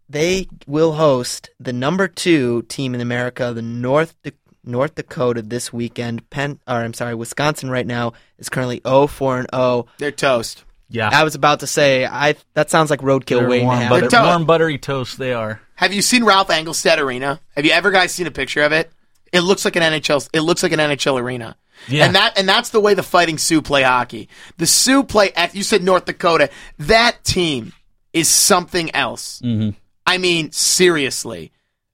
They 0.09 0.49
will 0.67 0.95
host 0.95 1.51
the 1.61 1.73
number 1.73 2.09
two 2.09 2.63
team 2.63 2.95
in 2.95 3.01
America, 3.01 3.53
the 3.55 3.63
North 3.63 4.21
Da- 4.23 4.33
North 4.65 4.97
Dakota, 4.97 5.43
this 5.43 5.73
weekend. 5.73 6.29
Penn, 6.31 6.59
or 6.67 6.77
I'm 6.77 6.95
sorry, 6.95 7.15
Wisconsin 7.15 7.71
right 7.71 7.87
now 7.87 8.15
is 8.39 8.49
currently 8.49 8.81
0 8.87 9.07
4 9.07 9.39
and 9.39 9.49
0. 9.55 9.87
They're 9.99 10.11
toast. 10.11 10.65
Yeah, 10.89 11.11
I 11.13 11.25
was 11.25 11.35
about 11.35 11.61
to 11.61 11.67
say, 11.67 12.05
I 12.07 12.37
that 12.55 12.71
sounds 12.71 12.91
like 12.91 13.01
roadkill 13.01 13.41
They're 13.41 13.49
waiting 13.49 13.69
to 13.69 13.75
warm, 13.77 13.89
butter, 13.89 14.09
They're 14.09 14.23
warm 14.23 14.45
buttery 14.47 14.79
toast. 14.79 15.19
They 15.19 15.33
are. 15.33 15.61
Have 15.77 15.93
you 15.93 16.03
seen 16.03 16.25
Ralph 16.25 16.49
Engelstad 16.49 16.99
Arena? 16.99 17.41
Have 17.57 17.65
you 17.65 17.73
ever 17.73 17.91
guys 17.91 18.13
seen 18.13 18.27
a 18.27 18.31
picture 18.31 18.63
of 18.63 18.73
it? 18.73 18.93
It 19.33 19.41
looks 19.41 19.65
like 19.65 19.75
an 19.77 19.83
NHL. 19.83 20.29
It 20.33 20.43
looks 20.43 20.63
like 20.63 20.73
an 20.73 20.79
NHL 20.79 21.21
arena. 21.21 21.57
Yeah. 21.89 22.07
And 22.07 22.15
that 22.15 22.39
and 22.39 22.49
that's 22.49 22.71
the 22.71 22.81
way 22.81 22.95
the 22.95 23.03
Fighting 23.03 23.37
Sioux 23.39 23.61
play 23.61 23.83
hockey. 23.83 24.29
The 24.59 24.67
Sioux 24.67 25.03
play. 25.03 25.33
You 25.53 25.65
said 25.65 25.83
North 25.83 26.05
Dakota. 26.05 26.51
That 26.79 27.25
team 27.25 27.73
is 28.13 28.29
something 28.29 28.95
else. 28.95 29.41
Mm-hmm. 29.45 29.71
I 30.07 30.19
mean, 30.19 30.53
seriously, 30.53 31.51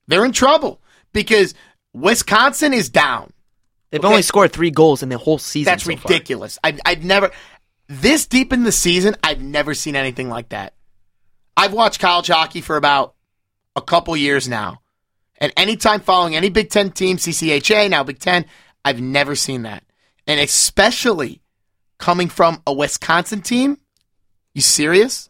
they're 0.06 0.24
in 0.26 0.32
trouble 0.32 0.80
because 1.14 1.54
Wisconsin 1.94 2.72
is 2.72 2.88
down. 2.88 3.32
They've 3.90 4.00
Okay. 4.00 4.08
only 4.08 4.22
scored 4.22 4.52
three 4.52 4.70
goals 4.70 5.02
in 5.02 5.08
the 5.08 5.18
whole 5.18 5.38
season. 5.38 5.64
That's 5.72 5.84
so 5.84 5.96
far. 5.96 6.02
ridiculous. 6.12 6.58
I, 6.62 6.76
I've 6.84 7.04
never 7.04 7.30
this 7.90 8.26
deep 8.26 8.52
in 8.52 8.62
the 8.62 8.72
season. 8.72 9.16
I've 9.22 9.42
never 9.42 9.74
seen 9.74 9.96
anything 9.96 10.28
like 10.28 10.50
that. 10.50 10.74
I've 11.56 11.72
watched 11.72 12.00
college 12.00 12.28
hockey 12.28 12.60
for 12.60 12.76
about 12.76 13.14
a 13.74 13.82
couple 13.82 14.16
years 14.16 14.48
now, 14.48 14.80
and 15.38 15.52
anytime 15.56 16.00
following 16.00 16.36
any 16.36 16.48
Big 16.48 16.70
Ten 16.70 16.92
team, 16.92 17.16
CCHA 17.16 17.90
now 17.90 18.04
Big 18.04 18.20
Ten, 18.20 18.46
I've 18.84 19.00
never 19.00 19.34
seen 19.34 19.62
that, 19.62 19.82
and 20.26 20.40
especially 20.40 21.42
coming 21.98 22.28
from 22.28 22.62
a 22.66 22.72
Wisconsin 22.72 23.42
team. 23.42 23.78
You 24.54 24.62
serious? 24.62 25.28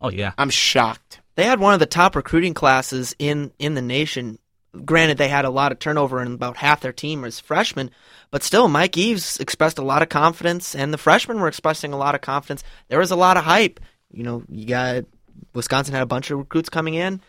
Oh 0.00 0.10
yeah. 0.10 0.32
I'm 0.38 0.50
shocked. 0.50 1.20
They 1.36 1.44
had 1.44 1.60
one 1.60 1.74
of 1.74 1.80
the 1.80 1.86
top 1.86 2.16
recruiting 2.16 2.54
classes 2.54 3.14
in 3.18 3.52
in 3.58 3.74
the 3.74 3.82
nation. 3.82 4.38
Granted, 4.84 5.18
they 5.18 5.28
had 5.28 5.44
a 5.44 5.50
lot 5.50 5.72
of 5.72 5.78
turnover, 5.78 6.20
and 6.20 6.34
about 6.34 6.58
half 6.58 6.80
their 6.80 6.92
team 6.92 7.22
was 7.22 7.40
freshmen. 7.40 7.90
But 8.30 8.44
still, 8.44 8.68
Mike 8.68 8.96
Eaves 8.96 9.38
expressed 9.38 9.78
a 9.78 9.84
lot 9.84 10.02
of 10.02 10.08
confidence, 10.08 10.74
and 10.74 10.92
the 10.92 10.98
freshmen 10.98 11.40
were 11.40 11.48
expressing 11.48 11.92
a 11.92 11.96
lot 11.98 12.14
of 12.14 12.20
confidence. 12.20 12.62
There 12.88 13.00
was 13.00 13.10
a 13.10 13.16
lot 13.16 13.36
of 13.36 13.44
hype. 13.44 13.80
You 14.12 14.22
know, 14.22 14.44
you 14.48 14.66
got 14.66 15.04
Wisconsin 15.54 15.94
had 15.94 16.02
a 16.02 16.06
bunch 16.06 16.30
of 16.30 16.38
recruits 16.38 16.68
coming 16.68 16.94
in, 16.94 17.20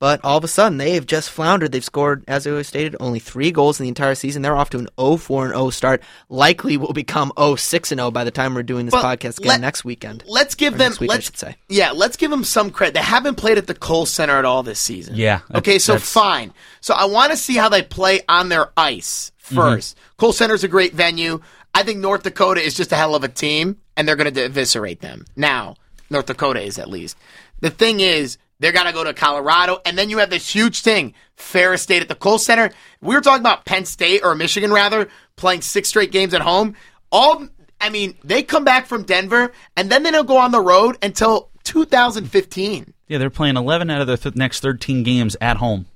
but 0.00 0.18
all 0.24 0.36
of 0.38 0.42
a 0.42 0.48
sudden 0.48 0.78
they 0.78 0.94
have 0.94 1.06
just 1.06 1.30
floundered. 1.30 1.70
They've 1.70 1.84
scored, 1.84 2.24
as 2.26 2.46
I 2.46 2.50
always 2.50 2.66
stated, 2.66 2.96
only 2.98 3.20
three 3.20 3.52
goals 3.52 3.78
in 3.78 3.84
the 3.84 3.88
entire 3.88 4.16
season. 4.16 4.42
They're 4.42 4.56
off 4.56 4.70
to 4.70 4.78
an 4.78 4.88
0-4 4.98 5.44
and 5.44 5.52
0 5.52 5.70
start. 5.70 6.02
Likely 6.28 6.76
will 6.76 6.92
become 6.92 7.30
0-6 7.36 7.92
and 7.92 8.00
0 8.00 8.10
by 8.10 8.24
the 8.24 8.30
time 8.32 8.54
we're 8.54 8.64
doing 8.64 8.86
this 8.86 8.92
Well, 8.92 9.04
podcast 9.04 9.38
again 9.38 9.48
let- 9.50 9.60
next 9.60 9.84
weekend. 9.84 10.24
Let's 10.26 10.56
give 10.56 10.74
Or 10.74 10.78
them. 10.78 10.88
next 10.90 11.00
week, 11.00 11.10
I 11.10 11.14
let's 11.14 11.26
should 11.26 11.36
say. 11.38 11.56
Yeah, 11.68 11.92
let's 11.92 12.16
give 12.16 12.30
them 12.32 12.42
some 12.42 12.70
credit. 12.72 12.94
They 12.94 13.00
haven't 13.02 13.36
played 13.36 13.58
at 13.58 13.66
the 13.68 13.74
Kohl 13.74 14.06
Center 14.06 14.36
at 14.38 14.44
all 14.44 14.62
this 14.64 14.80
season. 14.80 15.14
Yeah, 15.14 15.40
Okay, 15.54 15.78
so 15.78 15.92
that's- 15.92 16.10
fine. 16.10 16.52
So 16.80 16.94
I 16.94 17.04
want 17.04 17.30
to 17.30 17.36
see 17.36 17.54
how 17.56 17.68
they 17.68 17.82
play 17.82 18.22
on 18.28 18.48
their 18.48 18.70
ice 18.76 19.30
mm-hmm. 19.50 19.58
1st 19.58 19.94
Kohl 20.16 20.32
Center 20.32 20.54
is 20.54 20.64
a 20.64 20.68
great 20.68 20.94
venue. 20.94 21.40
I 21.74 21.82
think 21.84 22.00
North 22.00 22.22
Dakota 22.24 22.60
is 22.60 22.74
just 22.74 22.90
a 22.90 22.96
hell 22.96 23.14
of 23.14 23.22
a 23.22 23.28
team, 23.28 23.76
and 23.96 24.08
they're 24.08 24.16
going 24.16 24.32
to 24.34 24.44
eviscerate 24.44 25.00
them. 25.02 25.24
Now, 25.36 25.76
North 26.10 26.26
Dakota 26.26 26.60
is 26.62 26.78
at 26.78 26.88
least. 26.88 27.16
The 27.60 27.70
thing 27.70 28.00
is, 28.00 28.38
they're 28.60 28.72
going 28.72 28.86
to 28.86 28.92
go 28.92 29.02
to 29.02 29.12
Colorado, 29.12 29.80
and 29.84 29.98
then 29.98 30.08
you 30.08 30.18
have 30.18 30.30
this 30.30 30.48
huge 30.48 30.80
thing 30.80 31.14
Ferris 31.34 31.82
State 31.82 32.02
at 32.02 32.08
the 32.08 32.14
Kohl 32.14 32.38
Center. 32.38 32.70
We 33.00 33.14
were 33.14 33.20
talking 33.20 33.40
about 33.40 33.64
Penn 33.64 33.84
State, 33.84 34.20
or 34.22 34.34
Michigan 34.34 34.72
rather, 34.72 35.08
playing 35.36 35.62
six 35.62 35.88
straight 35.88 36.12
games 36.12 36.34
at 36.34 36.42
home. 36.42 36.76
all 37.10 37.48
I 37.80 37.88
mean, 37.88 38.16
they 38.22 38.42
come 38.42 38.64
back 38.64 38.86
from 38.86 39.04
Denver 39.04 39.52
and 39.76 39.90
then 39.90 40.02
they 40.02 40.10
don't 40.10 40.28
go 40.28 40.36
on 40.36 40.50
the 40.50 40.60
road 40.60 40.98
until 41.02 41.48
2015. 41.64 42.92
Yeah, 43.08 43.18
they're 43.18 43.30
playing 43.30 43.56
11 43.56 43.90
out 43.90 44.00
of 44.00 44.06
their 44.06 44.16
th- 44.16 44.36
next 44.36 44.60
13 44.60 45.02
games 45.02 45.36
at 45.40 45.56
home. 45.56 45.86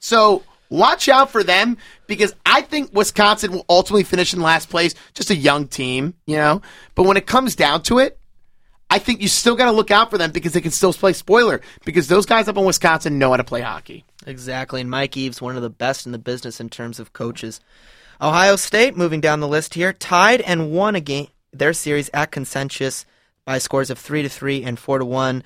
So 0.00 0.42
watch 0.68 1.08
out 1.08 1.30
for 1.30 1.44
them 1.44 1.78
because 2.06 2.34
I 2.44 2.62
think 2.62 2.92
Wisconsin 2.92 3.52
will 3.52 3.64
ultimately 3.68 4.02
finish 4.02 4.34
in 4.34 4.40
last 4.40 4.68
place. 4.70 4.94
Just 5.14 5.30
a 5.30 5.36
young 5.36 5.68
team, 5.68 6.14
you 6.26 6.36
know. 6.36 6.62
But 6.94 7.04
when 7.04 7.16
it 7.16 7.26
comes 7.26 7.54
down 7.54 7.82
to 7.84 7.98
it, 8.00 8.18
I 8.90 8.98
think 8.98 9.22
you 9.22 9.28
still 9.28 9.54
got 9.54 9.66
to 9.66 9.72
look 9.72 9.90
out 9.90 10.10
for 10.10 10.18
them 10.18 10.32
because 10.32 10.52
they 10.52 10.60
can 10.60 10.72
still 10.72 10.92
play 10.92 11.12
spoiler 11.12 11.60
because 11.84 12.08
those 12.08 12.26
guys 12.26 12.48
up 12.48 12.56
in 12.56 12.64
Wisconsin 12.64 13.18
know 13.18 13.30
how 13.30 13.36
to 13.36 13.44
play 13.44 13.60
hockey. 13.60 14.04
Exactly, 14.26 14.80
and 14.80 14.90
Mike 14.90 15.16
Eaves, 15.16 15.40
one 15.40 15.56
of 15.56 15.62
the 15.62 15.70
best 15.70 16.06
in 16.06 16.12
the 16.12 16.18
business 16.18 16.60
in 16.60 16.68
terms 16.68 16.98
of 16.98 17.12
coaches. 17.12 17.60
Ohio 18.20 18.56
State, 18.56 18.96
moving 18.96 19.20
down 19.20 19.40
the 19.40 19.48
list 19.48 19.74
here, 19.74 19.92
tied 19.92 20.40
and 20.42 20.72
won 20.72 20.94
a 20.96 21.00
game 21.00 21.28
their 21.52 21.72
series 21.72 22.10
at 22.14 22.30
Canisius 22.30 23.04
by 23.44 23.58
scores 23.58 23.90
of 23.90 23.98
three 23.98 24.22
to 24.22 24.28
three 24.28 24.62
and 24.62 24.78
four 24.78 24.98
to 24.98 25.04
one. 25.04 25.42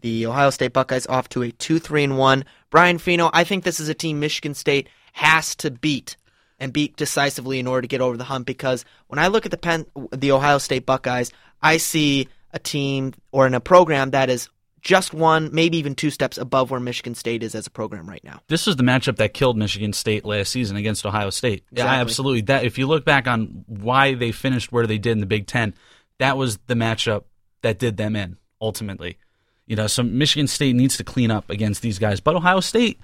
The 0.00 0.26
Ohio 0.26 0.50
State 0.50 0.72
Buckeyes 0.72 1.06
off 1.06 1.28
to 1.30 1.42
a 1.42 1.50
two, 1.50 1.78
three, 1.78 2.04
and 2.04 2.18
one. 2.18 2.44
Brian 2.70 2.98
Fino, 2.98 3.30
I 3.32 3.44
think 3.44 3.64
this 3.64 3.80
is 3.80 3.88
a 3.88 3.94
team 3.94 4.20
Michigan 4.20 4.54
State 4.54 4.88
has 5.14 5.56
to 5.56 5.70
beat 5.70 6.16
and 6.60 6.72
beat 6.72 6.96
decisively 6.96 7.58
in 7.58 7.66
order 7.66 7.82
to 7.82 7.88
get 7.88 8.00
over 8.00 8.16
the 8.16 8.24
hump. 8.24 8.46
Because 8.46 8.84
when 9.08 9.18
I 9.18 9.28
look 9.28 9.44
at 9.44 9.50
the 9.50 9.56
Penn, 9.56 9.86
the 10.12 10.32
Ohio 10.32 10.58
State 10.58 10.86
Buckeyes, 10.86 11.32
I 11.62 11.78
see 11.78 12.28
a 12.58 12.62
team 12.62 13.14
or 13.30 13.46
in 13.46 13.54
a 13.54 13.60
program 13.60 14.10
that 14.10 14.28
is 14.28 14.48
just 14.80 15.12
one, 15.12 15.50
maybe 15.52 15.78
even 15.78 15.94
two 15.94 16.10
steps 16.10 16.38
above 16.38 16.70
where 16.70 16.80
Michigan 16.80 17.14
State 17.14 17.42
is 17.42 17.54
as 17.54 17.66
a 17.66 17.70
program 17.70 18.08
right 18.08 18.22
now. 18.22 18.40
This 18.48 18.66
was 18.66 18.76
the 18.76 18.82
matchup 18.82 19.16
that 19.16 19.34
killed 19.34 19.56
Michigan 19.56 19.92
State 19.92 20.24
last 20.24 20.50
season 20.50 20.76
against 20.76 21.04
Ohio 21.04 21.30
State. 21.30 21.64
Yeah, 21.70 21.86
absolutely. 21.86 22.42
That 22.42 22.64
if 22.64 22.78
you 22.78 22.86
look 22.86 23.04
back 23.04 23.26
on 23.26 23.64
why 23.66 24.14
they 24.14 24.32
finished 24.32 24.72
where 24.72 24.86
they 24.86 24.98
did 24.98 25.12
in 25.12 25.20
the 25.20 25.26
Big 25.26 25.46
Ten, 25.46 25.74
that 26.18 26.36
was 26.36 26.58
the 26.66 26.74
matchup 26.74 27.24
that 27.62 27.78
did 27.78 27.96
them 27.96 28.16
in 28.16 28.36
ultimately. 28.60 29.18
You 29.66 29.76
know, 29.76 29.86
so 29.86 30.02
Michigan 30.02 30.46
State 30.46 30.74
needs 30.74 30.96
to 30.96 31.04
clean 31.04 31.30
up 31.30 31.50
against 31.50 31.82
these 31.82 31.98
guys, 31.98 32.20
but 32.20 32.36
Ohio 32.36 32.60
State, 32.60 33.00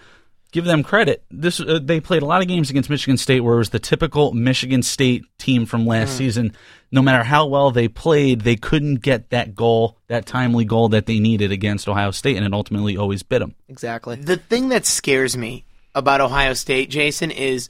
give 0.55 0.65
them 0.65 0.85
credit. 0.85 1.25
This 1.33 1.59
uh, 1.59 1.81
they 1.83 1.99
played 1.99 2.23
a 2.23 2.27
lot 2.27 2.41
of 2.41 2.47
games 2.47 2.71
against 2.71 2.89
Michigan 2.89 3.17
State 3.17 3.41
where 3.41 3.57
it 3.57 3.59
was 3.59 3.71
the 3.71 3.81
typical 3.81 4.33
Michigan 4.33 4.83
State 4.83 5.25
team 5.37 5.67
from 5.67 5.85
last 5.85 6.17
season. 6.17 6.53
No 6.93 7.03
matter 7.03 7.25
how 7.25 7.47
well 7.47 7.73
they 7.73 7.89
played, 7.89 8.43
they 8.43 8.55
couldn't 8.55 9.03
get 9.03 9.31
that 9.31 9.57
goal, 9.57 9.99
that 10.07 10.27
timely 10.27 10.65
goal 10.65 10.91
that 10.91 11.07
they 11.07 11.19
needed 11.19 11.51
against 11.51 11.89
Ohio 11.89 12.13
State, 12.13 12.37
and 12.37 12.47
it 12.47 12.55
ultimately 12.55 12.97
always 12.97 13.25
bit 13.25 13.41
them. 13.41 13.57
Exactly. 13.69 14.15
The 14.15 14.37
thing 14.37 14.69
that 14.69 14.87
scares 14.87 15.37
me 15.37 15.65
about 15.93 16.21
Ohio 16.21 16.53
State, 16.53 16.89
Jason, 16.89 17.33
is 17.33 17.69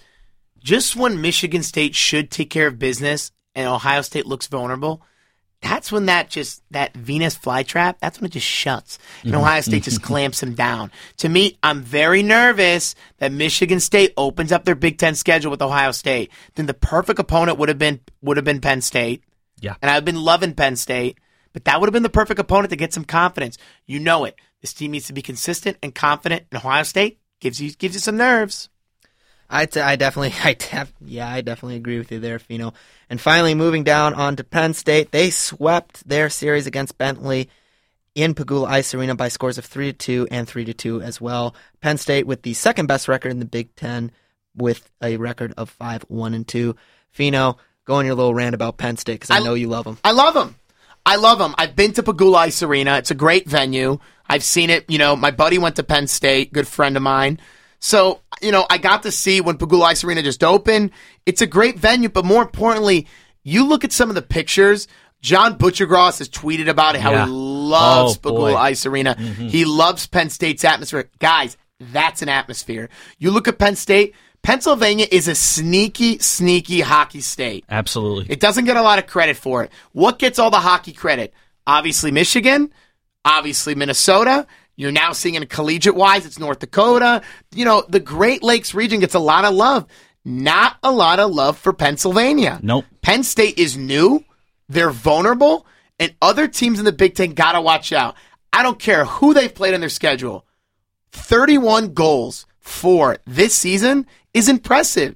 just 0.58 0.94
when 0.94 1.22
Michigan 1.22 1.62
State 1.62 1.94
should 1.94 2.30
take 2.30 2.50
care 2.50 2.66
of 2.66 2.78
business 2.78 3.32
and 3.54 3.66
Ohio 3.66 4.02
State 4.02 4.26
looks 4.26 4.46
vulnerable, 4.46 5.00
that's 5.64 5.90
when 5.90 6.06
that 6.06 6.28
just 6.28 6.62
that 6.72 6.94
Venus 6.94 7.36
flytrap, 7.36 7.96
that's 7.98 8.20
when 8.20 8.26
it 8.26 8.32
just 8.32 8.46
shuts. 8.46 8.98
And 9.22 9.32
mm-hmm. 9.32 9.40
Ohio 9.40 9.60
State 9.62 9.84
just 9.84 9.98
mm-hmm. 9.98 10.06
clamps 10.06 10.40
them 10.40 10.54
down. 10.54 10.92
To 11.18 11.28
me, 11.28 11.58
I'm 11.62 11.80
very 11.80 12.22
nervous 12.22 12.94
that 13.18 13.32
Michigan 13.32 13.80
State 13.80 14.12
opens 14.18 14.52
up 14.52 14.64
their 14.64 14.74
Big 14.74 14.98
Ten 14.98 15.14
schedule 15.14 15.50
with 15.50 15.62
Ohio 15.62 15.92
State. 15.92 16.30
Then 16.54 16.66
the 16.66 16.74
perfect 16.74 17.18
opponent 17.18 17.58
would 17.58 17.70
have 17.70 17.78
been 17.78 18.00
would 18.20 18.36
have 18.36 18.44
been 18.44 18.60
Penn 18.60 18.82
State. 18.82 19.24
Yeah. 19.60 19.76
And 19.80 19.90
I've 19.90 20.04
been 20.04 20.20
loving 20.20 20.52
Penn 20.52 20.76
State, 20.76 21.18
but 21.54 21.64
that 21.64 21.80
would 21.80 21.88
have 21.88 21.94
been 21.94 22.02
the 22.02 22.10
perfect 22.10 22.38
opponent 22.38 22.68
to 22.70 22.76
get 22.76 22.92
some 22.92 23.06
confidence. 23.06 23.56
You 23.86 24.00
know 24.00 24.24
it. 24.26 24.36
This 24.60 24.74
team 24.74 24.90
needs 24.90 25.06
to 25.06 25.14
be 25.14 25.22
consistent 25.22 25.78
and 25.82 25.94
confident, 25.94 26.44
and 26.52 26.58
Ohio 26.58 26.82
State 26.82 27.20
gives 27.40 27.60
you 27.60 27.72
gives 27.72 27.94
you 27.94 28.00
some 28.00 28.18
nerves. 28.18 28.68
I, 29.54 29.66
t- 29.66 29.80
I 29.80 29.96
definitely, 29.96 30.34
I 30.44 30.54
def- 30.54 30.92
yeah, 31.00 31.28
I 31.28 31.40
definitely 31.40 31.76
agree 31.76 31.98
with 31.98 32.10
you 32.12 32.18
there, 32.20 32.38
Fino. 32.38 32.74
And 33.08 33.20
finally, 33.20 33.54
moving 33.54 33.84
down 33.84 34.14
on 34.14 34.36
to 34.36 34.44
Penn 34.44 34.74
State, 34.74 35.12
they 35.12 35.30
swept 35.30 36.06
their 36.08 36.28
series 36.28 36.66
against 36.66 36.98
Bentley 36.98 37.48
in 38.14 38.34
Pegula 38.34 38.68
Ice 38.68 38.94
Arena 38.94 39.14
by 39.14 39.28
scores 39.28 39.58
of 39.58 39.64
three 39.64 39.92
to 39.92 39.98
two 39.98 40.28
and 40.30 40.46
three 40.48 40.64
to 40.64 40.74
two 40.74 41.00
as 41.00 41.20
well. 41.20 41.54
Penn 41.80 41.98
State 41.98 42.26
with 42.26 42.42
the 42.42 42.54
second 42.54 42.86
best 42.86 43.08
record 43.08 43.30
in 43.30 43.38
the 43.40 43.44
Big 43.44 43.74
Ten, 43.76 44.10
with 44.56 44.88
a 45.02 45.16
record 45.16 45.52
of 45.56 45.70
five 45.70 46.02
one 46.08 46.34
and 46.34 46.46
two. 46.46 46.76
Fino, 47.10 47.56
go 47.84 47.94
on 47.94 48.06
your 48.06 48.14
little 48.14 48.34
rant 48.34 48.54
about 48.54 48.76
Penn 48.78 48.96
State 48.96 49.14
because 49.20 49.30
I, 49.30 49.38
I- 49.38 49.44
know 49.44 49.54
you 49.54 49.68
love 49.68 49.84
them. 49.84 49.98
I 50.04 50.12
love 50.12 50.34
them. 50.34 50.56
I 51.06 51.16
love 51.16 51.38
them. 51.38 51.54
I've 51.58 51.76
been 51.76 51.92
to 51.94 52.02
Pegula 52.02 52.36
Ice 52.36 52.62
Arena. 52.62 52.96
It's 52.96 53.10
a 53.10 53.14
great 53.14 53.46
venue. 53.48 53.98
I've 54.26 54.42
seen 54.42 54.70
it. 54.70 54.88
You 54.88 54.96
know, 54.98 55.14
my 55.16 55.30
buddy 55.32 55.58
went 55.58 55.76
to 55.76 55.82
Penn 55.82 56.06
State, 56.06 56.52
good 56.52 56.66
friend 56.66 56.96
of 56.96 57.02
mine. 57.02 57.40
So, 57.84 58.22
you 58.40 58.50
know, 58.50 58.64
I 58.70 58.78
got 58.78 59.02
to 59.02 59.12
see 59.12 59.42
when 59.42 59.58
Pegula 59.58 59.82
Ice 59.88 60.04
Arena 60.04 60.22
just 60.22 60.42
opened. 60.42 60.90
It's 61.26 61.42
a 61.42 61.46
great 61.46 61.78
venue, 61.78 62.08
but 62.08 62.24
more 62.24 62.40
importantly, 62.40 63.06
you 63.42 63.66
look 63.66 63.84
at 63.84 63.92
some 63.92 64.08
of 64.08 64.14
the 64.14 64.22
pictures. 64.22 64.88
John 65.20 65.58
Buccigross 65.58 66.16
has 66.16 66.30
tweeted 66.30 66.66
about 66.70 66.94
it, 66.94 67.02
how 67.02 67.10
Yeah. 67.10 67.26
he 67.26 67.30
loves 67.32 68.18
Oh. 68.24 68.30
Pegula 68.30 68.56
Ice 68.56 68.86
Arena. 68.86 69.14
Mm-hmm. 69.18 69.48
He 69.48 69.66
loves 69.66 70.06
Penn 70.06 70.30
State's 70.30 70.64
atmosphere. 70.64 71.10
Guys, 71.18 71.58
that's 71.78 72.22
an 72.22 72.30
atmosphere. 72.30 72.88
You 73.18 73.30
look 73.30 73.48
at 73.48 73.58
Penn 73.58 73.76
State, 73.76 74.14
Pennsylvania 74.42 75.06
is 75.12 75.28
a 75.28 75.34
sneaky, 75.34 76.18
sneaky 76.20 76.80
hockey 76.80 77.20
state. 77.20 77.66
Absolutely. 77.68 78.32
It 78.32 78.40
doesn't 78.40 78.64
get 78.64 78.78
a 78.78 78.82
lot 78.82 78.98
of 78.98 79.06
credit 79.06 79.36
for 79.36 79.62
it. 79.62 79.70
What 79.92 80.18
gets 80.18 80.38
all 80.38 80.50
the 80.50 80.56
hockey 80.60 80.94
credit? 80.94 81.34
Obviously, 81.66 82.10
Michigan, 82.12 82.72
obviously, 83.26 83.74
Minnesota. 83.74 84.46
You're 84.76 84.92
now 84.92 85.12
seeing 85.12 85.34
it 85.34 85.48
collegiate 85.48 85.94
wise, 85.94 86.26
it's 86.26 86.38
North 86.38 86.58
Dakota. 86.58 87.22
You 87.54 87.64
know, 87.64 87.84
the 87.88 88.00
Great 88.00 88.42
Lakes 88.42 88.74
region 88.74 89.00
gets 89.00 89.14
a 89.14 89.20
lot 89.20 89.44
of 89.44 89.54
love. 89.54 89.86
Not 90.24 90.76
a 90.82 90.90
lot 90.90 91.20
of 91.20 91.30
love 91.30 91.58
for 91.58 91.72
Pennsylvania. 91.72 92.58
Nope. 92.62 92.86
Penn 93.02 93.22
State 93.22 93.58
is 93.58 93.76
new, 93.76 94.24
they're 94.68 94.90
vulnerable, 94.90 95.66
and 95.98 96.14
other 96.22 96.48
teams 96.48 96.78
in 96.78 96.84
the 96.84 96.92
Big 96.92 97.14
Ten 97.14 97.34
got 97.34 97.52
to 97.52 97.60
watch 97.60 97.92
out. 97.92 98.16
I 98.52 98.62
don't 98.62 98.78
care 98.78 99.04
who 99.04 99.34
they've 99.34 99.54
played 99.54 99.74
on 99.74 99.80
their 99.80 99.88
schedule. 99.88 100.46
31 101.12 101.94
goals 101.94 102.46
for 102.58 103.18
this 103.26 103.54
season 103.54 104.06
is 104.32 104.48
impressive 104.48 105.14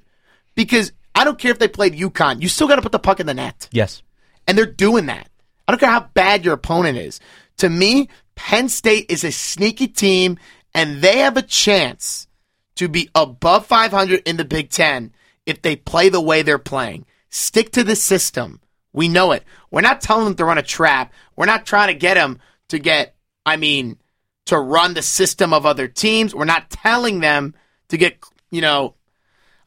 because 0.54 0.92
I 1.14 1.24
don't 1.24 1.38
care 1.38 1.50
if 1.50 1.58
they 1.58 1.68
played 1.68 1.94
UConn. 1.94 2.42
You 2.42 2.48
still 2.48 2.68
got 2.68 2.76
to 2.76 2.82
put 2.82 2.92
the 2.92 2.98
puck 2.98 3.18
in 3.20 3.26
the 3.26 3.34
net. 3.34 3.68
yes. 3.72 4.02
And 4.46 4.56
they're 4.56 4.64
doing 4.66 5.06
that. 5.06 5.28
I 5.66 5.72
don't 5.72 5.78
care 5.78 5.90
how 5.90 6.08
bad 6.14 6.42
your 6.44 6.54
opponent 6.54 6.96
is. 6.96 7.20
To 7.58 7.68
me, 7.68 8.08
Penn 8.34 8.68
State 8.68 9.06
is 9.10 9.24
a 9.24 9.32
sneaky 9.32 9.88
team 9.88 10.38
and 10.74 11.02
they 11.02 11.18
have 11.18 11.36
a 11.36 11.42
chance 11.42 12.28
to 12.76 12.88
be 12.88 13.10
above 13.14 13.66
500 13.66 14.22
in 14.26 14.36
the 14.36 14.44
Big 14.44 14.70
Ten 14.70 15.12
if 15.44 15.62
they 15.62 15.76
play 15.76 16.08
the 16.08 16.20
way 16.20 16.42
they're 16.42 16.58
playing. 16.58 17.04
Stick 17.30 17.72
to 17.72 17.82
the 17.82 17.96
system. 17.96 18.60
We 18.92 19.08
know 19.08 19.32
it. 19.32 19.42
We're 19.70 19.80
not 19.80 20.00
telling 20.00 20.24
them 20.24 20.34
to 20.36 20.44
run 20.44 20.58
a 20.58 20.62
trap. 20.62 21.12
We're 21.36 21.46
not 21.46 21.66
trying 21.66 21.88
to 21.88 21.94
get 21.94 22.14
them 22.14 22.38
to 22.68 22.78
get, 22.78 23.16
I 23.44 23.56
mean, 23.56 23.98
to 24.46 24.58
run 24.58 24.94
the 24.94 25.02
system 25.02 25.52
of 25.52 25.66
other 25.66 25.88
teams. 25.88 26.34
We're 26.34 26.44
not 26.44 26.70
telling 26.70 27.20
them 27.20 27.54
to 27.88 27.96
get, 27.96 28.18
you 28.50 28.60
know, 28.60 28.94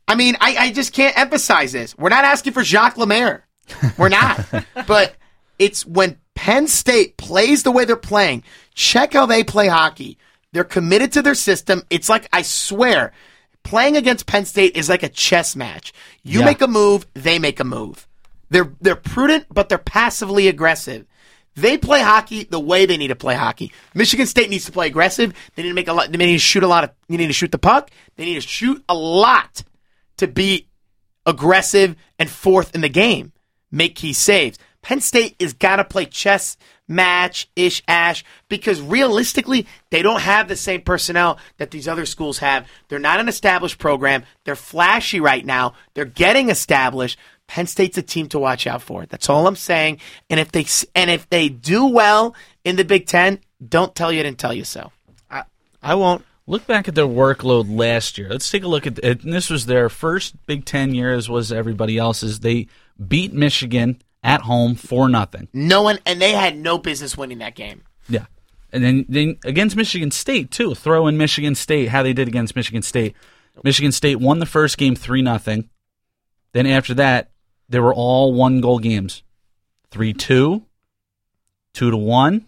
I 0.08 0.16
mean, 0.16 0.38
I, 0.40 0.56
I 0.58 0.72
just 0.72 0.94
can't 0.94 1.18
emphasize 1.18 1.72
this. 1.72 1.98
We're 1.98 2.10
not 2.10 2.26
asking 2.26 2.54
for 2.54 2.64
Jacques 2.64 2.98
Lemaire. 2.98 3.46
We're 3.98 4.10
not. 4.10 4.46
but 4.88 5.16
it's 5.60 5.86
when 5.86 6.18
Penn 6.36 6.68
State 6.68 7.18
plays 7.18 7.64
the 7.64 7.72
way 7.72 7.86
they're 7.86 7.96
playing, 7.96 8.44
check 8.74 9.14
how 9.14 9.26
they 9.26 9.44
play 9.44 9.68
hockey. 9.68 10.18
They're 10.54 10.64
committed 10.64 11.12
to 11.14 11.22
their 11.22 11.36
system. 11.36 11.84
It's 11.90 12.10
like, 12.10 12.28
I 12.34 12.42
swear, 12.42 13.14
playing 13.64 13.96
against 13.98 14.26
Penn 14.26 14.46
State 14.46 14.76
is 14.76 14.90
like 14.90 15.04
a 15.04 15.10
chess 15.10 15.56
match. 15.56 15.94
You 16.24 16.40
Yeah. 16.40 16.46
make 16.46 16.62
a 16.62 16.68
move, 16.68 17.06
they 17.14 17.40
make 17.40 17.60
a 17.60 17.64
move. 17.64 18.08
They're, 18.50 18.74
they're 18.82 18.96
prudent, 18.96 19.46
but 19.52 19.70
they're 19.70 19.78
passively 19.78 20.48
aggressive. 20.48 21.06
They 21.56 21.78
play 21.78 22.02
hockey 22.02 22.46
the 22.46 22.60
way 22.60 22.86
they 22.86 22.98
need 22.98 23.10
to 23.10 23.16
play 23.16 23.36
hockey. 23.36 23.72
Michigan 23.94 24.26
State 24.26 24.50
needs 24.50 24.66
to 24.66 24.72
play 24.72 24.88
aggressive. 24.88 25.34
They 25.56 25.64
need 25.64 25.70
to 25.70 25.76
make 25.76 25.88
a 25.90 25.94
lot. 25.94 26.10
They 26.12 26.18
need 26.18 26.32
to 26.34 26.38
shoot 26.40 26.64
a 26.64 26.68
lot 26.68 26.86
of. 26.86 26.92
They 27.10 27.18
need 27.18 27.28
to 27.28 27.34
shoot 27.34 27.52
the 27.52 27.58
puck. 27.60 27.92
They 28.16 28.24
need 28.26 28.36
to 28.36 28.42
shoot 28.42 28.82
a 28.88 28.94
lot 28.96 29.64
to 30.18 30.28
be 30.28 30.68
aggressive 31.26 31.96
and 32.18 32.30
fourth 32.30 32.74
in 32.74 32.82
the 32.82 32.90
game. 32.90 33.34
Make 33.70 33.96
key 33.96 34.14
saves. 34.14 34.58
Penn 34.82 35.02
State 35.02 35.36
is 35.40 35.54
got 35.54 35.78
to 35.78 35.84
play 35.84 36.06
chess 36.06 36.58
match 36.88 37.50
ish 37.56 37.82
ash 37.88 38.24
because 38.50 38.82
realistically 38.82 39.66
they 39.90 40.02
don't 40.02 40.22
have 40.22 40.48
the 40.48 40.56
same 40.56 40.82
personnel 40.82 41.40
that 41.58 41.72
these 41.72 41.88
other 41.88 42.06
schools 42.06 42.40
have. 42.40 42.68
They're 42.90 43.00
not 43.00 43.20
an 43.20 43.30
established 43.30 43.78
program. 43.78 44.24
They're 44.44 44.56
flashy 44.56 45.20
right 45.20 45.46
now. 45.46 45.74
They're 45.94 46.06
getting 46.06 46.50
established. 46.50 47.18
Penn 47.48 47.68
State's 47.68 47.98
a 47.98 48.02
team 48.02 48.28
to 48.30 48.40
watch 48.40 48.66
out 48.66 48.82
for. 48.82 49.06
That's 49.06 49.30
all 49.30 49.48
I'm 49.48 49.56
saying. 49.56 50.00
And 50.30 50.40
if 50.40 50.52
they 50.52 50.66
and 50.96 51.10
if 51.10 51.30
they 51.30 51.50
do 51.50 51.86
well 51.86 52.36
in 52.64 52.76
the 52.76 52.86
Big 52.86 53.08
Ten, 53.08 53.40
don't 53.68 53.94
tell 53.96 54.12
you 54.12 54.20
I 54.20 54.24
didn't 54.24 54.40
tell 54.40 54.54
you 54.54 54.64
so. 54.64 54.92
I 55.84 55.96
won't. 55.96 56.24
Look 56.48 56.68
back 56.68 56.88
at 56.88 56.96
their 56.96 57.06
workload 57.06 57.66
last 57.76 58.18
year. 58.18 58.30
Let's 58.30 58.50
take 58.50 58.64
a 58.64 58.68
look 58.68 58.86
at 58.86 59.00
it. 59.00 59.22
This 59.24 59.50
was 59.50 59.66
their 59.66 59.90
first 59.90 60.36
Big 60.46 60.66
Ten 60.66 60.94
year, 60.94 61.14
as 61.14 61.30
was 61.30 61.52
everybody 61.52 61.98
else's. 61.98 62.42
They 62.42 62.68
beat 63.08 63.34
Michigan 63.34 64.02
at 64.24 64.42
home 64.42 64.76
for 64.76 65.10
nothing. 65.10 65.48
No 65.54 65.82
one 65.82 66.00
and 66.06 66.22
they 66.22 66.32
had 66.32 66.58
no 66.58 66.78
business 66.78 67.18
winning 67.18 67.40
that 67.40 67.56
game. 67.56 67.84
Yeah. 68.08 68.26
And 68.74 68.84
then, 68.84 69.06
then 69.10 69.38
against 69.44 69.76
Michigan 69.76 70.12
State 70.12 70.52
too. 70.52 70.76
Throw 70.76 71.08
in 71.08 71.18
Michigan 71.18 71.56
State, 71.56 71.90
how 71.90 72.04
they 72.04 72.14
did 72.14 72.28
against 72.28 72.56
Michigan 72.56 72.82
State. 72.82 73.16
Michigan 73.64 73.92
State 73.92 74.18
won 74.18 74.40
the 74.40 74.46
first 74.46 74.78
game 74.78 74.96
three 74.96 75.22
nothing. 75.22 75.70
Then 76.54 76.66
after 76.66 76.94
that, 76.96 77.32
they 77.70 77.80
were 77.80 77.94
all 77.94 78.34
one 78.34 78.62
goal 78.62 78.80
games 78.80 79.24
3 79.92 80.14
2, 80.14 80.64
2 81.74 81.92
to 81.92 81.98
1, 81.98 82.48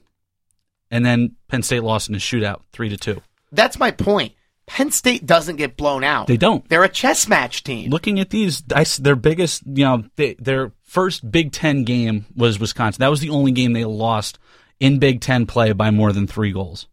and 0.91 1.05
then 1.05 1.35
Penn 1.47 1.63
State 1.63 1.83
lost 1.83 2.09
in 2.09 2.15
a 2.15 2.19
shootout 2.19 2.61
3 2.71 2.89
to 2.89 2.97
2. 2.97 3.21
That's 3.51 3.79
my 3.79 3.91
point. 3.91 4.33
Penn 4.65 4.91
State 4.91 5.25
doesn't 5.25 5.57
get 5.57 5.75
blown 5.75 6.03
out. 6.03 6.27
They 6.27 6.37
don't. 6.37 6.67
They're 6.69 6.83
a 6.83 6.89
chess 6.89 7.27
match 7.27 7.63
team. 7.63 7.89
Looking 7.89 8.19
at 8.19 8.29
these, 8.29 8.63
I 8.73 8.85
their 8.99 9.15
biggest, 9.15 9.63
you 9.65 9.83
know, 9.83 10.05
they, 10.15 10.35
their 10.35 10.71
first 10.93 11.29
Big 11.29 11.51
Ten 11.51 11.83
game 11.85 12.25
was 12.35 12.59
Wisconsin. 12.59 12.99
That 13.01 13.09
was 13.09 13.19
the 13.19 13.31
only 13.31 13.51
game 13.51 13.73
they 13.73 13.83
lost 13.83 14.37
in 14.79 14.99
Big 14.99 15.21
Ten 15.21 15.47
play 15.47 15.73
by 15.73 15.89
more 15.89 16.11
than 16.11 16.27
three 16.27 16.51
goals. 16.51 16.87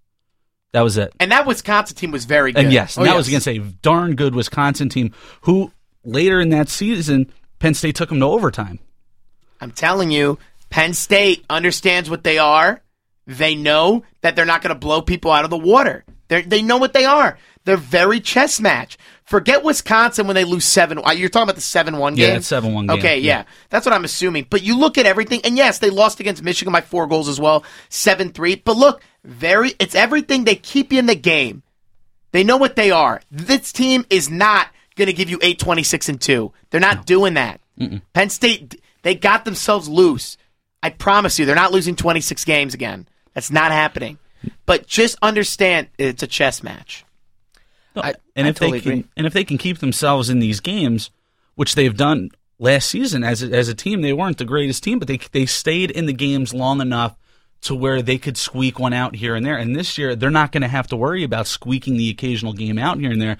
That 0.72 0.80
was 0.82 0.96
it. 0.96 1.12
and 1.20 1.32
that 1.32 1.46
Wisconsin 1.46 1.96
team 1.96 2.10
was 2.12 2.24
very 2.24 2.52
good. 2.52 2.64
And 2.64 2.72
yes, 2.72 2.96
Oh, 2.96 3.02
and 3.02 3.10
that 3.10 3.16
was 3.16 3.28
against 3.28 3.48
a 3.48 3.58
darn 3.58 4.14
good 4.14 4.34
Wisconsin 4.34 4.88
team 4.88 5.12
who 5.42 5.70
later 6.04 6.40
in 6.40 6.48
that 6.50 6.68
season, 6.68 7.30
Penn 7.58 7.74
State 7.74 7.96
took 7.96 8.08
them 8.08 8.20
to 8.20 8.26
overtime. 8.26 8.78
I'm 9.60 9.72
telling 9.72 10.10
you, 10.10 10.38
Penn 10.70 10.94
State 10.94 11.44
understands 11.50 12.08
what 12.08 12.24
they 12.24 12.38
are. 12.38 12.80
They 13.26 13.54
know 13.54 14.04
that 14.22 14.34
they're 14.36 14.46
not 14.46 14.62
going 14.62 14.74
to 14.74 14.78
blow 14.78 15.02
people 15.02 15.30
out 15.30 15.44
of 15.44 15.50
the 15.50 15.58
water. 15.58 16.04
They 16.28 16.42
they 16.42 16.62
know 16.62 16.78
what 16.78 16.92
they 16.94 17.04
are. 17.04 17.36
They're 17.64 17.76
very 17.76 18.20
chess 18.20 18.58
match. 18.60 18.96
Forget 19.24 19.62
Wisconsin 19.62 20.26
when 20.26 20.34
they 20.34 20.44
lose 20.44 20.64
seven. 20.64 20.98
uh, 20.98 21.10
You're 21.12 21.28
talking 21.28 21.44
about 21.44 21.54
the 21.56 21.60
seven 21.60 21.98
one 21.98 22.14
game. 22.14 22.34
that 22.34 22.40
7-1 22.42 22.90
Okay, 22.98 23.18
yeah. 23.18 23.38
yeah. 23.40 23.44
that's 23.68 23.86
what 23.86 23.92
I'm 23.94 24.04
assuming. 24.04 24.46
But 24.50 24.62
you 24.62 24.76
look 24.78 24.98
at 24.98 25.06
everything, 25.06 25.40
and 25.44 25.56
yes, 25.56 25.78
they 25.78 25.90
lost 25.90 26.20
against 26.20 26.42
Michigan 26.42 26.72
by 26.72 26.80
four 26.80 27.06
goals 27.06 27.28
as 27.28 27.38
well, 27.40 27.62
seven 27.88 28.32
three. 28.32 28.56
But 28.56 28.76
look, 28.76 29.02
very 29.24 29.74
it's 29.78 29.94
everything. 29.94 30.44
They 30.44 30.56
keep 30.56 30.92
you 30.92 30.98
in 30.98 31.06
the 31.06 31.14
game. 31.14 31.62
They 32.32 32.44
know 32.44 32.56
what 32.56 32.76
they 32.76 32.90
are. 32.90 33.20
This 33.30 33.72
team 33.72 34.06
is 34.08 34.30
not 34.30 34.68
going 34.96 35.06
to 35.06 35.12
give 35.12 35.28
you 35.30 35.38
8 35.42 35.58
26 35.58 36.08
and 36.08 36.20
2. 36.20 36.52
They're 36.70 36.80
not 36.80 37.06
doing 37.06 37.34
that. 37.34 37.60
Penn 38.12 38.30
State, 38.30 38.80
they 39.02 39.14
got 39.14 39.44
themselves 39.44 39.88
loose. 39.88 40.36
I 40.82 40.90
promise 40.90 41.38
you, 41.38 41.44
they're 41.46 41.54
not 41.54 41.72
losing 41.72 41.94
26 41.96 42.44
games 42.44 42.74
again. 42.74 43.06
That's 43.34 43.50
not 43.50 43.70
happening. 43.70 44.18
But 44.66 44.86
just 44.86 45.16
understand 45.22 45.88
it's 45.98 46.22
a 46.22 46.26
chess 46.26 46.62
match. 46.62 47.04
I- 47.96 48.14
and 48.36 48.46
I 48.46 48.50
if 48.50 48.56
totally 48.56 48.78
they 48.78 48.82
can, 48.82 48.92
agree. 48.92 49.04
and 49.16 49.26
if 49.26 49.32
they 49.32 49.44
can 49.44 49.58
keep 49.58 49.78
themselves 49.78 50.30
in 50.30 50.38
these 50.38 50.60
games, 50.60 51.10
which 51.54 51.74
they've 51.74 51.96
done 51.96 52.30
last 52.58 52.88
season 52.88 53.24
as 53.24 53.42
a, 53.42 53.50
as 53.52 53.68
a 53.68 53.74
team, 53.74 54.02
they 54.02 54.12
weren't 54.12 54.38
the 54.38 54.44
greatest 54.44 54.82
team, 54.84 54.98
but 54.98 55.08
they 55.08 55.18
they 55.32 55.46
stayed 55.46 55.90
in 55.90 56.06
the 56.06 56.12
games 56.12 56.54
long 56.54 56.80
enough 56.80 57.16
to 57.62 57.74
where 57.74 58.00
they 58.00 58.16
could 58.16 58.36
squeak 58.38 58.78
one 58.78 58.92
out 58.94 59.16
here 59.16 59.34
and 59.34 59.44
there. 59.44 59.56
And 59.56 59.76
this 59.76 59.98
year, 59.98 60.16
they're 60.16 60.30
not 60.30 60.50
going 60.52 60.62
to 60.62 60.68
have 60.68 60.86
to 60.88 60.96
worry 60.96 61.24
about 61.24 61.46
squeaking 61.46 61.96
the 61.96 62.08
occasional 62.08 62.52
game 62.54 62.78
out 62.78 62.98
here 62.98 63.10
and 63.12 63.20
there. 63.20 63.36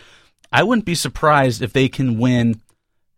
I 0.52 0.62
wouldn't 0.62 0.84
be 0.84 0.94
surprised 0.94 1.62
if 1.62 1.72
they 1.72 1.88
can 1.88 2.18
win 2.18 2.60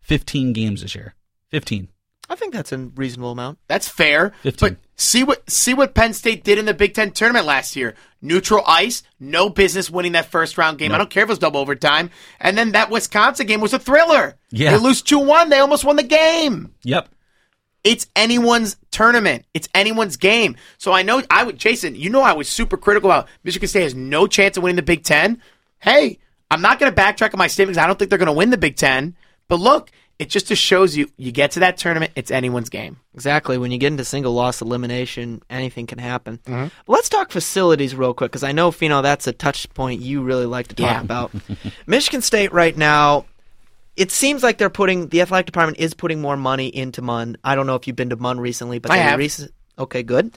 15 0.01 0.53
games 0.53 0.81
this 0.81 0.95
year. 0.95 1.15
15. 1.49 1.89
I 2.29 2.35
think 2.35 2.53
that's 2.53 2.71
a 2.71 2.77
reasonable 2.77 3.31
amount. 3.31 3.59
That's 3.67 3.89
fair. 3.89 4.33
15. 4.43 4.69
But 4.69 4.77
see 5.03 5.23
what 5.23 5.49
see 5.49 5.73
what 5.73 5.93
Penn 5.93 6.13
State 6.13 6.43
did 6.43 6.57
in 6.57 6.65
the 6.65 6.73
Big 6.73 6.93
Ten 6.93 7.11
tournament 7.11 7.45
last 7.45 7.75
year. 7.75 7.95
Neutral 8.21 8.63
ice, 8.65 9.03
no 9.19 9.49
business 9.49 9.89
winning 9.89 10.13
that 10.13 10.31
first 10.31 10.57
round 10.57 10.77
game. 10.77 10.93
I 10.93 10.97
don't 10.97 11.09
care 11.09 11.23
if 11.23 11.29
it 11.29 11.31
was 11.31 11.39
double 11.39 11.59
overtime. 11.59 12.09
And 12.39 12.57
then 12.57 12.71
that 12.71 12.89
Wisconsin 12.89 13.47
game 13.47 13.59
was 13.59 13.73
a 13.73 13.79
thriller. 13.79 14.37
Yeah. 14.49 14.71
They 14.71 14.77
lose 14.77 15.01
two 15.01 15.19
one. 15.19 15.49
They 15.49 15.59
almost 15.59 15.83
won 15.83 15.97
the 15.97 16.03
game. 16.03 16.73
Yep. 16.83 17.09
It's 17.83 18.07
anyone's 18.15 18.77
tournament. 18.91 19.45
It's 19.53 19.67
anyone's 19.75 20.15
game. 20.15 20.55
So 20.77 20.93
I 20.93 21.01
know 21.03 21.21
I 21.29 21.43
would 21.43 21.57
Jason, 21.57 21.95
you 21.95 22.09
know 22.09 22.21
I 22.21 22.33
was 22.33 22.47
super 22.47 22.77
critical 22.77 23.11
about 23.11 23.27
Michigan 23.43 23.67
State 23.67 23.83
has 23.83 23.95
no 23.95 24.25
chance 24.25 24.55
of 24.55 24.63
winning 24.63 24.77
the 24.77 24.83
Big 24.83 25.03
Ten. 25.03 25.41
Hey, 25.79 26.19
I'm 26.49 26.61
not 26.61 26.79
gonna 26.79 26.93
backtrack 26.93 27.33
on 27.33 27.39
my 27.39 27.47
statement 27.47 27.75
because 27.75 27.83
I 27.83 27.87
don't 27.87 27.99
think 27.99 28.09
they're 28.09 28.17
gonna 28.17 28.31
win 28.31 28.51
the 28.51 28.57
Big 28.57 28.77
Ten. 28.77 29.17
But 29.49 29.59
look, 29.59 29.91
it 30.19 30.29
just 30.29 30.47
just 30.47 30.61
shows 30.61 30.95
you 30.95 31.09
you 31.17 31.31
get 31.31 31.51
to 31.51 31.59
that 31.61 31.77
tournament, 31.77 32.11
it's 32.15 32.31
anyone's 32.31 32.69
game. 32.69 32.97
Exactly. 33.15 33.57
When 33.57 33.71
you 33.71 33.77
get 33.77 33.87
into 33.87 34.05
single 34.05 34.33
loss 34.33 34.61
elimination, 34.61 35.41
anything 35.49 35.87
can 35.87 35.97
happen. 35.99 36.39
But 36.45 36.71
let's 36.87 37.09
talk 37.09 37.31
facilities 37.31 37.95
real 37.95 38.13
quick 38.13 38.31
because 38.31 38.43
I 38.43 38.51
know, 38.51 38.71
Fino, 38.71 39.01
that's 39.01 39.27
a 39.27 39.33
touch 39.33 39.71
point 39.73 40.01
you 40.01 40.21
really 40.21 40.45
like 40.45 40.67
to 40.69 40.75
talk 40.75 40.85
Yeah. 40.85 41.01
about. 41.01 41.31
Michigan 41.87 42.21
State 42.21 42.53
right 42.53 42.75
now, 42.77 43.25
it 43.95 44.11
seems 44.11 44.41
like 44.43 44.57
they're 44.57 44.69
putting, 44.71 45.07
the 45.09 45.21
athletic 45.21 45.45
department 45.45 45.79
is 45.79 45.93
putting 45.93 46.21
more 46.21 46.37
money 46.37 46.67
into 46.67 47.01
Munn. 47.01 47.37
I 47.43 47.53
don't 47.55 47.67
know 47.67 47.75
if 47.75 47.85
you've 47.87 47.95
been 47.95 48.09
to 48.09 48.15
Munn 48.15 48.39
recently, 48.39 48.79
but 48.79 48.91
I 48.91 48.97
they 48.97 49.03
have. 49.27 49.49
okay, 49.79 50.01
good. 50.03 50.31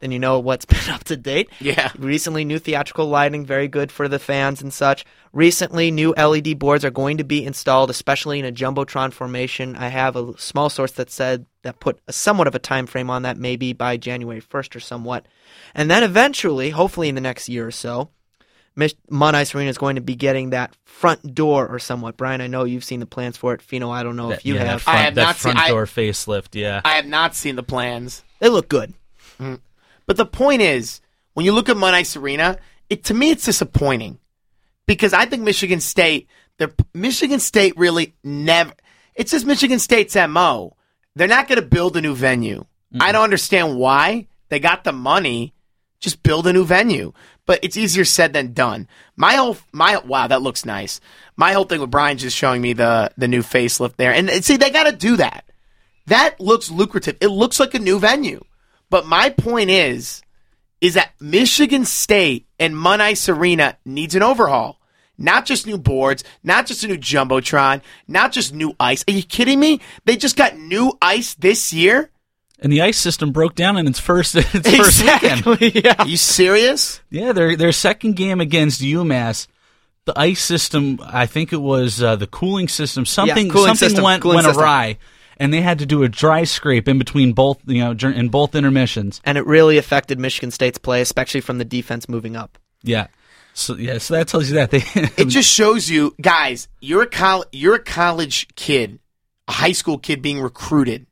Then 0.00 0.12
you 0.12 0.18
know 0.18 0.38
what's 0.38 0.64
been 0.66 0.90
up 0.90 1.04
to 1.04 1.16
date. 1.16 1.48
Yeah. 1.60 1.90
Recently, 1.98 2.44
new 2.44 2.58
theatrical 2.58 3.06
lighting, 3.08 3.44
very 3.44 3.68
good 3.68 3.90
for 3.90 4.08
the 4.08 4.18
fans 4.18 4.62
and 4.62 4.72
such. 4.72 5.04
Recently, 5.32 5.90
new 5.90 6.14
LED 6.16 6.58
boards 6.58 6.84
are 6.84 6.90
going 6.90 7.18
to 7.18 7.24
be 7.24 7.44
installed, 7.44 7.90
especially 7.90 8.38
in 8.38 8.44
a 8.44 8.52
jumbotron 8.52 9.12
formation. 9.12 9.76
I 9.76 9.88
have 9.88 10.16
a 10.16 10.38
small 10.38 10.70
source 10.70 10.92
that 10.92 11.10
said 11.10 11.46
that 11.62 11.80
put 11.80 12.00
a 12.08 12.12
somewhat 12.12 12.46
of 12.46 12.54
a 12.54 12.58
time 12.60 12.86
frame 12.86 13.10
on 13.10 13.22
that, 13.22 13.36
maybe 13.36 13.72
by 13.72 13.96
January 13.96 14.40
1st 14.40 14.76
or 14.76 14.80
somewhat. 14.80 15.26
And 15.74 15.90
then 15.90 16.02
eventually, 16.02 16.70
hopefully 16.70 17.08
in 17.08 17.14
the 17.14 17.20
next 17.20 17.48
year 17.48 17.66
or 17.66 17.70
so, 17.72 18.10
Mich- 18.76 18.94
Munn 19.10 19.34
Ice 19.34 19.54
Arena 19.54 19.68
is 19.70 19.76
going 19.76 19.96
to 19.96 20.00
be 20.00 20.14
getting 20.14 20.50
that 20.50 20.74
front 20.84 21.34
door 21.34 21.66
or 21.66 21.80
somewhat. 21.80 22.16
Brian, 22.16 22.40
I 22.40 22.46
know 22.46 22.62
you've 22.64 22.84
seen 22.84 23.00
the 23.00 23.06
plans 23.06 23.36
for 23.36 23.52
it. 23.52 23.60
Fino, 23.60 23.90
I 23.90 24.04
don't 24.04 24.14
know 24.16 24.30
if 24.30 24.46
you 24.46 24.54
yeah, 24.54 24.64
have. 24.64 24.78
That 24.78 24.80
front, 24.84 24.98
I 24.98 25.02
have 25.02 25.14
that 25.16 25.22
not 25.22 25.36
seen- 25.36 25.52
front 25.52 25.66
I- 25.66 25.68
door 25.70 25.84
facelift. 25.86 26.48
Yeah. 26.54 26.80
I 26.84 26.94
have 26.94 27.06
not 27.06 27.34
seen 27.34 27.56
the 27.56 27.62
plans. 27.64 28.22
They 28.38 28.48
look 28.48 28.68
good. 28.68 28.94
Mm. 29.40 29.60
But 30.08 30.16
the 30.16 30.26
point 30.26 30.62
is, 30.62 31.00
when 31.34 31.46
you 31.46 31.52
look 31.52 31.68
at 31.68 31.76
Munn 31.76 31.94
Ice 31.94 32.16
Arena, 32.16 32.58
it 32.90 33.04
to 33.04 33.14
me 33.14 33.30
it's 33.30 33.44
disappointing 33.44 34.18
because 34.86 35.12
I 35.12 35.26
think 35.26 35.42
Michigan 35.42 35.80
State, 35.80 36.28
the 36.56 36.72
Michigan 36.94 37.38
State 37.38 37.76
really 37.76 38.14
never. 38.24 38.72
It's 39.14 39.30
just 39.30 39.46
Michigan 39.46 39.78
State's 39.78 40.16
mo. 40.16 40.74
They're 41.14 41.28
not 41.28 41.46
going 41.46 41.60
to 41.60 41.66
build 41.66 41.96
a 41.96 42.00
new 42.00 42.14
venue. 42.14 42.64
I 42.98 43.12
don't 43.12 43.24
understand 43.24 43.76
why 43.76 44.28
they 44.48 44.58
got 44.58 44.82
the 44.82 44.92
money. 44.92 45.52
Just 46.00 46.22
build 46.22 46.46
a 46.46 46.52
new 46.52 46.64
venue, 46.64 47.12
but 47.44 47.58
it's 47.62 47.76
easier 47.76 48.04
said 48.04 48.32
than 48.32 48.54
done. 48.54 48.88
My 49.16 49.34
whole 49.34 49.58
my 49.72 49.98
wow, 49.98 50.28
that 50.28 50.42
looks 50.42 50.64
nice. 50.64 51.00
My 51.36 51.52
whole 51.52 51.64
thing 51.64 51.80
with 51.80 51.90
Brian 51.90 52.16
just 52.16 52.36
showing 52.36 52.62
me 52.62 52.72
the 52.72 53.10
the 53.18 53.28
new 53.28 53.42
facelift 53.42 53.96
there, 53.96 54.14
and 54.14 54.30
see 54.42 54.56
they 54.56 54.70
got 54.70 54.84
to 54.84 54.96
do 54.96 55.16
that. 55.16 55.44
That 56.06 56.40
looks 56.40 56.70
lucrative. 56.70 57.18
It 57.20 57.28
looks 57.28 57.60
like 57.60 57.74
a 57.74 57.78
new 57.78 57.98
venue. 57.98 58.40
But 58.90 59.06
my 59.06 59.30
point 59.30 59.70
is, 59.70 60.22
is 60.80 60.94
that 60.94 61.12
Michigan 61.20 61.84
State 61.84 62.46
and 62.58 62.76
Munn 62.76 63.00
Ice 63.00 63.28
Arena 63.28 63.76
needs 63.84 64.14
an 64.14 64.22
overhaul. 64.22 64.78
Not 65.20 65.46
just 65.46 65.66
new 65.66 65.78
boards, 65.78 66.22
not 66.44 66.66
just 66.66 66.84
a 66.84 66.88
new 66.88 66.96
jumbotron, 66.96 67.82
not 68.06 68.30
just 68.30 68.54
new 68.54 68.74
ice. 68.78 69.04
Are 69.08 69.12
you 69.12 69.24
kidding 69.24 69.58
me? 69.58 69.80
They 70.04 70.16
just 70.16 70.36
got 70.36 70.56
new 70.56 70.96
ice 71.02 71.34
this 71.34 71.72
year. 71.72 72.10
And 72.60 72.72
the 72.72 72.82
ice 72.82 72.98
system 72.98 73.32
broke 73.32 73.56
down 73.56 73.76
in 73.76 73.88
its 73.88 73.98
first 73.98 74.36
its 74.36 74.52
first 74.52 75.02
weekend. 75.02 75.74
yeah. 75.74 75.94
Are 75.98 76.06
you 76.06 76.16
serious? 76.16 77.00
Yeah, 77.10 77.32
their 77.32 77.56
their 77.56 77.72
second 77.72 78.14
game 78.14 78.40
against 78.40 78.80
UMass, 78.80 79.48
the 80.04 80.18
ice 80.18 80.42
system, 80.42 81.00
I 81.04 81.26
think 81.26 81.52
it 81.52 81.60
was 81.60 82.02
uh, 82.02 82.16
the 82.16 82.26
cooling 82.26 82.68
system, 82.68 83.04
something 83.04 83.48
cooling 83.50 83.68
something 83.68 83.88
system, 83.88 84.04
went 84.04 84.24
went 84.24 84.44
system. 84.44 84.62
awry, 84.62 84.98
and 85.38 85.52
they 85.52 85.60
had 85.60 85.78
to 85.78 85.86
do 85.86 86.02
a 86.02 86.08
dry 86.08 86.44
scrape 86.44 86.88
in 86.88 86.98
between 86.98 87.32
both 87.32 87.58
you 87.66 87.82
know 87.82 87.92
in 88.08 88.28
both 88.28 88.54
intermissions. 88.54 89.20
And 89.24 89.38
it 89.38 89.46
really 89.46 89.78
affected 89.78 90.18
Michigan 90.18 90.50
State's 90.50 90.78
play, 90.78 91.00
especially 91.00 91.40
from 91.40 91.58
the 91.58 91.64
defense 91.64 92.08
moving 92.08 92.36
up. 92.36 92.58
Yeah, 92.82 93.08
so 93.58 93.76
yeah, 93.76 93.98
so 93.98 94.14
that 94.14 94.28
tells 94.28 94.48
you 94.48 94.54
that 94.54 94.70
they 94.70 94.78
It 95.22 95.28
just 95.28 95.50
shows 95.50 95.90
you, 95.90 96.14
guys, 96.20 96.68
you're 96.80 97.02
a 97.02 97.08
col- 97.08 97.46
you're 97.50 97.74
a 97.74 97.82
college 97.82 98.46
kid, 98.54 99.00
a 99.48 99.52
high 99.52 99.72
school 99.72 99.98
kid 99.98 100.22
being 100.22 100.40
recruited. 100.40 101.06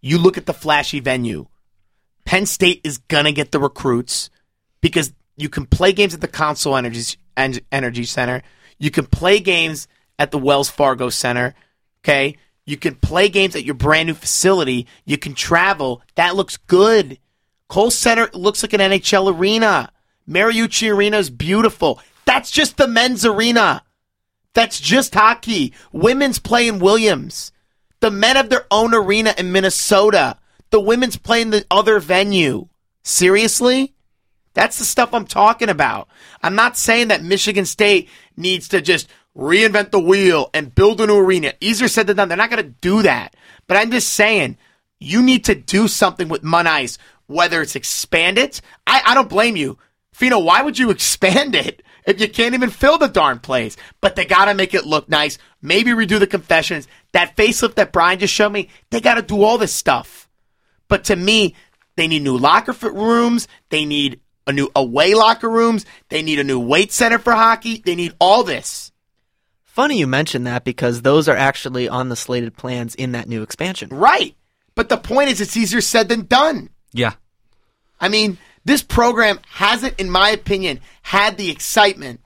You 0.00 0.18
look 0.18 0.36
at 0.36 0.46
the 0.46 0.54
flashy 0.54 1.00
venue. 1.00 1.46
Penn 2.24 2.46
State 2.46 2.80
is 2.82 2.98
gonna 2.98 3.32
get 3.32 3.52
the 3.52 3.60
recruits 3.60 4.28
because 4.80 5.12
you 5.36 5.48
can 5.48 5.66
play 5.66 5.92
games 5.92 6.14
at 6.14 6.20
the 6.20 6.28
Consol 6.28 6.76
Energy 6.76 7.16
En- 7.36 7.60
Energy 7.70 8.04
Center. 8.04 8.42
You 8.78 8.90
can 8.90 9.06
play 9.06 9.38
games 9.38 9.86
at 10.18 10.32
the 10.32 10.38
Wells 10.38 10.68
Fargo 10.68 11.10
Center. 11.10 11.54
Okay, 12.04 12.36
you 12.66 12.76
can 12.76 12.96
play 12.96 13.28
games 13.28 13.54
at 13.54 13.64
your 13.64 13.76
brand 13.76 14.08
new 14.08 14.14
facility. 14.14 14.86
You 15.04 15.16
can 15.16 15.34
travel. 15.34 16.02
That 16.16 16.34
looks 16.34 16.56
good. 16.56 17.18
Kohl 17.68 17.90
Center 17.90 18.28
looks 18.34 18.62
like 18.62 18.72
an 18.72 18.80
NHL 18.80 19.32
arena. 19.38 19.92
Mariucci 20.28 20.92
Arena 20.92 21.18
is 21.18 21.30
beautiful. 21.30 22.00
That's 22.24 22.50
just 22.50 22.76
the 22.76 22.88
men's 22.88 23.24
arena. 23.24 23.84
That's 24.52 24.80
just 24.80 25.14
hockey. 25.14 25.72
Women's 25.92 26.40
play 26.40 26.66
in 26.66 26.80
Williams. 26.80 27.52
The 28.00 28.10
men 28.10 28.36
have 28.36 28.48
their 28.48 28.66
own 28.70 28.94
arena 28.94 29.34
in 29.38 29.52
Minnesota. 29.52 30.36
The 30.70 30.80
women's 30.80 31.16
play 31.16 31.42
in 31.42 31.50
the 31.50 31.64
other 31.70 32.00
venue. 32.00 32.68
Seriously? 33.04 33.94
That's 34.54 34.78
the 34.78 34.84
stuff 34.84 35.14
I'm 35.14 35.26
talking 35.26 35.68
about. 35.68 36.08
I'm 36.42 36.54
not 36.54 36.76
saying 36.76 37.08
that 37.08 37.22
Michigan 37.22 37.66
State 37.66 38.08
needs 38.36 38.68
to 38.68 38.80
just 38.80 39.08
reinvent 39.36 39.90
the 39.90 40.00
wheel 40.00 40.50
and 40.54 40.74
build 40.74 41.00
a 41.00 41.06
new 41.06 41.18
arena. 41.18 41.52
Easier 41.60 41.88
said 41.88 42.06
than 42.06 42.16
done. 42.16 42.28
They're 42.28 42.38
not 42.38 42.50
going 42.50 42.64
to 42.64 42.70
do 42.80 43.02
that. 43.02 43.36
But 43.66 43.76
I'm 43.76 43.90
just 43.90 44.12
saying, 44.12 44.56
you 44.98 45.22
need 45.22 45.44
to 45.44 45.54
do 45.54 45.88
something 45.88 46.28
with 46.28 46.42
Munn 46.42 46.66
Ice, 46.66 46.98
whether 47.26 47.60
it's 47.60 47.76
expand 47.76 48.38
it. 48.38 48.60
I, 48.86 49.02
I 49.04 49.14
don't 49.14 49.28
blame 49.28 49.56
you. 49.56 49.78
Fino, 50.12 50.38
why 50.38 50.62
would 50.62 50.78
you 50.78 50.90
expand 50.90 51.54
it 51.54 51.82
if 52.06 52.20
you 52.20 52.28
can't 52.28 52.54
even 52.54 52.70
fill 52.70 52.98
the 52.98 53.08
darn 53.08 53.38
place? 53.38 53.76
But 54.00 54.16
they 54.16 54.24
got 54.24 54.46
to 54.46 54.54
make 54.54 54.74
it 54.74 54.86
look 54.86 55.08
nice. 55.08 55.38
maybe 55.60 55.90
redo 55.90 56.18
the 56.18 56.26
confessions. 56.26 56.88
That 57.12 57.36
facelift 57.36 57.74
that 57.74 57.92
Brian 57.92 58.18
just 58.18 58.34
showed 58.34 58.52
me, 58.52 58.70
they 58.90 59.00
got 59.00 59.14
to 59.14 59.22
do 59.22 59.42
all 59.42 59.58
this 59.58 59.74
stuff. 59.74 60.28
But 60.88 61.04
to 61.04 61.16
me, 61.16 61.54
they 61.96 62.08
need 62.08 62.22
new 62.22 62.38
locker 62.38 62.72
rooms. 62.90 63.48
They 63.70 63.84
need 63.84 64.20
a 64.46 64.52
new 64.52 64.70
away 64.76 65.14
locker 65.14 65.50
rooms. 65.50 65.84
They 66.08 66.22
need 66.22 66.38
a 66.38 66.44
new 66.44 66.60
weight 66.60 66.92
center 66.92 67.18
for 67.18 67.32
hockey. 67.32 67.82
They 67.84 67.96
need 67.96 68.14
all 68.20 68.44
this. 68.44 68.85
Funny 69.76 69.98
you 69.98 70.06
mentioned 70.06 70.46
that 70.46 70.64
because 70.64 71.02
those 71.02 71.28
are 71.28 71.36
actually 71.36 71.86
on 71.86 72.08
the 72.08 72.16
slated 72.16 72.56
plans 72.56 72.94
in 72.94 73.12
that 73.12 73.28
new 73.28 73.42
expansion. 73.42 73.90
Right. 73.90 74.34
But 74.74 74.88
the 74.88 74.96
point 74.96 75.28
is, 75.28 75.42
it's 75.42 75.54
easier 75.54 75.82
said 75.82 76.08
than 76.08 76.22
done. 76.22 76.70
Yeah. 76.94 77.12
I 78.00 78.08
mean, 78.08 78.38
this 78.64 78.82
program 78.82 79.38
hasn't, 79.50 80.00
in 80.00 80.10
my 80.10 80.30
opinion, 80.30 80.80
had 81.02 81.36
the 81.36 81.50
excitement 81.50 82.20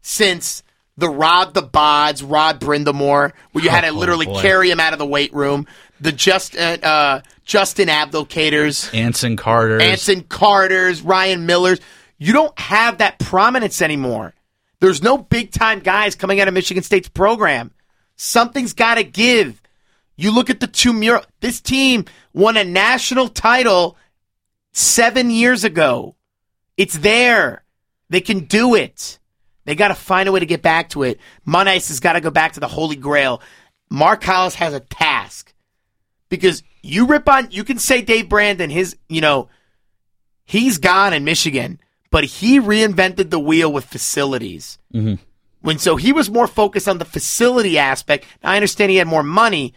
since 0.00 0.62
the 0.96 1.10
Rod 1.10 1.52
the 1.52 1.62
Bods, 1.62 2.24
Rod 2.26 2.58
Brind'Amour, 2.58 3.32
where 3.52 3.62
you 3.64 3.68
had 3.68 3.82
to 3.82 3.88
Oh, 3.88 3.92
literally 3.92 4.24
boy. 4.24 4.40
carry 4.40 4.70
him 4.70 4.80
out 4.80 4.94
of 4.94 4.98
the 4.98 5.04
weight 5.06 5.34
room. 5.34 5.66
The 6.00 6.10
just 6.10 6.56
uh, 6.56 6.78
uh, 6.82 7.20
Justin 7.44 7.88
Abdelkaders, 7.88 8.94
Anson 8.94 9.36
Carter. 9.36 9.78
Anson 9.78 10.22
Carters, 10.22 11.02
Ryan 11.02 11.44
Millers. 11.44 11.80
You 12.16 12.32
don't 12.32 12.58
have 12.58 12.96
that 12.98 13.18
prominence 13.18 13.82
anymore. 13.82 14.32
There's 14.80 15.02
no 15.02 15.18
big 15.18 15.50
time 15.50 15.80
guys 15.80 16.14
coming 16.14 16.40
out 16.40 16.48
of 16.48 16.54
Michigan 16.54 16.82
State's 16.82 17.08
program. 17.08 17.72
Something's 18.16 18.72
got 18.72 18.96
to 18.96 19.04
give. 19.04 19.60
You 20.16 20.32
look 20.32 20.50
at 20.50 20.60
the 20.60 20.66
two 20.66 20.92
mural. 20.92 21.24
This 21.40 21.60
team 21.60 22.04
won 22.32 22.56
a 22.56 22.64
national 22.64 23.28
title 23.28 23.96
seven 24.72 25.30
years 25.30 25.64
ago. 25.64 26.16
It's 26.76 26.98
there. 26.98 27.64
They 28.10 28.20
can 28.20 28.40
do 28.40 28.74
it. 28.74 29.18
They 29.64 29.74
got 29.74 29.88
to 29.88 29.94
find 29.94 30.28
a 30.28 30.32
way 30.32 30.40
to 30.40 30.46
get 30.46 30.62
back 30.62 30.90
to 30.90 31.02
it. 31.04 31.18
Munn 31.44 31.68
Ice 31.68 31.88
has 31.88 32.00
got 32.00 32.12
to 32.12 32.20
go 32.20 32.30
back 32.30 32.52
to 32.52 32.60
the 32.60 32.68
Holy 32.68 32.96
Grail. 32.96 33.40
Mark 33.90 34.22
Hollis 34.22 34.56
has 34.56 34.74
a 34.74 34.80
task 34.80 35.54
because 36.28 36.62
you 36.82 37.06
rip 37.06 37.28
on. 37.28 37.50
You 37.50 37.64
can 37.64 37.78
say 37.78 38.02
Dave 38.02 38.28
Brandon. 38.28 38.70
His, 38.70 38.96
you 39.08 39.20
know, 39.20 39.48
he's 40.44 40.78
gone 40.78 41.12
in 41.12 41.24
Michigan, 41.24 41.80
but 42.14 42.22
he 42.22 42.60
reinvented 42.60 43.30
the 43.30 43.40
wheel 43.40 43.72
with 43.72 43.84
facilities. 43.86 44.78
Mhm. 44.94 45.18
When 45.62 45.78
so 45.80 45.96
he 45.96 46.12
was 46.12 46.30
more 46.30 46.46
focused 46.46 46.86
on 46.86 46.98
the 46.98 47.04
facility 47.04 47.76
aspect. 47.76 48.24
Now, 48.40 48.52
I 48.52 48.54
understand 48.56 48.92
he 48.92 48.98
had 48.98 49.08
more 49.08 49.24
money. 49.24 49.74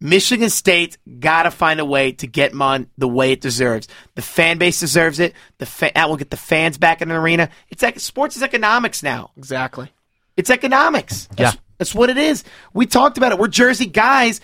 Michigan 0.00 0.48
State's 0.48 0.96
got 1.18 1.42
to 1.42 1.50
find 1.50 1.80
a 1.80 1.84
way 1.84 2.12
to 2.12 2.26
get 2.26 2.54
Munn 2.54 2.86
the 2.96 3.06
way 3.06 3.32
it 3.32 3.42
deserves. 3.42 3.86
The 4.14 4.22
fan 4.22 4.56
base 4.56 4.80
deserves 4.80 5.18
it. 5.20 5.34
The 5.58 5.66
fa- 5.66 5.92
that 5.94 6.08
will 6.08 6.16
get 6.16 6.30
the 6.30 6.38
fans 6.38 6.78
back 6.78 7.02
in 7.02 7.10
the 7.10 7.16
arena. 7.16 7.50
It's 7.68 7.82
like 7.82 8.00
sports 8.00 8.34
is 8.34 8.42
economics 8.42 9.02
now. 9.02 9.32
Exactly. 9.36 9.92
It's 10.38 10.48
economics. 10.48 11.28
That's, 11.36 11.54
Yeah. 11.54 11.60
that's 11.76 11.94
what 11.94 12.08
it 12.08 12.16
is. 12.16 12.44
We 12.72 12.86
talked 12.86 13.18
about 13.18 13.32
it. 13.32 13.38
We're 13.38 13.48
Jersey 13.48 13.86
guys. 13.86 14.40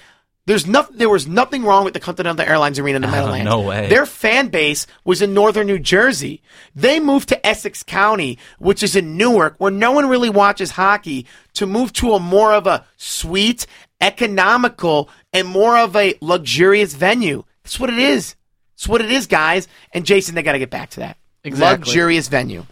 There's 0.51 0.67
nothing. 0.67 0.97
There 0.97 1.09
was 1.09 1.29
nothing 1.29 1.63
wrong 1.65 1.85
with 1.85 1.95
the 1.95 2.01
Continental 2.01 2.45
Airlines 2.45 2.79
Arena 2.81 2.97
in 2.97 3.03
the 3.03 3.09
Oh, 3.09 3.13
Meadowlands. 3.13 3.45
no 3.45 3.61
way. 3.61 3.89
Their 3.89 4.05
fan 4.05 4.49
base 4.49 4.87
was 5.05 5.23
in 5.23 5.33
northern 5.33 5.69
New 5.69 5.79
Jersey. 5.79 6.43
They 6.75 6.99
moved 6.99 7.29
to 7.29 7.47
Essex 7.47 7.85
County, 7.85 8.37
which 8.59 8.83
is 8.83 8.97
in 8.97 9.17
Newark, 9.17 9.55
where 9.59 9.71
no 9.71 9.93
one 9.93 10.09
really 10.09 10.29
watches 10.29 10.73
hockey, 10.73 11.27
to 11.55 11.67
move 11.67 11.93
to 11.95 12.15
a 12.15 12.19
more 12.19 12.53
of 12.53 12.67
a 12.67 12.85
sweet, 12.97 13.65
economical, 14.01 15.09
and 15.33 15.47
more 15.47 15.79
of 15.79 15.95
a 15.97 16.15
luxurious 16.21 16.95
venue. 16.95 17.45
That's 17.63 17.79
what 17.79 17.91
it 17.91 17.99
is. 17.99 18.35
That's 18.77 18.89
what 18.89 19.01
it 19.01 19.11
is, 19.11 19.27
guys. 19.27 19.69
And 19.93 20.05
Jason, 20.05 20.35
they 20.35 20.43
got 20.43 20.53
to 20.53 20.59
get 20.59 20.71
back 20.71 20.91
to 20.91 21.01
that. 21.01 21.17
Exactly. 21.45 21.79
Luxurious 21.87 22.29
venue. 22.29 22.67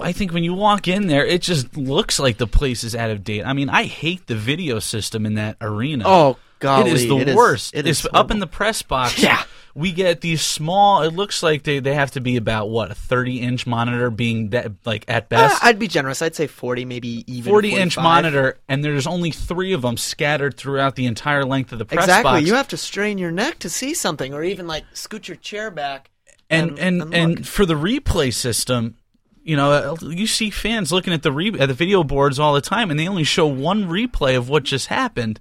I 0.00 0.12
think 0.12 0.32
when 0.32 0.44
you 0.44 0.54
walk 0.54 0.88
in 0.88 1.06
there, 1.08 1.26
it 1.26 1.42
just 1.42 1.76
looks 1.76 2.18
like 2.18 2.38
the 2.38 2.46
place 2.46 2.84
is 2.84 2.94
out 2.94 3.10
of 3.10 3.22
date. 3.24 3.44
I 3.44 3.52
mean, 3.52 3.68
I 3.68 3.84
hate 3.84 4.26
the 4.26 4.34
video 4.34 4.78
system 4.78 5.26
in 5.26 5.34
that 5.34 5.56
arena. 5.60 6.04
Oh, 6.06 6.36
golly. 6.60 6.90
it 6.90 6.94
is 6.94 7.06
the 7.08 7.16
it 7.18 7.28
is- 7.28 7.34
worst. 7.36 7.74
it 7.74 7.86
it's 7.86 8.00
is 8.04 8.08
up 8.14 8.30
in 8.30 8.38
the 8.38 8.46
press 8.46 8.82
box. 8.82 9.18
Yeah. 9.20 9.42
we 9.74 9.92
get 9.92 10.20
these 10.20 10.42
small. 10.42 11.02
It 11.02 11.12
looks 11.14 11.42
like 11.44 11.62
they, 11.62 11.78
they 11.78 11.94
have 11.94 12.10
to 12.12 12.20
be 12.20 12.36
about 12.36 12.70
what 12.70 12.90
a 12.90 12.94
thirty 12.94 13.40
inch 13.40 13.66
monitor, 13.66 14.10
being 14.10 14.50
that 14.50 14.72
like 14.84 15.04
at 15.08 15.24
Uh, 15.24 15.26
best 15.28 15.64
I'd 15.64 15.78
be 15.78 15.86
generous. 15.88 16.20
I'd 16.22 16.34
say 16.34 16.46
40, 16.48 16.84
maybe 16.84 17.24
even 17.32 17.50
40 17.50 17.74
inch 17.76 17.96
monitor, 17.96 18.58
and 18.68 18.84
there's 18.84 19.06
only 19.06 19.30
three 19.30 19.72
of 19.72 19.82
them 19.82 19.96
scattered 19.96 20.56
throughout 20.56 20.96
the 20.96 21.06
entire 21.06 21.44
length 21.44 21.70
of 21.72 21.78
the 21.78 21.84
press 21.84 22.04
Exactly. 22.04 22.30
box. 22.40 22.46
You 22.46 22.54
have 22.54 22.68
to 22.68 22.76
strain 22.76 23.16
your 23.18 23.30
neck 23.30 23.60
to 23.60 23.70
see 23.70 23.94
something, 23.94 24.34
or 24.34 24.42
even 24.42 24.66
like 24.66 24.84
scoot 24.92 25.28
your 25.28 25.36
chair 25.36 25.70
back. 25.70 26.10
and 26.50 26.70
and 26.78 27.00
and 27.02 27.14
and, 27.14 27.36
look. 27.36 27.44
for 27.44 27.64
the 27.64 27.74
replay 27.74 28.34
system, 28.34 28.96
you 29.44 29.54
know, 29.56 29.70
uh, 29.70 29.96
you 30.02 30.26
see 30.26 30.50
fans 30.50 30.90
looking 30.90 31.12
at 31.12 31.22
the 31.22 31.30
re- 31.30 31.56
at 31.60 31.66
the 31.68 31.74
video 31.74 32.02
boards 32.02 32.40
all 32.40 32.54
the 32.54 32.60
time, 32.60 32.90
and 32.90 32.98
they 32.98 33.06
only 33.06 33.22
show 33.24 33.46
one 33.46 33.84
replay 33.84 34.36
of 34.36 34.48
what 34.48 34.64
just 34.64 34.88
happened. 34.88 35.38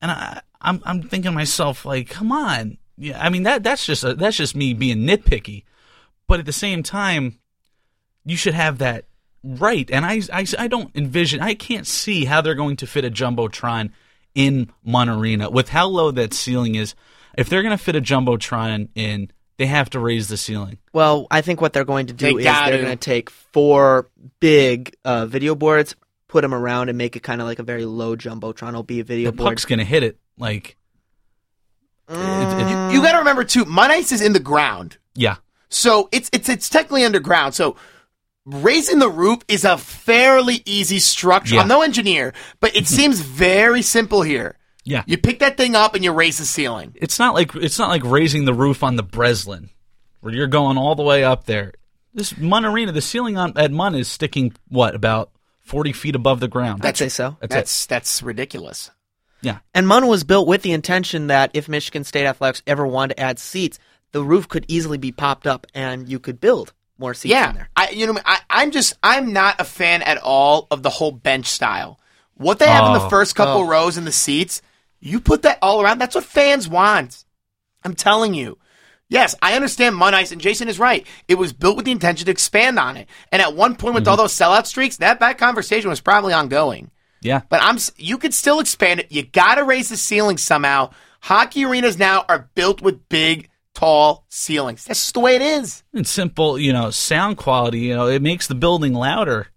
And 0.00 0.10
I, 0.10 0.40
I'm 0.60 0.82
I'm 0.84 1.02
thinking 1.02 1.30
to 1.30 1.32
myself, 1.32 1.84
like, 1.84 2.08
come 2.08 2.32
on, 2.32 2.78
yeah. 2.96 3.22
I 3.22 3.28
mean 3.28 3.44
that 3.44 3.62
that's 3.62 3.86
just 3.86 4.04
a, 4.04 4.14
that's 4.14 4.36
just 4.36 4.56
me 4.56 4.74
being 4.74 4.98
nitpicky, 5.06 5.64
but 6.26 6.40
at 6.40 6.46
the 6.46 6.52
same 6.52 6.82
time, 6.82 7.38
you 8.24 8.36
should 8.36 8.54
have 8.54 8.78
that 8.78 9.06
right. 9.44 9.88
And 9.90 10.04
I, 10.04 10.20
I 10.32 10.46
I 10.58 10.66
don't 10.68 10.94
envision, 10.96 11.40
I 11.40 11.54
can't 11.54 11.86
see 11.86 12.24
how 12.24 12.40
they're 12.40 12.54
going 12.54 12.76
to 12.76 12.86
fit 12.86 13.04
a 13.04 13.10
jumbotron 13.10 13.90
in 14.34 14.70
Munn 14.84 15.08
Arena 15.08 15.50
with 15.50 15.68
how 15.68 15.86
low 15.86 16.10
that 16.10 16.34
ceiling 16.34 16.74
is. 16.74 16.94
If 17.36 17.48
they're 17.48 17.62
going 17.62 17.76
to 17.76 17.82
fit 17.82 17.94
a 17.94 18.00
jumbotron 18.00 18.88
in, 18.96 19.30
they 19.58 19.66
have 19.66 19.90
to 19.90 20.00
raise 20.00 20.28
the 20.28 20.36
ceiling. 20.36 20.78
Well, 20.92 21.26
I 21.30 21.40
think 21.40 21.60
what 21.60 21.72
they're 21.72 21.84
going 21.84 22.06
to 22.06 22.12
do 22.12 22.26
They 22.36 22.40
is 22.40 22.44
they're 22.44 22.82
going 22.82 22.90
to 22.90 22.96
take 22.96 23.30
four 23.30 24.08
big 24.40 24.96
uh, 25.04 25.26
video 25.26 25.54
boards, 25.54 25.94
put 26.26 26.42
them 26.42 26.52
around, 26.52 26.88
and 26.88 26.98
make 26.98 27.14
it 27.16 27.20
kind 27.20 27.40
of 27.40 27.46
like 27.46 27.58
a 27.58 27.62
very 27.62 27.84
low 27.84 28.16
jumbotron. 28.16 28.70
It'll 28.70 28.82
be 28.82 29.00
a 29.00 29.04
video 29.04 29.30
The 29.30 29.36
board. 29.36 29.50
puck's 29.50 29.64
going 29.64 29.78
to 29.78 29.84
hit 29.84 30.02
it. 30.02 30.18
Like, 30.38 30.76
mm. 32.08 32.16
it- 32.16 32.72
it- 32.72 32.92
You 32.94 33.02
got 33.02 33.12
to 33.12 33.18
remember 33.18 33.44
too. 33.44 33.64
Munn 33.64 33.90
ice 33.90 34.12
is 34.12 34.20
in 34.20 34.32
the 34.32 34.40
ground. 34.40 34.96
yeah. 35.14 35.36
So 35.70 36.08
it's 36.12 36.30
it's 36.32 36.48
it's 36.48 36.70
technically 36.70 37.04
underground. 37.04 37.54
So 37.54 37.76
raising 38.46 39.00
the 39.00 39.10
roof 39.10 39.40
is 39.48 39.66
a 39.66 39.76
fairly 39.76 40.62
easy 40.64 40.98
structure. 40.98 41.56
Yeah. 41.56 41.60
I'm 41.60 41.68
no 41.68 41.82
engineer, 41.82 42.32
but 42.60 42.74
it 42.74 42.84
mm-hmm. 42.84 42.94
seems 42.94 43.20
very 43.20 43.82
simple 43.82 44.22
here. 44.22 44.56
Yeah. 44.84 45.02
You 45.06 45.18
pick 45.18 45.40
that 45.40 45.58
thing 45.58 45.74
up 45.76 45.94
and 45.94 46.02
you 46.02 46.12
raise 46.12 46.38
the 46.38 46.46
ceiling. 46.46 46.94
It's 46.94 47.18
not 47.18 47.34
like 47.34 47.54
it's 47.54 47.78
not 47.78 47.90
like 47.90 48.02
raising 48.02 48.46
the 48.46 48.54
roof 48.54 48.82
on 48.82 48.96
the 48.96 49.02
Breslin, 49.02 49.68
where 50.20 50.32
you're 50.32 50.46
going 50.46 50.78
all 50.78 50.94
the 50.94 51.02
way 51.02 51.22
up 51.22 51.44
there. 51.44 51.74
This 52.14 52.34
Munn 52.38 52.64
Arena, 52.64 52.90
the 52.92 53.02
ceiling 53.02 53.36
on 53.36 53.52
at 53.58 53.70
Munn 53.70 53.94
is 53.94 54.08
sticking 54.08 54.54
what 54.68 54.94
about 54.94 55.30
forty 55.60 55.92
feet 55.92 56.14
above 56.16 56.40
the 56.40 56.48
ground. 56.48 56.86
I'd 56.86 56.96
say 56.96 57.10
so. 57.10 57.36
That's, 57.40 57.54
That's 57.54 57.86
that's 57.86 58.22
ridiculous. 58.22 58.90
It. 59.42 59.46
Yeah, 59.46 59.58
And 59.74 59.86
Munn 59.86 60.06
was 60.06 60.24
built 60.24 60.46
with 60.48 60.62
the 60.62 60.72
intention 60.72 61.28
that 61.28 61.50
if 61.54 61.68
Michigan 61.68 62.04
State 62.04 62.26
Athletics 62.26 62.62
ever 62.66 62.86
wanted 62.86 63.14
to 63.14 63.20
add 63.20 63.38
seats, 63.38 63.78
the 64.12 64.22
roof 64.24 64.48
could 64.48 64.64
easily 64.68 64.98
be 64.98 65.12
popped 65.12 65.46
up 65.46 65.66
and 65.74 66.08
you 66.08 66.18
could 66.18 66.40
build 66.40 66.72
more 66.98 67.14
seats 67.14 67.34
in 67.34 67.54
there. 67.54 67.68
I 67.76 67.90
you 67.90 68.06
know 68.06 68.18
I, 68.24 68.38
I'm 68.50 68.70
just 68.72 68.94
I'm 69.02 69.32
not 69.32 69.60
a 69.60 69.64
fan 69.64 70.02
at 70.02 70.18
all 70.18 70.66
of 70.70 70.82
the 70.82 70.90
whole 70.90 71.12
bench 71.12 71.46
style. 71.46 72.00
What 72.34 72.58
they 72.58 72.66
have 72.68 72.86
in 72.86 72.92
the 72.94 73.04
Oh. 73.06 73.08
first 73.08 73.36
couple 73.36 73.62
Oh. 73.62 73.66
rows 73.68 73.96
in 73.96 74.04
the 74.04 74.12
seats, 74.12 74.62
you 75.00 75.20
put 75.20 75.42
that 75.42 75.58
all 75.62 75.80
around. 75.82 75.98
That's 75.98 76.14
what 76.14 76.24
fans 76.24 76.68
want. 76.68 77.24
I'm 77.84 77.94
telling 77.94 78.34
you. 78.34 78.58
Yes, 79.10 79.34
I 79.40 79.54
understand 79.54 79.96
Munn 79.96 80.12
Ice, 80.14 80.32
and 80.32 80.40
Jason 80.40 80.68
is 80.68 80.78
right. 80.78 81.06
It 81.28 81.36
was 81.36 81.52
built 81.54 81.76
with 81.76 81.86
the 81.86 81.92
intention 81.92 82.26
to 82.26 82.30
expand 82.30 82.78
on 82.78 82.96
it. 82.98 83.08
And 83.32 83.40
at 83.40 83.54
one 83.54 83.74
point, 83.76 83.94
with 83.94 84.02
Mm-hmm. 84.04 84.10
all 84.10 84.16
those 84.18 84.34
sellout 84.34 84.66
streaks, 84.66 84.98
that 84.98 85.20
that 85.20 85.38
conversation 85.38 85.88
was 85.88 86.00
probably 86.00 86.32
ongoing. 86.34 86.90
Yeah. 87.20 87.42
But 87.48 87.62
I'm 87.62 87.78
you 87.96 88.18
could 88.18 88.34
still 88.34 88.60
expand 88.60 89.00
it. 89.00 89.10
You 89.12 89.22
got 89.24 89.56
to 89.56 89.64
raise 89.64 89.88
the 89.88 89.96
ceiling 89.96 90.36
somehow. 90.38 90.90
Hockey 91.20 91.64
arenas 91.64 91.98
now 91.98 92.24
are 92.28 92.48
built 92.54 92.80
with 92.80 93.08
big, 93.08 93.48
tall 93.74 94.24
ceilings. 94.28 94.84
That's 94.84 95.00
just 95.00 95.14
the 95.14 95.20
way 95.20 95.34
it 95.36 95.42
is. 95.42 95.82
And 95.92 96.06
simple, 96.06 96.58
you 96.58 96.72
know, 96.72 96.90
sound 96.90 97.36
quality. 97.36 97.80
You 97.80 97.94
know, 97.96 98.06
it 98.06 98.22
makes 98.22 98.46
the 98.46 98.54
building 98.54 98.94
louder. 98.94 99.48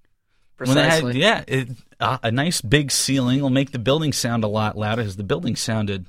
When 0.57 0.75
they 0.75 0.83
had- 0.83 1.01
Precisely. 1.03 1.19
yeah, 1.21 1.43
it, 1.47 1.69
uh, 1.99 2.17
a 2.23 2.31
nice 2.31 2.61
big 2.61 2.91
ceiling 2.91 3.41
will 3.41 3.49
make 3.49 3.71
the 3.71 3.79
building 3.79 4.13
sound 4.13 4.43
a 4.43 4.47
lot 4.47 4.77
louder. 4.77 5.01
Because 5.03 5.15
the 5.15 5.23
building 5.23 5.55
sounded, 5.55 6.05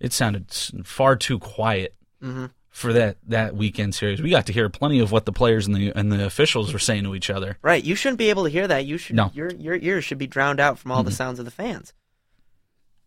it 0.00 0.12
sounded 0.12 0.46
far 0.84 1.16
too 1.16 1.38
quiet 1.38 1.94
Mm-hmm. 2.22 2.46
For 2.74 2.92
that 2.92 3.16
that 3.28 3.54
weekend 3.54 3.94
series. 3.94 4.20
We 4.20 4.30
got 4.30 4.46
to 4.46 4.52
hear 4.52 4.68
plenty 4.68 4.98
of 4.98 5.12
what 5.12 5.26
the 5.26 5.32
players 5.32 5.68
and 5.68 5.76
the 5.76 5.92
and 5.92 6.10
the 6.10 6.26
officials 6.26 6.72
were 6.72 6.80
saying 6.80 7.04
to 7.04 7.14
each 7.14 7.30
other. 7.30 7.56
Right. 7.62 7.82
You 7.82 7.94
shouldn't 7.94 8.18
be 8.18 8.30
able 8.30 8.42
to 8.42 8.50
hear 8.50 8.66
that. 8.66 8.84
You 8.84 8.98
should 8.98 9.14
No. 9.14 9.30
your 9.32 9.48
your 9.52 9.76
ears 9.76 10.04
should 10.04 10.18
be 10.18 10.26
drowned 10.26 10.58
out 10.58 10.80
from 10.80 10.90
all 10.90 11.04
the 11.04 11.10
mm-hmm. 11.10 11.16
sounds 11.16 11.38
of 11.38 11.44
the 11.44 11.52
fans. 11.52 11.94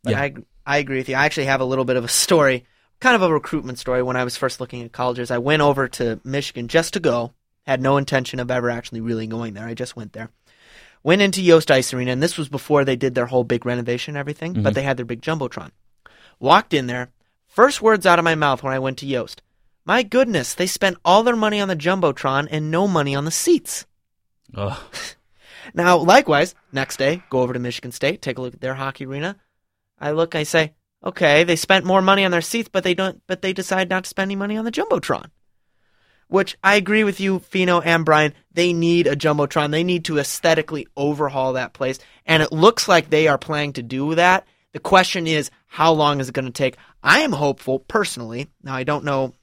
But 0.03 0.11
Yeah. 0.11 0.21
I 0.21 0.33
I 0.65 0.77
agree 0.77 0.99
with 0.99 1.09
you. 1.09 1.15
I 1.15 1.25
actually 1.25 1.47
have 1.47 1.59
a 1.59 1.65
little 1.65 1.83
bit 1.83 1.97
of 1.97 2.05
a 2.05 2.07
story, 2.07 2.63
kind 3.01 3.13
of 3.13 3.21
a 3.21 3.31
recruitment 3.31 3.77
story 3.77 4.01
when 4.01 4.15
I 4.15 4.23
was 4.23 4.37
first 4.37 4.61
looking 4.61 4.83
at 4.83 4.93
colleges. 4.93 5.31
I 5.31 5.37
went 5.37 5.61
over 5.61 5.89
to 5.89 6.21
Michigan 6.23 6.69
just 6.69 6.93
to 6.93 7.01
go. 7.01 7.33
Had 7.63 7.81
no 7.81 7.97
intention 7.97 8.39
of 8.39 8.49
ever 8.49 8.69
actually 8.69 9.01
really 9.01 9.27
going 9.27 9.53
there. 9.53 9.67
I 9.67 9.73
just 9.73 9.97
went 9.97 10.13
there. 10.13 10.29
Went 11.03 11.21
into 11.21 11.41
Yost 11.41 11.69
Ice 11.69 11.93
Arena, 11.93 12.13
and 12.13 12.23
this 12.23 12.37
was 12.37 12.47
before 12.47 12.85
they 12.85 12.95
did 12.95 13.15
their 13.15 13.25
whole 13.25 13.43
big 13.43 13.65
renovation 13.65 14.13
and 14.13 14.17
everything, 14.17 14.53
but 14.53 14.63
mm-hmm. 14.63 14.73
they 14.73 14.83
had 14.83 14.95
their 14.95 15.05
big 15.05 15.21
Jumbotron. 15.21 15.71
Walked 16.39 16.73
in 16.73 16.87
there. 16.87 17.09
First 17.49 17.81
words 17.81 18.05
out 18.05 18.17
of 18.17 18.23
my 18.23 18.35
mouth 18.35 18.63
when 18.63 18.73
I 18.73 18.79
went 18.79 18.99
to 18.99 19.05
Yost. 19.05 19.41
My 19.87 20.03
goodness, 20.03 20.53
they 20.53 20.67
spent 20.67 20.97
all 21.05 21.23
their 21.23 21.37
money 21.37 21.61
on 21.61 21.69
the 21.69 21.75
Jumbotron 21.75 22.49
and 22.51 22.69
no 22.69 22.89
money 22.89 23.15
on 23.15 23.23
the 23.23 23.31
seats. 23.31 23.85
Ugh. 24.53 24.77
Now, 25.73 25.97
likewise, 25.97 26.55
next 26.71 26.95
day, 26.95 27.21
go 27.29 27.41
over 27.41 27.51
to 27.51 27.59
Michigan 27.59 27.91
State, 27.91 28.21
take 28.21 28.37
a 28.37 28.41
look 28.41 28.53
at 28.53 28.61
their 28.61 28.73
hockey 28.73 29.05
arena. 29.05 29.35
I 29.99 30.11
look, 30.11 30.33
I 30.33 30.43
say, 30.43 30.73
okay, 31.03 31.43
they 31.43 31.57
spent 31.57 31.83
more 31.83 32.01
money 32.01 32.23
on 32.23 32.31
their 32.31 32.39
seats, 32.39 32.69
but 32.71 32.85
they 32.85 32.93
don't. 32.93 33.21
But 33.27 33.41
they 33.41 33.51
decide 33.51 33.89
not 33.89 34.05
to 34.05 34.09
spend 34.09 34.29
any 34.29 34.37
money 34.37 34.55
on 34.55 34.63
the 34.63 34.71
jumbotron. 34.71 35.29
Which 36.29 36.57
I 36.63 36.75
agree 36.75 37.03
with 37.03 37.19
you, 37.19 37.39
Fino 37.39 37.81
and 37.81 38.05
Brian. 38.05 38.33
They 38.53 38.71
need 38.71 39.07
a 39.07 39.15
jumbotron. 39.17 39.71
They 39.71 39.83
need 39.83 40.05
to 40.05 40.19
aesthetically 40.19 40.87
overhaul 40.95 41.51
that 41.53 41.73
place, 41.73 41.99
and 42.25 42.41
it 42.41 42.53
looks 42.53 42.87
like 42.87 43.09
they 43.09 43.27
are 43.27 43.37
planning 43.37 43.73
to 43.73 43.83
do 43.83 44.15
that. 44.15 44.47
The 44.71 44.79
question 44.79 45.27
is, 45.27 45.51
how 45.65 45.91
long 45.91 46.21
is 46.21 46.29
it 46.29 46.33
going 46.33 46.45
to 46.45 46.51
take? 46.51 46.77
I 47.03 47.19
am 47.19 47.33
hopeful, 47.33 47.79
personally. 47.79 48.47
Now, 48.63 48.75
I 48.75 48.83
don't 48.83 49.03
know 49.03 49.33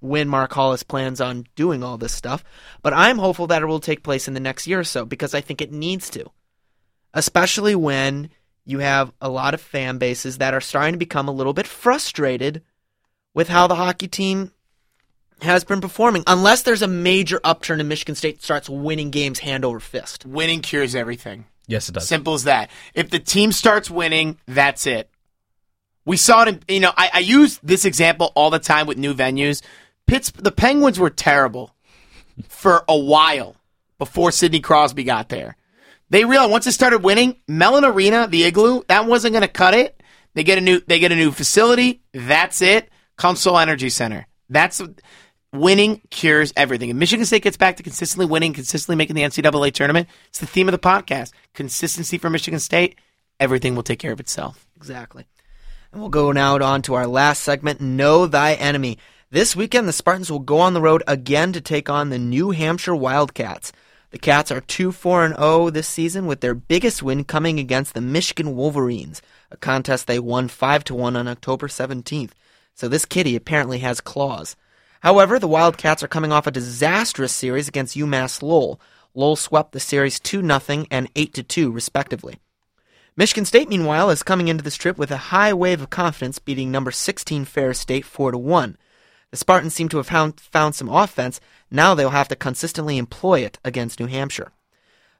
when 0.00 0.28
Mark 0.28 0.52
Hollis 0.52 0.82
plans 0.82 1.20
on 1.20 1.44
doing 1.54 1.82
all 1.82 1.98
this 1.98 2.12
stuff, 2.14 2.42
but 2.82 2.92
I'm 2.92 3.18
hopeful 3.18 3.46
that 3.48 3.62
it 3.62 3.66
will 3.66 3.80
take 3.80 4.02
place 4.02 4.28
in 4.28 4.34
the 4.34 4.40
next 4.40 4.66
year 4.66 4.80
or 4.80 4.84
so 4.84 5.04
because 5.04 5.34
I 5.34 5.40
think 5.40 5.60
it 5.60 5.72
needs 5.72 6.10
to. 6.10 6.30
Especially 7.12 7.74
when 7.74 8.30
you 8.64 8.78
have 8.78 9.12
a 9.20 9.28
lot 9.28 9.54
of 9.54 9.60
fan 9.60 9.98
bases 9.98 10.38
that 10.38 10.54
are 10.54 10.60
starting 10.60 10.94
to 10.94 10.98
become 10.98 11.28
a 11.28 11.32
little 11.32 11.52
bit 11.52 11.66
frustrated 11.66 12.62
with 13.34 13.48
how 13.48 13.66
the 13.66 13.74
hockey 13.74 14.08
team 14.08 14.52
has 15.42 15.64
been 15.64 15.80
performing, 15.80 16.22
unless 16.26 16.62
there's 16.62 16.82
a 16.82 16.88
major 16.88 17.40
upturn 17.42 17.80
and 17.80 17.88
Michigan 17.88 18.14
State 18.14 18.42
starts 18.42 18.68
winning 18.68 19.10
games 19.10 19.38
hand 19.38 19.64
over 19.64 19.80
fist. 19.80 20.26
Winning 20.26 20.60
cures 20.60 20.94
everything. 20.94 21.46
Yes, 21.66 21.88
it 21.88 21.92
does. 21.92 22.08
Simple 22.08 22.34
as 22.34 22.44
that. 22.44 22.70
If 22.94 23.10
the 23.10 23.18
team 23.18 23.52
starts 23.52 23.90
winning, 23.90 24.38
that's 24.46 24.86
it. 24.86 25.08
We 26.04 26.16
saw 26.16 26.42
it 26.42 26.48
in, 26.48 26.60
you 26.68 26.80
know, 26.80 26.92
I, 26.96 27.10
I 27.14 27.18
use 27.20 27.58
this 27.62 27.84
example 27.84 28.32
all 28.34 28.50
the 28.50 28.58
time 28.58 28.86
with 28.86 28.98
new 28.98 29.14
venues. 29.14 29.62
Pitts, 30.10 30.30
the 30.32 30.50
Penguins 30.50 30.98
were 30.98 31.08
terrible 31.08 31.74
for 32.48 32.84
a 32.88 32.96
while 32.96 33.54
before 33.96 34.32
Sidney 34.32 34.58
Crosby 34.58 35.04
got 35.04 35.28
there. 35.28 35.56
They 36.08 36.24
realized 36.24 36.50
once 36.50 36.66
it 36.66 36.72
started 36.72 37.04
winning, 37.04 37.36
Mellon 37.46 37.84
Arena, 37.84 38.26
the 38.26 38.42
igloo, 38.42 38.82
that 38.88 39.06
wasn't 39.06 39.34
going 39.34 39.42
to 39.42 39.48
cut 39.48 39.74
it. 39.74 40.02
They 40.34 40.42
get 40.42 40.58
a 40.58 40.60
new, 40.60 40.80
they 40.80 40.98
get 40.98 41.12
a 41.12 41.16
new 41.16 41.30
facility. 41.30 42.02
That's 42.12 42.60
it. 42.60 42.90
Consol 43.16 43.62
Energy 43.62 43.88
Center. 43.88 44.26
That's 44.48 44.82
winning 45.52 46.00
cures 46.10 46.52
everything. 46.56 46.90
And 46.90 46.98
Michigan 46.98 47.24
State 47.24 47.42
gets 47.42 47.56
back 47.56 47.76
to 47.76 47.84
consistently 47.84 48.26
winning, 48.26 48.52
consistently 48.52 48.96
making 48.96 49.14
the 49.14 49.22
NCAA 49.22 49.72
tournament. 49.72 50.08
It's 50.30 50.40
the 50.40 50.46
theme 50.46 50.66
of 50.66 50.72
the 50.72 50.78
podcast. 50.78 51.30
Consistency 51.54 52.18
for 52.18 52.30
Michigan 52.30 52.58
State. 52.58 52.96
Everything 53.38 53.76
will 53.76 53.84
take 53.84 54.00
care 54.00 54.12
of 54.12 54.18
itself. 54.18 54.66
Exactly. 54.76 55.26
And 55.92 56.00
we'll 56.00 56.10
go 56.10 56.32
now 56.32 56.58
on 56.60 56.82
to 56.82 56.94
our 56.94 57.06
last 57.06 57.42
segment, 57.42 57.80
Know 57.80 58.26
Thy 58.26 58.54
Enemy. 58.54 58.98
This 59.32 59.54
weekend, 59.54 59.86
the 59.86 59.92
Spartans 59.92 60.28
will 60.28 60.40
go 60.40 60.58
on 60.58 60.74
the 60.74 60.80
road 60.80 61.04
again 61.06 61.52
to 61.52 61.60
take 61.60 61.88
on 61.88 62.08
the 62.08 62.18
New 62.18 62.50
Hampshire 62.50 62.96
Wildcats. 62.96 63.72
The 64.10 64.18
Cats 64.18 64.50
are 64.50 64.60
2 64.60 64.90
4 64.90 65.36
0 65.36 65.70
this 65.70 65.86
season, 65.86 66.26
with 66.26 66.40
their 66.40 66.52
biggest 66.52 67.00
win 67.00 67.22
coming 67.22 67.60
against 67.60 67.94
the 67.94 68.00
Michigan 68.00 68.56
Wolverines, 68.56 69.22
a 69.52 69.56
contest 69.56 70.08
they 70.08 70.18
won 70.18 70.48
5 70.48 70.90
1 70.90 71.14
on 71.14 71.28
October 71.28 71.68
17th. 71.68 72.32
So 72.74 72.88
this 72.88 73.04
kitty 73.04 73.36
apparently 73.36 73.78
has 73.78 74.00
claws. 74.00 74.56
However, 74.98 75.38
the 75.38 75.46
Wildcats 75.46 76.02
are 76.02 76.08
coming 76.08 76.32
off 76.32 76.48
a 76.48 76.50
disastrous 76.50 77.30
series 77.30 77.68
against 77.68 77.96
UMass 77.96 78.42
Lowell. 78.42 78.80
Lowell 79.14 79.36
swept 79.36 79.70
the 79.70 79.78
series 79.78 80.18
2 80.18 80.44
0 80.44 80.86
and 80.90 81.08
8 81.14 81.46
2, 81.48 81.70
respectively. 81.70 82.40
Michigan 83.16 83.44
State, 83.44 83.68
meanwhile, 83.68 84.10
is 84.10 84.24
coming 84.24 84.48
into 84.48 84.64
this 84.64 84.74
trip 84.74 84.98
with 84.98 85.12
a 85.12 85.30
high 85.30 85.52
wave 85.52 85.80
of 85.80 85.88
confidence, 85.88 86.40
beating 86.40 86.72
number 86.72 86.90
16 86.90 87.44
Ferris 87.44 87.78
State 87.78 88.04
4 88.04 88.32
1. 88.32 88.76
The 89.30 89.36
Spartans 89.36 89.74
seem 89.74 89.88
to 89.90 89.98
have 89.98 90.08
found, 90.08 90.40
found 90.40 90.74
some 90.74 90.88
offense. 90.88 91.40
Now 91.70 91.94
they'll 91.94 92.10
have 92.10 92.28
to 92.28 92.36
consistently 92.36 92.98
employ 92.98 93.40
it 93.40 93.58
against 93.64 94.00
New 94.00 94.06
Hampshire. 94.06 94.52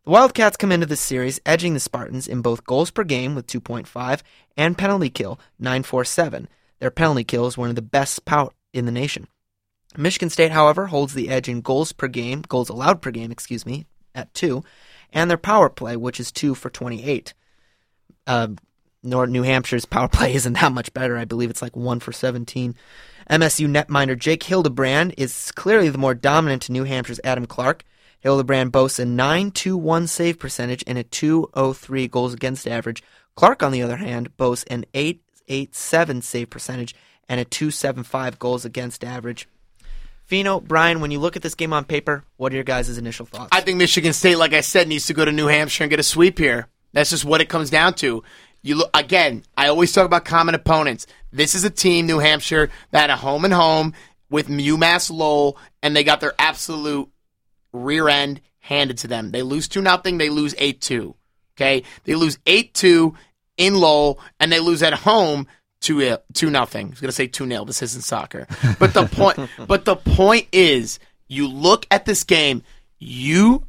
The 0.04 0.10
Wildcats 0.10 0.56
come 0.56 0.72
into 0.72 0.86
this 0.86 1.00
series 1.00 1.40
edging 1.46 1.74
the 1.74 1.80
Spartans 1.80 2.26
in 2.26 2.42
both 2.42 2.64
goals 2.64 2.90
per 2.90 3.04
game 3.04 3.34
with 3.34 3.46
2.5 3.46 4.22
and 4.56 4.76
penalty 4.76 5.10
kill 5.10 5.38
947. 5.58 6.48
Their 6.80 6.90
penalty 6.90 7.22
kill 7.22 7.46
is 7.46 7.58
one 7.58 7.68
of 7.68 7.76
the 7.76 7.82
best 7.82 8.24
pout 8.24 8.54
in 8.72 8.86
the 8.86 8.92
nation. 8.92 9.28
Michigan 9.96 10.30
State, 10.30 10.52
however, 10.52 10.86
holds 10.86 11.14
the 11.14 11.28
edge 11.28 11.48
in 11.48 11.60
goals 11.60 11.92
per 11.92 12.08
game, 12.08 12.42
goals 12.42 12.68
allowed 12.68 13.02
per 13.02 13.10
game, 13.10 13.30
excuse 13.30 13.66
me, 13.66 13.86
at 14.14 14.32
2, 14.34 14.64
and 15.12 15.30
their 15.30 15.38
power 15.38 15.68
play, 15.68 15.96
which 15.96 16.20
is 16.20 16.32
2 16.32 16.54
for 16.54 16.70
28. 16.70 17.34
Uh, 18.26 18.48
New 19.02 19.42
Hampshire's 19.42 19.84
power 19.84 20.08
play 20.12 20.34
isn't 20.34 20.54
that 20.54 20.72
much 20.72 20.92
better. 20.92 21.16
I 21.16 21.24
believe 21.24 21.50
it's 21.50 21.62
like 21.62 21.76
1 21.76 22.00
for 22.00 22.12
17. 22.12 22.74
MSU 23.30 23.68
netminder 23.68 24.18
Jake 24.18 24.42
Hildebrand 24.42 25.14
is 25.16 25.52
clearly 25.52 25.88
the 25.88 25.98
more 25.98 26.14
dominant 26.14 26.62
to 26.62 26.72
New 26.72 26.82
Hampshire's 26.82 27.20
Adam 27.22 27.46
Clark. 27.46 27.84
Hildebrand 28.18 28.72
boasts 28.72 28.98
a 28.98 29.04
9.21 29.04 30.08
save 30.08 30.40
percentage 30.40 30.82
and 30.84 30.98
a 30.98 31.04
2.03 31.04 32.10
goals 32.10 32.34
against 32.34 32.66
average. 32.66 33.04
Clark, 33.36 33.62
on 33.62 33.70
the 33.70 33.82
other 33.82 33.98
hand, 33.98 34.36
boasts 34.36 34.64
an 34.64 34.84
8.87 34.94 36.24
save 36.24 36.50
percentage 36.50 36.92
and 37.28 37.40
a 37.40 37.44
2.75 37.44 38.40
goals 38.40 38.64
against 38.64 39.04
average. 39.04 39.46
Fino, 40.24 40.58
Brian, 40.58 41.00
when 41.00 41.12
you 41.12 41.20
look 41.20 41.36
at 41.36 41.42
this 41.42 41.54
game 41.54 41.72
on 41.72 41.84
paper, 41.84 42.24
what 42.36 42.50
are 42.50 42.56
your 42.56 42.64
guys' 42.64 42.98
initial 42.98 43.26
thoughts? 43.26 43.50
I 43.52 43.60
think 43.60 43.78
Michigan 43.78 44.12
State, 44.12 44.38
like 44.38 44.54
I 44.54 44.60
said, 44.60 44.88
needs 44.88 45.06
to 45.06 45.14
go 45.14 45.24
to 45.24 45.30
New 45.30 45.46
Hampshire 45.46 45.84
and 45.84 45.90
get 45.90 46.00
a 46.00 46.04
sweep 46.04 46.36
here. 46.36 46.66
That's 46.92 47.10
just 47.10 47.24
what 47.24 47.40
it 47.40 47.48
comes 47.48 47.70
down 47.70 47.94
to. 47.94 48.24
You 48.62 48.76
look 48.76 48.90
again. 48.94 49.44
I 49.56 49.68
always 49.68 49.92
talk 49.92 50.06
about 50.06 50.24
common 50.24 50.54
opponents. 50.54 51.06
This 51.32 51.54
is 51.54 51.64
a 51.64 51.70
team, 51.70 52.06
New 52.06 52.18
Hampshire, 52.18 52.70
that 52.90 53.00
had 53.00 53.10
a 53.10 53.16
home 53.16 53.44
and 53.44 53.54
home 53.54 53.94
with 54.28 54.48
UMass 54.48 55.10
Lowell, 55.10 55.58
and 55.82 55.94
they 55.94 56.04
got 56.04 56.20
their 56.20 56.34
absolute 56.38 57.08
rear 57.72 58.08
end 58.08 58.40
handed 58.58 58.98
to 58.98 59.08
them. 59.08 59.30
They 59.30 59.42
lose 59.42 59.68
two 59.68 59.82
nothing. 59.82 60.18
They 60.18 60.30
lose 60.30 60.54
eight 60.58 60.80
two. 60.80 61.14
Okay, 61.56 61.82
they 62.04 62.14
lose 62.14 62.38
eight 62.46 62.74
two 62.74 63.14
in 63.56 63.74
Lowell, 63.74 64.20
and 64.38 64.52
they 64.52 64.60
lose 64.60 64.82
at 64.82 64.92
home 64.92 65.46
two 65.80 66.02
uh, 66.02 66.18
two 66.34 66.50
nothing. 66.50 66.88
I 66.88 66.90
was 66.90 67.00
gonna 67.00 67.12
say 67.12 67.26
two 67.26 67.46
nil. 67.46 67.64
This 67.64 67.82
isn't 67.82 68.02
soccer, 68.02 68.46
but 68.78 68.94
the 68.94 69.06
point. 69.06 69.38
but 69.66 69.84
the 69.84 69.96
point 69.96 70.48
is, 70.52 70.98
you 71.28 71.48
look 71.48 71.86
at 71.90 72.04
this 72.04 72.24
game. 72.24 72.62
UNH 73.02 73.62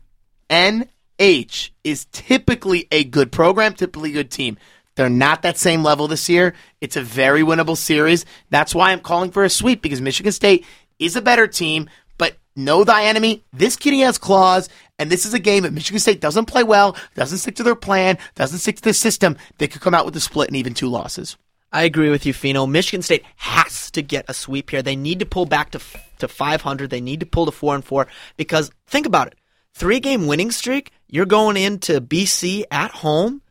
is 1.84 2.06
typically 2.12 2.88
a 2.92 3.06
good 3.06 3.32
program, 3.32 3.74
typically 3.74 4.10
a 4.10 4.14
good 4.14 4.32
team. 4.32 4.58
They're 5.02 5.10
not 5.10 5.42
that 5.42 5.58
same 5.58 5.82
level 5.82 6.08
this 6.08 6.30
year. 6.30 6.54
It's 6.80 6.96
a 6.96 7.02
very 7.02 7.42
winnable 7.42 7.76
series. 7.76 8.24
That's 8.52 8.76
why 8.76 8.92
I'm 8.92 9.00
calling 9.00 9.32
for 9.32 9.44
a 9.44 9.50
sweep 9.50 9.82
because 9.82 10.00
Michigan 10.00 10.32
State 10.32 10.64
is 11.00 11.16
a 11.16 11.24
better 11.24 11.48
team. 11.48 11.90
But 12.20 12.38
know 12.56 12.84
thy 12.84 13.06
enemy. 13.06 13.44
This 13.52 13.76
kitty 13.76 14.02
has 14.02 14.20
claws, 14.20 14.70
and 15.00 15.10
this 15.10 15.26
is 15.26 15.34
a 15.34 15.40
game 15.40 15.64
that 15.64 15.74
Michigan 15.74 16.00
State 16.00 16.22
doesn't 16.22 16.46
play 16.46 16.64
well, 16.64 16.96
doesn't 17.16 17.40
stick 17.40 17.56
to 17.56 17.64
their 17.64 17.74
plan, 17.74 18.20
doesn't 18.36 18.60
stick 18.60 18.76
to 18.76 18.84
the 18.84 18.94
system. 18.94 19.38
They 19.58 19.68
could 19.68 19.82
come 19.82 19.96
out 19.96 20.06
with 20.06 20.16
a 20.16 20.20
split 20.20 20.50
and 20.50 20.56
even 20.56 20.76
two 20.76 20.88
losses. 20.88 21.36
I 21.72 21.82
agree 21.82 22.12
with 22.12 22.28
you, 22.28 22.34
Fino. 22.34 22.68
Michigan 22.68 23.02
State 23.02 23.26
has 23.38 23.90
to 23.90 24.04
get 24.04 24.26
a 24.28 24.36
sweep 24.36 24.70
here. 24.70 24.84
They 24.84 24.96
need 24.96 25.18
to 25.18 25.26
pull 25.26 25.48
back 25.48 25.72
to 25.72 25.82
to 26.20 26.28
500. 26.28 26.92
They 26.92 27.02
need 27.02 27.22
to 27.22 27.26
pull 27.26 27.48
to 27.48 27.52
four 27.52 27.74
and 27.74 27.84
four 27.84 28.06
because 28.38 28.70
think 28.86 29.08
about 29.08 29.30
it: 29.30 29.36
three 29.74 30.00
game 30.00 30.28
winning 30.28 30.52
streak. 30.52 30.92
You're 31.08 31.26
going 31.26 31.58
into 31.58 32.02
BC 32.02 32.66
at 32.70 32.92
home 32.92 33.42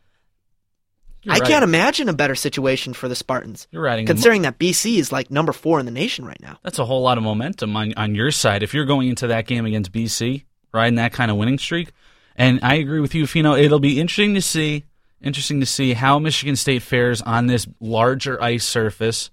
you're 1.22 1.34
I 1.34 1.38
right. 1.38 1.48
can't 1.48 1.64
imagine 1.64 2.08
a 2.08 2.14
better 2.14 2.34
situation 2.34 2.94
for 2.94 3.08
the 3.08 3.14
Spartans. 3.14 3.68
You're 3.70 3.82
right. 3.82 4.06
Considering 4.06 4.42
that 4.42 4.58
BC 4.58 4.96
is 4.96 5.12
like 5.12 5.30
number 5.30 5.52
four 5.52 5.78
in 5.78 5.84
the 5.84 5.92
nation 5.92 6.24
right 6.24 6.40
now. 6.40 6.58
That's 6.62 6.78
a 6.78 6.84
whole 6.84 7.02
lot 7.02 7.18
of 7.18 7.24
momentum 7.24 7.76
on, 7.76 7.92
on 7.96 8.14
your 8.14 8.30
side. 8.30 8.62
If 8.62 8.72
you're 8.72 8.86
going 8.86 9.08
into 9.08 9.26
that 9.26 9.46
game 9.46 9.66
against 9.66 9.92
BC, 9.92 10.44
riding 10.72 10.94
that 10.96 11.12
kind 11.12 11.30
of 11.30 11.36
winning 11.36 11.58
streak, 11.58 11.92
and 12.36 12.60
I 12.62 12.76
agree 12.76 13.00
with 13.00 13.14
you, 13.14 13.26
Fino. 13.26 13.54
It'll 13.54 13.80
be 13.80 14.00
interesting 14.00 14.34
to 14.34 14.40
see, 14.40 14.84
interesting 15.20 15.60
to 15.60 15.66
see 15.66 15.92
how 15.92 16.18
Michigan 16.18 16.56
State 16.56 16.82
fares 16.82 17.20
on 17.20 17.46
this 17.46 17.66
larger 17.80 18.42
ice 18.42 18.64
surface. 18.64 19.30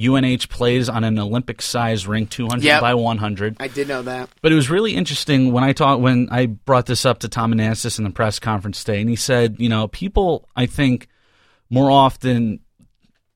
UNH 0.00 0.48
plays 0.48 0.88
on 0.88 1.02
an 1.02 1.18
Olympic 1.18 1.60
size 1.60 2.06
rink, 2.06 2.30
200 2.30 2.64
yep. 2.64 2.80
by 2.80 2.94
100. 2.94 3.56
I 3.58 3.66
did 3.66 3.88
know 3.88 4.00
that. 4.02 4.30
But 4.40 4.52
it 4.52 4.54
was 4.54 4.70
really 4.70 4.94
interesting 4.94 5.52
when 5.52 5.64
I 5.64 5.72
talked 5.72 6.00
when 6.00 6.28
I 6.30 6.46
brought 6.46 6.86
this 6.86 7.04
up 7.04 7.18
to 7.20 7.28
Tom 7.28 7.52
Anastos 7.52 7.98
in 7.98 8.04
the 8.04 8.10
press 8.10 8.38
conference 8.38 8.84
today, 8.84 9.00
and 9.00 9.10
he 9.10 9.16
said, 9.16 9.56
you 9.58 9.68
know, 9.68 9.88
people 9.88 10.48
I 10.54 10.66
think 10.66 11.08
more 11.70 11.90
often 11.90 12.60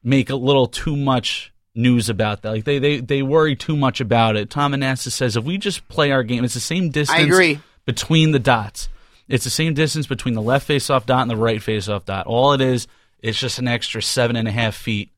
make 0.03 0.31
a 0.31 0.37
little 0.37 0.67
too 0.67 0.97
much 0.97 1.53
news 1.75 2.09
about 2.09 2.43
that. 2.43 2.51
Like 2.51 2.65
they 2.65 2.79
they, 2.79 3.01
they 3.01 3.23
worry 3.23 3.57
too 3.57 3.77
much 3.77 4.01
about 4.01 4.37
it. 4.37 4.51
Tom 4.51 4.73
Anastos 4.73 5.13
says 5.13 5.37
if 5.37 5.45
we 5.45 5.59
just 5.59 5.87
play 5.89 6.11
our 6.11 6.23
game, 6.23 6.45
it's 6.45 6.55
the 6.55 6.61
same 6.61 6.91
distance 6.91 7.19
I 7.19 7.23
agree. 7.23 7.61
between 7.87 8.33
the 8.33 8.39
dots. 8.39 8.89
It's 9.29 9.45
the 9.45 9.51
same 9.51 9.73
distance 9.73 10.07
between 10.07 10.35
the 10.35 10.43
left 10.43 10.67
face-off 10.67 11.07
dot 11.07 11.23
and 11.23 11.31
the 11.31 11.37
right 11.37 11.63
face-off 11.63 12.05
dot. 12.05 12.27
All 12.27 12.53
it 12.53 12.61
is, 12.61 12.87
it's 13.21 13.39
just 13.39 13.59
an 13.59 13.69
extra 13.69 14.03
seven 14.03 14.37
and 14.37 14.49
a 14.49 14.51
half 14.51 14.75
feet 14.75 15.11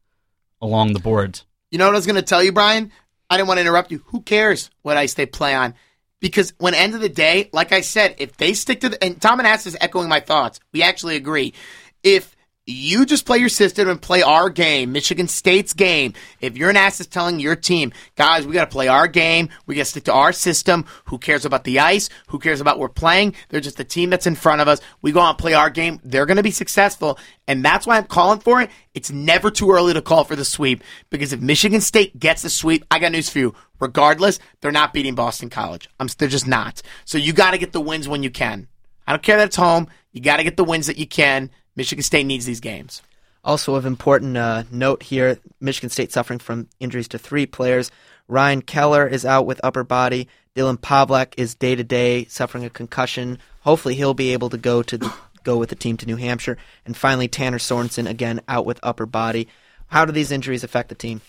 along 0.63 0.93
the 0.93 1.01
boards. 1.01 1.45
You 1.71 1.79
know 1.79 1.87
what 1.87 1.95
I 1.95 1.99
was 1.99 2.07
going 2.07 2.17
to 2.17 2.23
tell 2.23 2.43
you, 2.43 2.53
Brian? 2.53 2.93
I 3.29 3.37
didn't 3.37 3.49
want 3.49 3.59
to 3.59 3.63
interrupt 3.63 3.91
you. 3.91 4.03
Who 4.09 4.21
cares 4.21 4.71
what 4.83 4.97
ice 4.97 5.15
they 5.15 5.27
play 5.27 5.55
on? 5.55 5.75
Because 6.21 6.53
when 6.59 6.75
end 6.75 6.95
of 6.95 7.01
the 7.01 7.09
day, 7.09 7.51
like 7.53 7.73
I 7.73 7.81
said, 7.81 8.15
if 8.19 8.37
they 8.37 8.53
stick 8.53 8.83
to 8.83 8.91
the 8.91 9.03
and 9.03 9.21
Tom 9.21 9.41
and 9.41 9.49
Anastos 9.49 9.69
is 9.69 9.77
echoing 9.81 10.09
my 10.09 10.21
thoughts. 10.21 10.61
We 10.73 10.83
actually 10.83 11.17
agree. 11.17 11.55
If 12.03 12.34
you 12.67 13.05
just 13.05 13.27
play 13.27 13.37
your 13.37 13.51
system 13.51 13.91
and 13.91 14.01
play 14.01 14.23
our 14.23 14.49
game, 14.49 14.93
Michigan 14.93 15.29
State's 15.29 15.75
game. 15.75 16.15
If 16.41 16.57
you're 16.57 16.71
an 16.71 16.79
ass 16.79 16.99
is 16.99 17.07
telling 17.07 17.39
your 17.39 17.57
team, 17.57 17.93
guys, 18.17 18.47
we 18.47 18.55
got 18.55 18.71
to 18.71 18.73
play 18.73 18.89
our 18.89 19.07
game. 19.07 19.51
We 19.67 19.75
got 19.75 19.83
to 19.83 19.85
stick 19.85 20.05
to 20.05 20.15
our 20.15 20.33
system. 20.33 20.87
Who 21.07 21.19
cares 21.19 21.45
about 21.45 21.65
the 21.65 21.81
ice? 21.81 22.09
Who 22.29 22.39
cares 22.39 22.63
about 22.63 22.79
we're 22.79 22.89
playing? 22.89 23.35
They're 23.51 23.61
just 23.61 23.77
the 23.77 23.85
team 23.85 24.09
that's 24.09 24.27
in 24.27 24.35
front 24.35 24.63
of 24.63 24.69
us. 24.69 24.81
We 25.03 25.13
go 25.13 25.21
out 25.21 25.31
and 25.31 25.39
play 25.39 25.53
our 25.53 25.69
game. 25.69 26.01
They're 26.05 26.25
going 26.25 26.39
to 26.39 26.43
be 26.43 26.51
successful. 26.51 27.19
And 27.47 27.63
that's 27.63 27.87
why 27.87 27.99
I'm 27.99 28.05
calling 28.05 28.41
for 28.41 28.63
it. 28.63 28.71
It's 28.95 29.11
never 29.11 29.51
too 29.51 29.71
early 29.71 29.93
to 29.93 30.01
call 30.01 30.25
for 30.25 30.37
the 30.37 30.45
sweep 30.45 30.83
because 31.11 31.35
if 31.35 31.43
Michigan 31.43 31.83
State 31.83 32.19
gets 32.19 32.41
the 32.41 32.51
sweep, 32.51 32.85
I 32.91 32.99
got 32.99 33.13
news 33.13 33.29
for 33.29 33.41
you. 33.41 33.55
Regardless, 33.79 34.39
they're 34.63 34.73
not 34.73 34.95
beating 34.95 35.15
Boston 35.15 35.51
College. 35.51 35.91
I'm, 36.01 36.09
they're 36.17 36.29
just 36.29 36.47
not. 36.47 36.81
So 37.05 37.19
you 37.19 37.35
got 37.35 37.51
to 37.51 37.59
get 37.59 37.73
the 37.73 37.81
wins 37.81 38.09
when 38.09 38.23
you 38.23 38.31
can. 38.31 38.69
I 39.07 39.13
don't 39.13 39.23
care 39.23 39.37
that 39.37 39.49
it's 39.49 39.57
home. 39.57 39.89
You 40.13 40.23
got 40.23 40.39
to 40.39 40.45
get 40.45 40.57
the 40.57 40.65
wins 40.65 40.87
that 40.87 40.97
you 40.97 41.07
can. 41.07 41.51
Michigan 41.77 42.03
State 42.03 42.25
needs 42.25 42.47
these 42.47 42.61
games. 42.61 43.03
Also, 43.45 43.75
of 43.75 43.85
important 43.85 44.37
uh, 44.37 44.65
note 44.71 45.03
here, 45.03 45.39
Michigan 45.61 45.91
State 45.91 46.13
suffering 46.13 46.39
from 46.39 46.69
injuries 46.81 47.09
to 47.09 47.19
three 47.19 47.45
players. 47.45 47.91
Ryan 48.27 48.63
Keller 48.63 49.07
is 49.07 49.27
out 49.27 49.45
with 49.45 49.61
upper 49.63 49.85
body. 49.85 50.29
Dylan 50.57 50.79
Pavlak 50.79 51.35
is 51.37 51.55
day 51.55 51.75
to 51.75 51.85
day 51.85 52.25
suffering 52.25 52.65
a 52.65 52.71
concussion. 52.71 53.39
Hopefully, 53.61 53.95
he'll 53.97 54.15
be 54.15 54.33
able 54.33 54.49
to 54.51 54.57
go 54.57 54.83
to 54.83 54.97
the, 54.97 55.13
go 55.43 55.59
with 55.59 55.69
the 55.69 55.75
team 55.75 55.97
to 55.99 56.07
New 56.07 56.17
Hampshire. 56.17 56.57
And 56.87 56.97
finally, 56.97 57.29
Tanner 57.29 57.59
Sorensen 57.59 58.09
again 58.09 58.41
out 58.49 58.65
with 58.65 58.81
upper 58.83 59.05
body. 59.05 59.49
How 59.89 60.07
do 60.07 60.13
these 60.13 60.33
injuries 60.33 60.65
affect 60.65 60.89
the 60.89 60.95
team? 60.95 61.21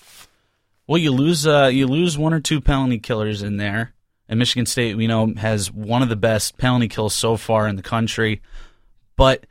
Well, 0.88 1.00
you 1.00 1.12
lose 1.12 1.46
uh, 1.46 1.70
you 1.74 1.88
lose 1.88 2.18
one 2.18 2.34
or 2.34 2.40
two 2.40 2.62
penalty 2.62 3.00
killers 3.00 3.42
in 3.42 3.58
there, 3.58 3.94
and 4.30 4.40
Michigan 4.40 4.68
State, 4.68 4.96
we 4.96 5.08
know, 5.08 5.34
has 5.36 5.72
one 5.72 6.02
of 6.02 6.10
the 6.10 6.16
best 6.16 6.58
penalty 6.58 6.88
kills 6.88 7.14
so 7.14 7.36
far 7.36 7.68
in 7.68 7.76
the 7.76 7.82
country. 7.82 8.42
But 9.18 9.46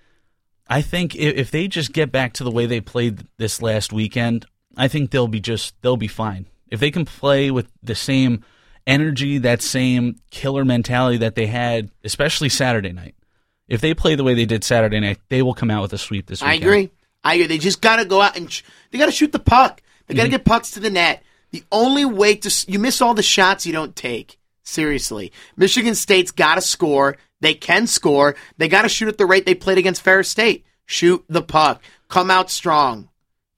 I 0.67 0.81
think 0.83 1.15
if 1.15 1.51
they 1.51 1.69
just 1.69 1.93
get 1.93 2.11
back 2.11 2.33
to 2.35 2.45
the 2.45 2.51
way 2.51 2.67
they 2.67 2.81
played 2.81 3.27
this 3.37 3.61
last 3.61 3.93
weekend, 3.93 4.47
I 4.77 4.89
think 4.89 5.11
they'll 5.11 5.29
be 5.29 5.41
just 5.41 5.75
they'll 5.83 5.97
be 5.97 6.09
fine. 6.09 6.47
If 6.71 6.81
they 6.81 6.91
can 6.91 7.05
play 7.05 7.51
with 7.51 7.71
the 7.83 7.95
same 7.95 8.45
energy, 8.87 9.39
that 9.39 9.63
same 9.63 10.17
killer 10.31 10.65
mentality 10.65 11.19
that 11.19 11.35
they 11.35 11.47
had, 11.47 11.91
especially 12.03 12.49
Saturday 12.49 12.93
night. 12.93 13.15
If 13.69 13.81
they 13.81 13.95
play 13.95 14.15
the 14.15 14.25
way 14.25 14.35
they 14.35 14.45
did 14.47 14.65
Saturday 14.65 15.01
night, 15.01 15.19
they 15.29 15.43
will 15.43 15.55
come 15.55 15.71
out 15.71 15.83
with 15.83 15.93
a 15.93 15.99
sweep 15.99 16.27
this 16.27 16.43
weekend. 16.43 16.63
I 16.63 16.67
agree. 16.67 16.91
I 17.23 17.35
agree. 17.35 17.47
They 17.47 17.59
just 17.59 17.81
got 17.81 17.97
to 17.97 18.05
go 18.05 18.21
out 18.21 18.37
and 18.37 18.51
sh- 18.53 18.63
they 18.91 18.99
got 18.99 19.07
to 19.07 19.13
shoot 19.13 19.33
the 19.33 19.39
puck. 19.39 19.83
They 20.07 20.15
got 20.15 20.23
to 20.25 20.29
Mm-hmm. 20.29 20.37
get 20.37 20.45
pucks 20.45 20.73
to 20.73 20.81
the 20.81 20.91
net. 20.91 21.23
The 21.53 21.63
only 21.73 22.05
way 22.05 22.35
to 22.37 22.49
s- 22.49 22.67
you 22.69 22.79
miss 22.79 23.01
all 23.01 23.15
the 23.15 23.23
shots 23.23 23.65
you 23.65 23.73
don't 23.73 23.95
take. 23.97 24.39
Seriously, 24.65 25.31
Michigan 25.57 25.95
State's 25.95 26.31
got 26.31 26.55
to 26.57 26.61
score. 26.63 27.17
They 27.45 27.55
can 27.55 27.87
score. 27.87 28.37
They 28.57 28.69
got 28.69 28.83
to 28.83 28.89
shoot 28.89 29.09
at 29.09 29.19
the 29.19 29.27
rate 29.27 29.45
they 29.45 29.55
played 29.55 29.77
against 29.77 30.01
Ferris 30.01 30.31
State. 30.31 30.65
Shoot 30.87 31.25
the 31.29 31.43
puck. 31.43 31.83
Come 32.09 32.31
out 32.31 32.51
strong. 32.51 33.11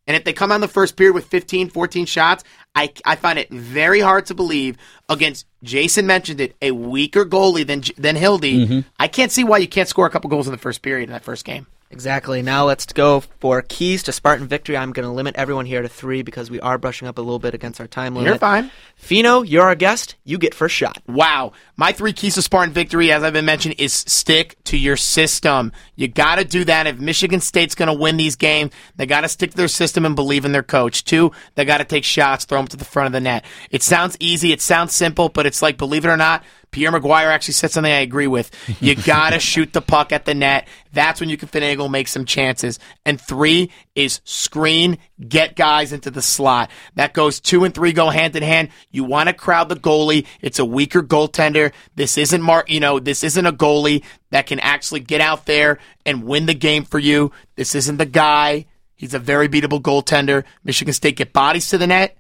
And 0.09 0.17
if 0.17 0.25
they 0.25 0.33
come 0.33 0.51
out 0.51 0.57
in 0.57 0.61
the 0.61 0.69
first 0.69 0.97
period 0.97 1.15
with 1.15 1.27
15, 1.27 1.71
14 1.71 2.05
shots, 2.05 2.43
I, 2.75 2.93
I 3.05 3.15
find 3.15 3.39
it 3.39 3.49
very 3.49 4.01
hard 4.01 4.27
to 4.27 4.35
believe 4.35 4.77
against, 5.09 5.47
Jason 5.63 6.05
mentioned 6.05 6.41
it, 6.41 6.57
a 6.61 6.73
weaker 6.73 7.25
goalie 7.25 7.65
than, 7.65 7.85
than 7.97 8.17
Hildy. 8.17 8.67
Mm-hmm. 8.67 8.81
I 8.99 9.07
can't 9.07 9.31
see 9.31 9.45
why 9.45 9.59
you 9.59 9.69
can't 9.69 9.89
score 9.89 10.07
a 10.07 10.11
couple 10.11 10.31
goals 10.31 10.49
in 10.49 10.53
the 10.53 10.59
first 10.59 10.83
period 10.83 11.09
in 11.09 11.13
that 11.13 11.25
first 11.25 11.45
game. 11.45 11.69
Exactly. 11.91 12.43
Now 12.43 12.65
let's 12.65 12.85
go 12.87 13.21
for 13.41 13.63
keys 13.63 14.03
to 14.05 14.13
Spartan 14.13 14.49
victory. 14.49 14.77
I'm 14.77 14.93
going 14.93 15.07
to 15.07 15.13
limit 15.13 15.37
everyone 15.37 15.67
here 15.67 15.83
to 15.83 15.89
three 15.89 16.23
because 16.23 16.51
we 16.51 16.61
are 16.61 16.79
brushing 16.79 17.07
up 17.07 17.17
a 17.17 17.21
little 17.21 17.39
bit 17.39 17.55
against 17.55 17.81
our 17.81 17.87
time 17.87 18.15
limit. 18.15 18.29
You're 18.29 18.39
fine. 18.39 18.73
Fino, 18.97 19.43
you're 19.43 19.63
our 19.63 19.77
guest. 19.77 20.17
You 20.25 20.37
get 20.37 20.53
first 20.53 20.75
shot. 20.75 21.01
Wow. 21.07 21.53
My 21.77 21.93
three 21.93 22.13
keys 22.13 22.35
to 22.35 22.43
Spartan 22.43 22.75
victory, 22.75 23.13
as 23.13 23.23
I've 23.23 23.33
been 23.33 23.45
mentioning, 23.45 23.79
is 23.79 23.93
stick 23.93 24.57
to 24.65 24.77
your 24.77 24.97
system. 24.97 25.71
You 25.95 26.09
got 26.09 26.37
to 26.37 26.45
do 26.45 26.65
that. 26.65 26.89
If 26.89 26.99
Michigan 26.99 27.41
State's 27.41 27.77
going 27.77 27.89
to 27.89 27.95
win 27.95 28.17
these 28.17 28.35
games, 28.35 28.73
they 28.97 29.07
got 29.07 29.21
to 29.21 29.29
stick 29.29 29.53
to 29.53 29.57
their 29.57 29.69
system 29.69 30.05
and 30.05 30.17
believe 30.17 30.45
in 30.45 30.51
their 30.51 30.65
coach. 30.65 31.05
Two, 31.05 31.31
they 31.55 31.65
got 31.65 31.79
to 31.79 31.85
take 31.85 32.03
shots, 32.03 32.45
throw 32.45 32.59
them 32.59 32.69
to 32.69 32.77
the 32.77 32.85
front 32.85 33.07
of 33.07 33.13
the 33.13 33.21
net. 33.21 33.45
It 33.71 33.85
sounds 33.85 34.17
easy, 34.19 34.51
it 34.51 34.61
sounds 34.61 34.93
simple, 34.93 35.29
but 35.29 35.47
it's 35.47 35.63
like, 35.63 35.79
believe 35.79 36.05
it 36.05 36.09
or 36.09 36.17
not, 36.17 36.43
Pierre 36.77 36.93
McGuire 36.93 37.29
actually 37.29 37.55
said 37.55 37.71
something 37.71 37.91
I 37.91 38.01
agree 38.01 38.27
with. 38.27 38.51
You 38.83 38.95
got 39.03 39.31
to 39.31 39.41
shoot 39.41 39.73
the 39.73 39.81
puck 39.81 40.13
at 40.13 40.27
the 40.27 40.35
net. 40.35 40.69
That's 40.93 41.21
when 41.21 41.31
you 41.31 41.39
can 41.39 41.49
finagle 41.49 41.91
make 41.91 42.07
some 42.07 42.27
chances. 42.27 42.79
And 43.07 43.19
three 43.19 43.73
is 43.95 44.21
screen, 44.25 44.99
get 45.27 45.57
guys 45.57 45.95
into 45.95 46.11
the 46.11 46.21
slot. 46.21 46.71
That 46.95 47.15
goes 47.15 47.41
two 47.41 47.65
and 47.65 47.73
three 47.73 47.95
go 47.95 48.11
hand 48.11 48.37
in 48.37 48.43
hand. 48.43 48.69
You 48.91 49.05
want 49.05 49.31
to 49.31 49.33
crowd 49.33 49.71
the 49.71 49.77
goalie. 49.77 50.27
It's 50.43 50.59
a 50.59 50.67
weaker 50.67 51.03
goaltender. 51.03 51.73
This 51.95 52.19
isn't 52.19 52.43
Mark, 52.43 52.69
you 52.69 52.81
know, 52.81 53.01
this 53.01 53.25
isn't 53.25 53.47
a 53.47 53.55
goalie 53.55 54.05
that 54.29 54.47
can 54.47 54.61
actually 54.61 55.01
get 55.01 55.23
out 55.23 55.47
there 55.47 55.79
and 56.05 56.25
win 56.25 56.45
the 56.45 56.53
game 56.53 56.85
for 56.85 56.99
you. 56.99 57.33
This 57.55 57.75
isn't 57.75 57.97
the 57.97 58.05
guy. 58.05 58.67
He's 58.97 59.15
a 59.15 59.19
very 59.19 59.49
beatable 59.49 59.81
goaltender. 59.81 60.45
Michigan 60.63 60.93
State 60.93 61.17
get 61.17 61.33
bodies 61.33 61.71
to 61.71 61.79
the 61.79 61.87
net, 61.87 62.19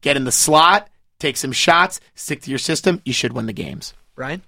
get 0.00 0.16
in 0.16 0.22
the 0.22 0.30
slot, 0.30 0.88
take 1.18 1.36
some 1.36 1.52
shots, 1.52 2.00
stick 2.14 2.42
to 2.42 2.50
your 2.50 2.58
system. 2.58 3.00
You 3.04 3.12
should 3.12 3.32
win 3.32 3.46
the 3.46 3.52
games. 3.52 3.94
Brian? 4.14 4.42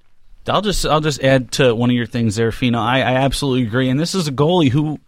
I'll 0.49 0.63
just 0.63 0.87
I'll 0.87 1.01
just 1.01 1.23
add 1.23 1.53
to 1.53 1.75
one 1.75 1.91
of 1.91 1.97
your 1.97 2.07
things 2.07 2.37
there, 2.37 2.53
Fino. 2.53 2.79
I, 2.79 2.99
I 2.99 3.15
absolutely 3.17 3.67
agree, 3.67 3.91
and 3.91 4.01
this 4.01 4.15
is 4.15 4.29
a 4.29 4.33
goalie 4.33 4.71
who 4.71 4.99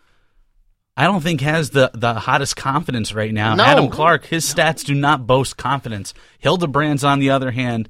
I 0.97 1.05
don't 1.05 1.23
think 1.23 1.41
has 1.41 1.71
the 1.71 1.91
the 1.95 2.15
hottest 2.15 2.57
confidence 2.57 3.15
right 3.15 3.33
now. 3.33 3.55
No. 3.55 3.65
Adam 3.65 3.89
Clark, 3.89 4.27
his 4.27 4.45
stats 4.45 4.85
do 4.85 4.95
not 4.95 5.27
boast 5.27 5.57
confidence. 5.57 6.13
Hildebrands, 6.45 7.09
on 7.09 7.21
the 7.21 7.31
other 7.31 7.51
hand, 7.51 7.89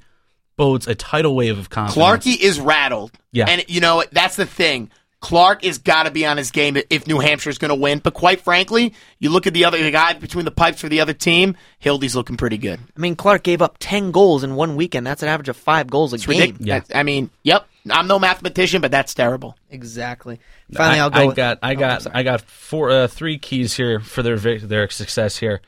bodes 0.55 0.87
a 0.87 0.95
tidal 0.95 1.35
wave 1.35 1.57
of 1.57 1.69
confidence. 1.69 2.25
Clarky 2.25 2.39
is 2.39 2.59
rattled. 2.59 3.11
Yeah. 3.31 3.49
And 3.49 3.65
you 3.67 3.81
know, 3.81 4.03
that's 4.11 4.37
the 4.37 4.45
thing. 4.45 4.89
Clark 5.21 5.63
has 5.63 5.77
got 5.77 6.03
to 6.03 6.11
be 6.11 6.25
on 6.25 6.37
his 6.37 6.49
game 6.51 6.75
if 6.89 7.05
New 7.07 7.19
Hampshire's 7.19 7.57
going 7.59 7.69
to 7.69 7.75
win. 7.75 7.99
But 7.99 8.15
quite 8.15 8.41
frankly, 8.41 8.93
you 9.19 9.29
look 9.29 9.45
at 9.47 9.53
the 9.53 9.65
other 9.65 9.81
the 9.81 9.91
guy 9.91 10.13
between 10.13 10.45
the 10.45 10.51
pipes 10.51 10.81
for 10.81 10.89
the 10.89 10.99
other 10.99 11.13
team, 11.13 11.55
Hildy's 11.79 12.15
looking 12.15 12.37
pretty 12.37 12.57
good. 12.57 12.79
I 12.97 12.99
mean, 12.99 13.15
Clark 13.15 13.43
gave 13.43 13.61
up 13.61 13.77
10 13.79 14.11
goals 14.11 14.43
in 14.43 14.55
one 14.55 14.75
weekend. 14.75 15.05
That's 15.05 15.21
an 15.21 15.29
average 15.29 15.47
of 15.49 15.55
five 15.57 15.87
goals 15.89 16.11
a 16.11 16.15
It's 16.15 16.25
game. 16.25 16.39
ridiculous. 16.39 16.85
Yeah. 16.89 16.99
I 16.99 17.03
mean, 17.03 17.29
yep. 17.43 17.67
I'm 17.89 18.07
no 18.07 18.19
mathematician, 18.19 18.81
but 18.81 18.91
that's 18.91 19.13
terrible. 19.13 19.55
Exactly. 19.69 20.39
Finally, 20.73 20.99
I, 20.99 21.03
will 21.05 21.09
go 21.11 21.19
I 21.19 21.25
with- 21.27 21.35
got 21.35 21.59
I 21.61 21.67
Oh, 21.67 21.71
I'm 21.73 21.79
got 21.79 22.01
sorry. 22.01 22.15
I 22.15 22.23
got 22.23 22.41
four 22.41 22.89
uh, 22.91 23.07
three 23.07 23.37
keys 23.37 23.75
here 23.75 23.99
for 23.99 24.23
their 24.23 24.37
their 24.37 24.89
success 24.89 25.37
here. 25.37 25.61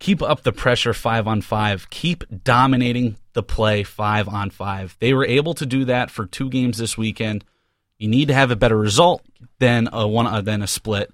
Keep 0.00 0.20
up 0.22 0.42
the 0.42 0.52
pressure 0.52 0.92
five 0.94 1.26
on 1.26 1.40
five. 1.42 1.88
Keep 1.90 2.24
dominating 2.44 3.16
the 3.34 3.42
play 3.42 3.84
five 3.84 4.28
on 4.28 4.50
five. 4.50 4.96
They 5.00 5.14
were 5.14 5.24
able 5.26 5.54
to 5.54 5.64
do 5.64 5.84
that 5.86 6.10
for 6.10 6.26
two 6.26 6.50
games 6.50 6.76
this 6.78 6.98
weekend. 6.98 7.44
You 8.02 8.08
need 8.08 8.26
to 8.28 8.34
have 8.34 8.50
a 8.50 8.56
better 8.56 8.76
result 8.76 9.22
than 9.60 9.88
a 9.92 10.08
one 10.08 10.26
uh, 10.26 10.40
than 10.40 10.60
a 10.60 10.66
split. 10.66 11.12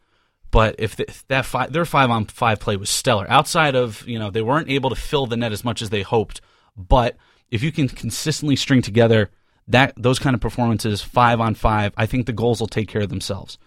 But 0.51 0.76
if, 0.78 0.97
th 0.97 1.07
if 1.07 1.28
that 1.28 1.45
five, 1.45 1.70
their 1.70 1.84
five 1.84 2.09
on 2.09 2.24
five 2.24 2.61
play 2.61 2.78
was 2.78 2.89
stellar, 2.89 3.26
outside 3.28 3.74
of 3.74 4.09
you 4.09 4.18
know 4.18 4.30
they 4.30 4.41
weren't 4.41 4.70
able 4.70 4.89
to 4.89 4.97
fill 4.97 5.26
the 5.26 5.36
net 5.36 5.53
as 5.53 5.62
much 5.62 5.82
as 5.82 5.91
they 5.91 6.01
hoped. 6.01 6.41
But 6.78 7.18
if 7.51 7.62
you 7.62 7.72
can 7.72 7.91
consistently 7.91 8.57
string 8.57 8.80
together 8.80 9.30
that 9.66 9.93
those 9.99 10.18
kind 10.18 10.32
of 10.32 10.41
performances 10.41 11.03
five 11.03 11.41
on 11.41 11.55
five, 11.55 11.93
I 11.95 12.07
think 12.07 12.24
the 12.24 12.32
goals 12.32 12.59
will 12.59 12.68
take 12.68 12.89
care 12.89 13.03
of 13.03 13.11
themselves. 13.11 13.59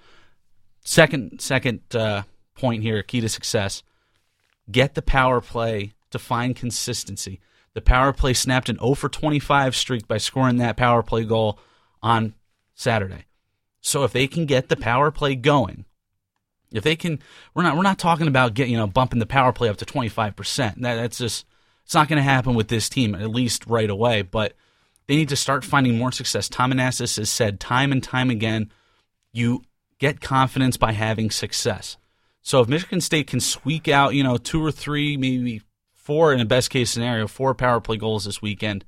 Second, 0.84 1.42
second 1.42 1.82
uh, 1.94 2.24
point 2.56 2.82
here, 2.82 3.04
key 3.04 3.22
to 3.22 3.30
success: 3.30 3.84
get 4.72 4.96
the 4.96 5.04
power 5.04 5.42
play 5.42 5.94
to 6.10 6.18
find 6.18 6.56
consistency. 6.56 7.40
The 7.76 7.82
power 7.82 8.14
play 8.14 8.34
snapped 8.34 8.68
an 8.68 8.80
0 8.80 8.96
for 8.96 9.10
25 9.10 9.76
streak 9.76 10.08
by 10.08 10.18
scoring 10.18 10.58
that 10.58 10.76
power 10.76 11.04
play 11.04 11.24
goal 11.24 11.60
on 12.02 12.34
Saturday. 12.82 13.26
So 13.82 14.04
if 14.04 14.12
they 14.12 14.28
can 14.28 14.46
get 14.46 14.70
the 14.70 14.76
power 14.76 15.12
play 15.12 15.36
going, 15.36 15.86
if 16.72 16.84
they 16.84 16.96
can, 16.96 17.20
we're 17.54 17.64
not 17.64 17.76
we're 17.76 17.84
not 17.84 18.00
talking 18.00 18.28
about 18.28 18.54
get 18.54 18.70
you 18.70 18.78
know 18.78 18.88
bumping 18.88 19.20
the 19.20 19.26
power 19.26 19.52
play 19.52 19.70
up 19.70 19.78
to 19.78 19.86
25 19.86 20.36
percent. 20.36 20.82
That's 20.82 21.18
just 21.18 21.46
it's 21.84 21.94
not 21.94 22.08
going 22.08 22.18
to 22.18 22.24
happen 22.24 22.54
with 22.56 22.70
this 22.70 22.90
team 22.90 23.16
at 23.16 23.30
least 23.30 23.68
right 23.68 23.90
away. 23.90 24.22
But 24.22 24.54
they 25.08 25.16
need 25.16 25.30
to 25.30 25.36
start 25.36 25.66
finding 25.66 25.98
more 25.98 26.12
success. 26.12 26.48
Tom 26.48 26.72
Anastos 26.72 27.18
has 27.18 27.30
said 27.30 27.60
time 27.60 27.92
and 27.92 28.02
time 28.02 28.30
again, 28.30 28.72
you 29.34 29.64
get 30.00 30.22
confidence 30.22 30.78
by 30.78 30.94
having 30.94 31.30
success. 31.30 31.98
So 32.42 32.62
if 32.62 32.70
Michigan 32.70 33.02
State 33.02 33.28
can 33.28 33.40
squeak 33.40 33.88
out, 33.88 34.16
you 34.16 34.24
know, 34.24 34.38
two 34.38 34.64
or 34.64 34.72
three, 34.72 35.18
maybe 35.18 35.62
four 35.94 36.34
in 36.34 36.40
a 36.40 36.46
best 36.46 36.70
case 36.70 36.90
scenario, 36.90 37.28
four 37.28 37.54
power 37.54 37.80
play 37.80 37.98
goals 37.98 38.26
this 38.26 38.42
weekend, 38.42 38.86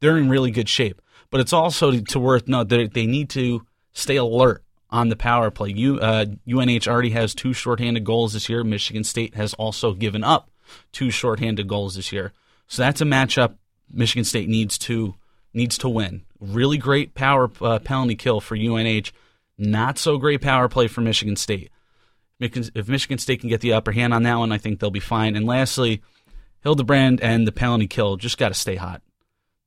they're 0.00 0.16
in 0.16 0.30
really 0.30 0.50
good 0.50 0.68
shape. 0.68 1.02
But 1.30 1.40
it's 1.40 1.52
also 1.52 1.98
to, 2.00 2.20
worth 2.20 2.48
note 2.48 2.68
that 2.68 2.94
they 2.94 3.06
need 3.06 3.30
to 3.30 3.66
stay 3.92 4.16
alert 4.16 4.62
on 4.90 5.08
the 5.08 5.16
power 5.16 5.50
play. 5.50 5.70
U, 5.70 5.98
uh, 5.98 6.26
UNH 6.48 6.86
already 6.86 7.10
has 7.10 7.34
two 7.34 7.52
shorthanded 7.52 8.04
goals 8.04 8.32
this 8.32 8.48
year. 8.48 8.62
Michigan 8.62 9.04
State 9.04 9.34
has 9.34 9.54
also 9.54 9.92
given 9.92 10.22
up 10.22 10.50
two 10.92 11.10
shorthanded 11.10 11.68
goals 11.68 11.96
this 11.96 12.12
year. 12.12 12.32
So 12.68 12.82
that's 12.82 13.00
a 13.00 13.04
matchup 13.04 13.54
Michigan 13.90 14.24
State 14.24 14.48
needs 14.48 14.78
to 14.78 15.14
needs 15.52 15.78
to 15.78 15.88
win. 15.88 16.22
Really 16.40 16.78
great 16.78 17.14
power 17.14 17.50
uh, 17.60 17.78
penalty 17.78 18.14
kill 18.14 18.40
for 18.40 18.56
UNH. 18.56 19.10
Not 19.58 19.98
so 19.98 20.18
great 20.18 20.42
power 20.42 20.68
play 20.68 20.86
for 20.86 21.00
Michigan 21.00 21.36
State. 21.36 21.70
If 22.38 22.88
Michigan 22.88 23.16
State 23.16 23.40
can 23.40 23.48
get 23.48 23.62
the 23.62 23.72
upper 23.72 23.92
hand 23.92 24.12
on 24.12 24.24
that 24.24 24.36
one, 24.36 24.52
I 24.52 24.58
think 24.58 24.78
they'll 24.78 24.90
be 24.90 25.00
fine. 25.00 25.36
And 25.36 25.46
lastly, 25.46 26.02
Hildebrand 26.60 27.22
and 27.22 27.46
the 27.46 27.52
penalty 27.52 27.86
kill 27.86 28.16
just 28.16 28.36
got 28.36 28.48
to 28.48 28.54
stay 28.54 28.76
hot. 28.76 29.00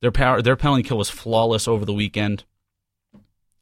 Their 0.00 0.12
power, 0.12 0.42
their 0.42 0.56
penalty 0.56 0.82
kill 0.82 0.98
was 0.98 1.10
flawless 1.10 1.68
over 1.68 1.84
the 1.84 1.92
weekend. 1.92 2.44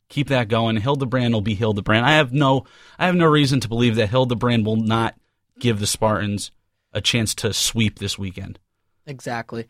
Keep 0.09 0.29
that 0.29 0.49
going. 0.49 0.77
Hildebrand 0.77 1.35
will 1.35 1.43
be 1.43 1.55
Hildebrand. 1.55 2.07
I 2.07 2.13
have 2.13 2.33
no 2.33 2.65
I 2.99 3.07
have 3.07 3.15
no 3.15 3.27
reason 3.27 3.61
to 3.61 3.69
believe 3.69 3.97
that 3.97 4.09
Hildebrand 4.09 4.65
will 4.65 4.77
not 4.77 5.15
give 5.59 5.81
the 5.81 5.87
Spartans 5.87 6.51
a 6.93 7.01
chance 7.01 7.35
to 7.37 7.53
sweep 7.53 7.99
this 7.99 8.19
weekend. 8.19 8.59
Exactly. 9.07 9.65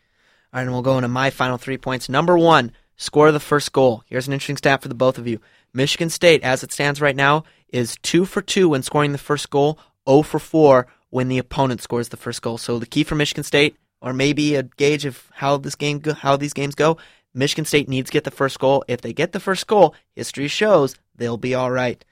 All 0.52 0.58
right, 0.58 0.62
and 0.62 0.72
we'll 0.72 0.82
go 0.82 0.96
into 0.96 1.08
my 1.08 1.30
final 1.30 1.58
three 1.58 1.78
points. 1.78 2.08
Number 2.08 2.38
one, 2.38 2.72
score 2.96 3.32
the 3.32 3.40
first 3.40 3.72
goal. 3.72 4.04
Here's 4.06 4.26
an 4.26 4.32
interesting 4.32 4.56
stat 4.56 4.82
for 4.82 4.88
the 4.88 4.94
both 4.94 5.18
of 5.18 5.26
you. 5.26 5.40
Michigan 5.74 6.10
State, 6.10 6.42
as 6.42 6.62
it 6.62 6.72
stands 6.72 7.00
right 7.00 7.16
now, 7.16 7.44
is 7.68 7.96
two 8.02 8.24
for 8.24 8.40
two 8.40 8.70
when 8.70 8.82
scoring 8.82 9.12
the 9.12 9.18
first 9.18 9.50
goal, 9.50 9.78
0 10.08 10.22
for 10.22 10.38
four 10.38 10.86
when 11.10 11.28
the 11.28 11.38
opponent 11.38 11.82
scores 11.82 12.08
the 12.08 12.16
first 12.16 12.40
goal. 12.42 12.58
So 12.58 12.78
the 12.78 12.86
key 12.86 13.04
for 13.04 13.14
Michigan 13.14 13.44
State, 13.44 13.76
or 14.01 14.12
maybe 14.12 14.55
a 14.55 14.62
gauge 14.62 15.05
of 15.05 15.24
how 15.32 15.57
this 15.57 15.74
game 15.74 15.99
go, 15.99 16.14
how 16.14 16.36
these 16.36 16.53
games 16.53 16.74
go, 16.74 16.99
Michigan 17.34 17.64
State 17.64 17.88
needs 17.88 18.11
to 18.11 18.12
get 18.12 18.24
the 18.24 18.30
first 18.30 18.59
goal. 18.59 18.84
If 18.88 19.01
they 19.01 19.12
get 19.12 19.32
the 19.32 19.40
first 19.40 19.66
goal, 19.66 19.94
history 20.14 20.49
shows 20.49 20.96
they'll 21.16 21.36
be 21.36 21.55
all 21.55 21.70
right. 21.70 22.05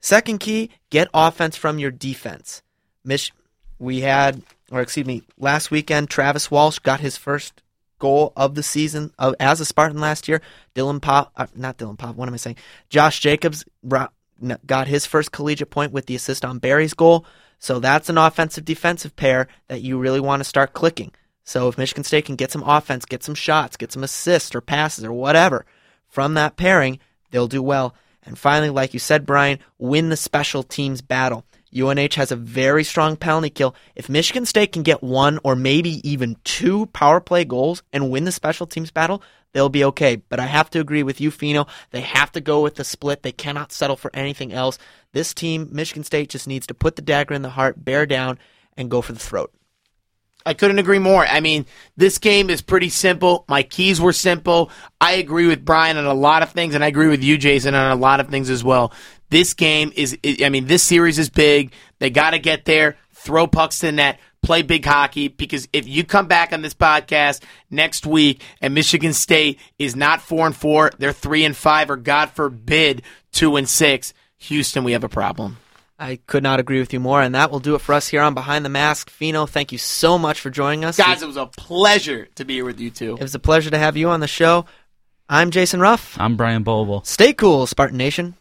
Second 0.00 0.38
key, 0.38 0.70
get 0.90 1.08
offense 1.14 1.56
from 1.56 1.78
your 1.78 1.90
defense. 1.90 2.62
Mich- 3.04 3.32
we 3.78 4.00
had, 4.00 4.42
or 4.70 4.80
excuse 4.80 5.06
me, 5.06 5.22
last 5.38 5.70
weekend, 5.70 6.10
Travis 6.10 6.50
Walsh 6.50 6.78
got 6.78 7.00
his 7.00 7.16
first 7.16 7.62
goal 7.98 8.32
of 8.36 8.54
the 8.54 8.62
season 8.62 9.12
of, 9.18 9.34
as 9.40 9.60
a 9.60 9.64
Spartan 9.64 10.00
last 10.00 10.28
year. 10.28 10.40
Dylan 10.74 11.00
Pop, 11.00 11.32
uh, 11.36 11.46
not 11.54 11.78
Dylan 11.78 11.98
Pop, 11.98 12.16
what 12.16 12.28
am 12.28 12.34
I 12.34 12.38
saying? 12.38 12.56
Josh 12.90 13.20
Jacobs 13.20 13.64
got 13.86 14.86
his 14.86 15.06
first 15.06 15.32
collegiate 15.32 15.70
point 15.70 15.92
with 15.92 16.06
the 16.06 16.14
assist 16.14 16.44
on 16.44 16.58
Berry's 16.58 16.94
goal. 16.94 17.24
So 17.58 17.78
that's 17.78 18.10
an 18.10 18.18
offensive 18.18 18.64
defensive 18.64 19.16
pair 19.16 19.48
that 19.68 19.80
you 19.80 19.98
really 19.98 20.20
want 20.20 20.40
to 20.40 20.44
start 20.44 20.74
clicking. 20.74 21.12
So 21.44 21.68
if 21.68 21.78
Michigan 21.78 22.04
State 22.04 22.24
can 22.24 22.36
get 22.36 22.50
some 22.50 22.62
offense, 22.62 23.04
get 23.04 23.22
some 23.22 23.34
shots, 23.34 23.76
get 23.76 23.92
some 23.92 24.02
assists 24.02 24.54
or 24.54 24.60
passes 24.60 25.04
or 25.04 25.12
whatever 25.12 25.66
from 26.08 26.34
that 26.34 26.56
pairing, 26.56 26.98
they'll 27.30 27.48
do 27.48 27.62
well. 27.62 27.94
And 28.22 28.38
finally, 28.38 28.70
like 28.70 28.94
you 28.94 29.00
said, 29.00 29.26
Brian, 29.26 29.58
win 29.78 30.08
the 30.08 30.16
special 30.16 30.62
teams 30.62 31.02
battle. 31.02 31.44
UNH 31.76 32.14
has 32.14 32.30
a 32.30 32.36
very 32.36 32.84
strong 32.84 33.16
penalty 33.16 33.50
kill. 33.50 33.74
If 33.96 34.08
Michigan 34.08 34.46
State 34.46 34.72
can 34.72 34.84
get 34.84 35.02
one 35.02 35.38
or 35.42 35.56
maybe 35.56 36.08
even 36.08 36.36
two 36.44 36.86
power 36.86 37.20
play 37.20 37.44
goals 37.44 37.82
and 37.92 38.10
win 38.10 38.24
the 38.24 38.32
special 38.32 38.66
teams 38.66 38.92
battle, 38.92 39.22
they'll 39.52 39.68
be 39.68 39.84
okay. 39.84 40.16
But 40.16 40.38
I 40.40 40.46
have 40.46 40.70
to 40.70 40.80
agree 40.80 41.02
with 41.02 41.20
you, 41.20 41.30
Fino. 41.30 41.66
They 41.90 42.02
have 42.02 42.30
to 42.32 42.40
go 42.40 42.62
with 42.62 42.76
the 42.76 42.84
split. 42.84 43.22
They 43.22 43.32
cannot 43.32 43.72
settle 43.72 43.96
for 43.96 44.10
anything 44.14 44.52
else. 44.52 44.78
This 45.12 45.34
team, 45.34 45.68
Michigan 45.72 46.04
State, 46.04 46.30
just 46.30 46.46
needs 46.46 46.68
to 46.68 46.74
put 46.74 46.96
the 46.96 47.02
dagger 47.02 47.34
in 47.34 47.42
the 47.42 47.50
heart, 47.50 47.84
bear 47.84 48.06
down, 48.06 48.38
and 48.76 48.90
go 48.90 49.02
for 49.02 49.12
the 49.12 49.18
throat. 49.18 49.52
I 50.46 50.54
couldn't 50.54 50.78
agree 50.78 50.98
more. 50.98 51.26
I 51.26 51.40
mean, 51.40 51.64
this 51.96 52.18
game 52.18 52.50
is 52.50 52.60
pretty 52.60 52.90
simple. 52.90 53.44
My 53.48 53.62
keys 53.62 54.00
were 54.00 54.12
simple. 54.12 54.70
I 55.00 55.12
agree 55.12 55.46
with 55.46 55.64
Brian 55.64 55.96
on 55.96 56.04
a 56.04 56.14
lot 56.14 56.42
of 56.42 56.50
things, 56.50 56.74
and 56.74 56.84
I 56.84 56.88
agree 56.88 57.08
with 57.08 57.24
you, 57.24 57.38
Jason, 57.38 57.74
on 57.74 57.90
a 57.90 58.00
lot 58.00 58.20
of 58.20 58.28
things 58.28 58.50
as 58.50 58.62
well. 58.62 58.92
This 59.30 59.54
game 59.54 59.92
is, 59.96 60.18
I 60.42 60.50
mean, 60.50 60.66
this 60.66 60.82
series 60.82 61.18
is 61.18 61.30
big. 61.30 61.72
They 61.98 62.10
got 62.10 62.30
to 62.30 62.38
get 62.38 62.66
there, 62.66 62.96
throw 63.14 63.46
pucks 63.46 63.78
to 63.78 63.86
the 63.86 63.92
net, 63.92 64.20
play 64.42 64.60
big 64.60 64.84
hockey, 64.84 65.28
because 65.28 65.66
if 65.72 65.88
you 65.88 66.04
come 66.04 66.26
back 66.26 66.52
on 66.52 66.60
this 66.60 66.74
podcast 66.74 67.42
next 67.70 68.04
week 68.04 68.42
and 68.60 68.74
Michigan 68.74 69.14
State 69.14 69.58
is 69.78 69.96
not 69.96 70.20
four 70.20 70.46
and 70.46 70.54
four, 70.54 70.90
they're 70.98 71.14
three 71.14 71.46
and 71.46 71.56
five, 71.56 71.90
or 71.90 71.96
God 71.96 72.30
forbid, 72.30 73.00
two 73.32 73.56
and 73.56 73.68
six, 73.68 74.12
Houston, 74.36 74.84
we 74.84 74.92
have 74.92 75.04
a 75.04 75.08
problem. 75.08 75.56
I 75.98 76.16
could 76.26 76.42
not 76.42 76.58
agree 76.58 76.80
with 76.80 76.92
you 76.92 76.98
more, 76.98 77.22
and 77.22 77.34
that 77.34 77.50
will 77.50 77.60
do 77.60 77.76
it 77.76 77.80
for 77.80 77.92
us 77.92 78.08
here 78.08 78.20
on 78.20 78.34
Behind 78.34 78.64
the 78.64 78.68
Mask. 78.68 79.10
Fino, 79.10 79.46
thank 79.46 79.70
you 79.70 79.78
so 79.78 80.18
much 80.18 80.40
for 80.40 80.50
joining 80.50 80.84
us. 80.84 80.96
Guys, 80.96 81.22
it 81.22 81.26
was 81.26 81.36
a 81.36 81.46
pleasure 81.46 82.26
to 82.34 82.44
be 82.44 82.54
here 82.54 82.64
with 82.64 82.80
you 82.80 82.90
too. 82.90 83.14
It 83.14 83.22
was 83.22 83.34
a 83.34 83.38
pleasure 83.38 83.70
to 83.70 83.78
have 83.78 83.96
you 83.96 84.08
on 84.08 84.20
the 84.20 84.26
show. 84.26 84.66
I'm 85.28 85.50
Jason 85.50 85.80
Ruff. 85.80 86.18
I'm 86.20 86.36
Brian 86.36 86.64
Boble. 86.64 87.06
Stay 87.06 87.32
cool, 87.32 87.66
Spartan 87.66 87.96
Nation. 87.96 88.34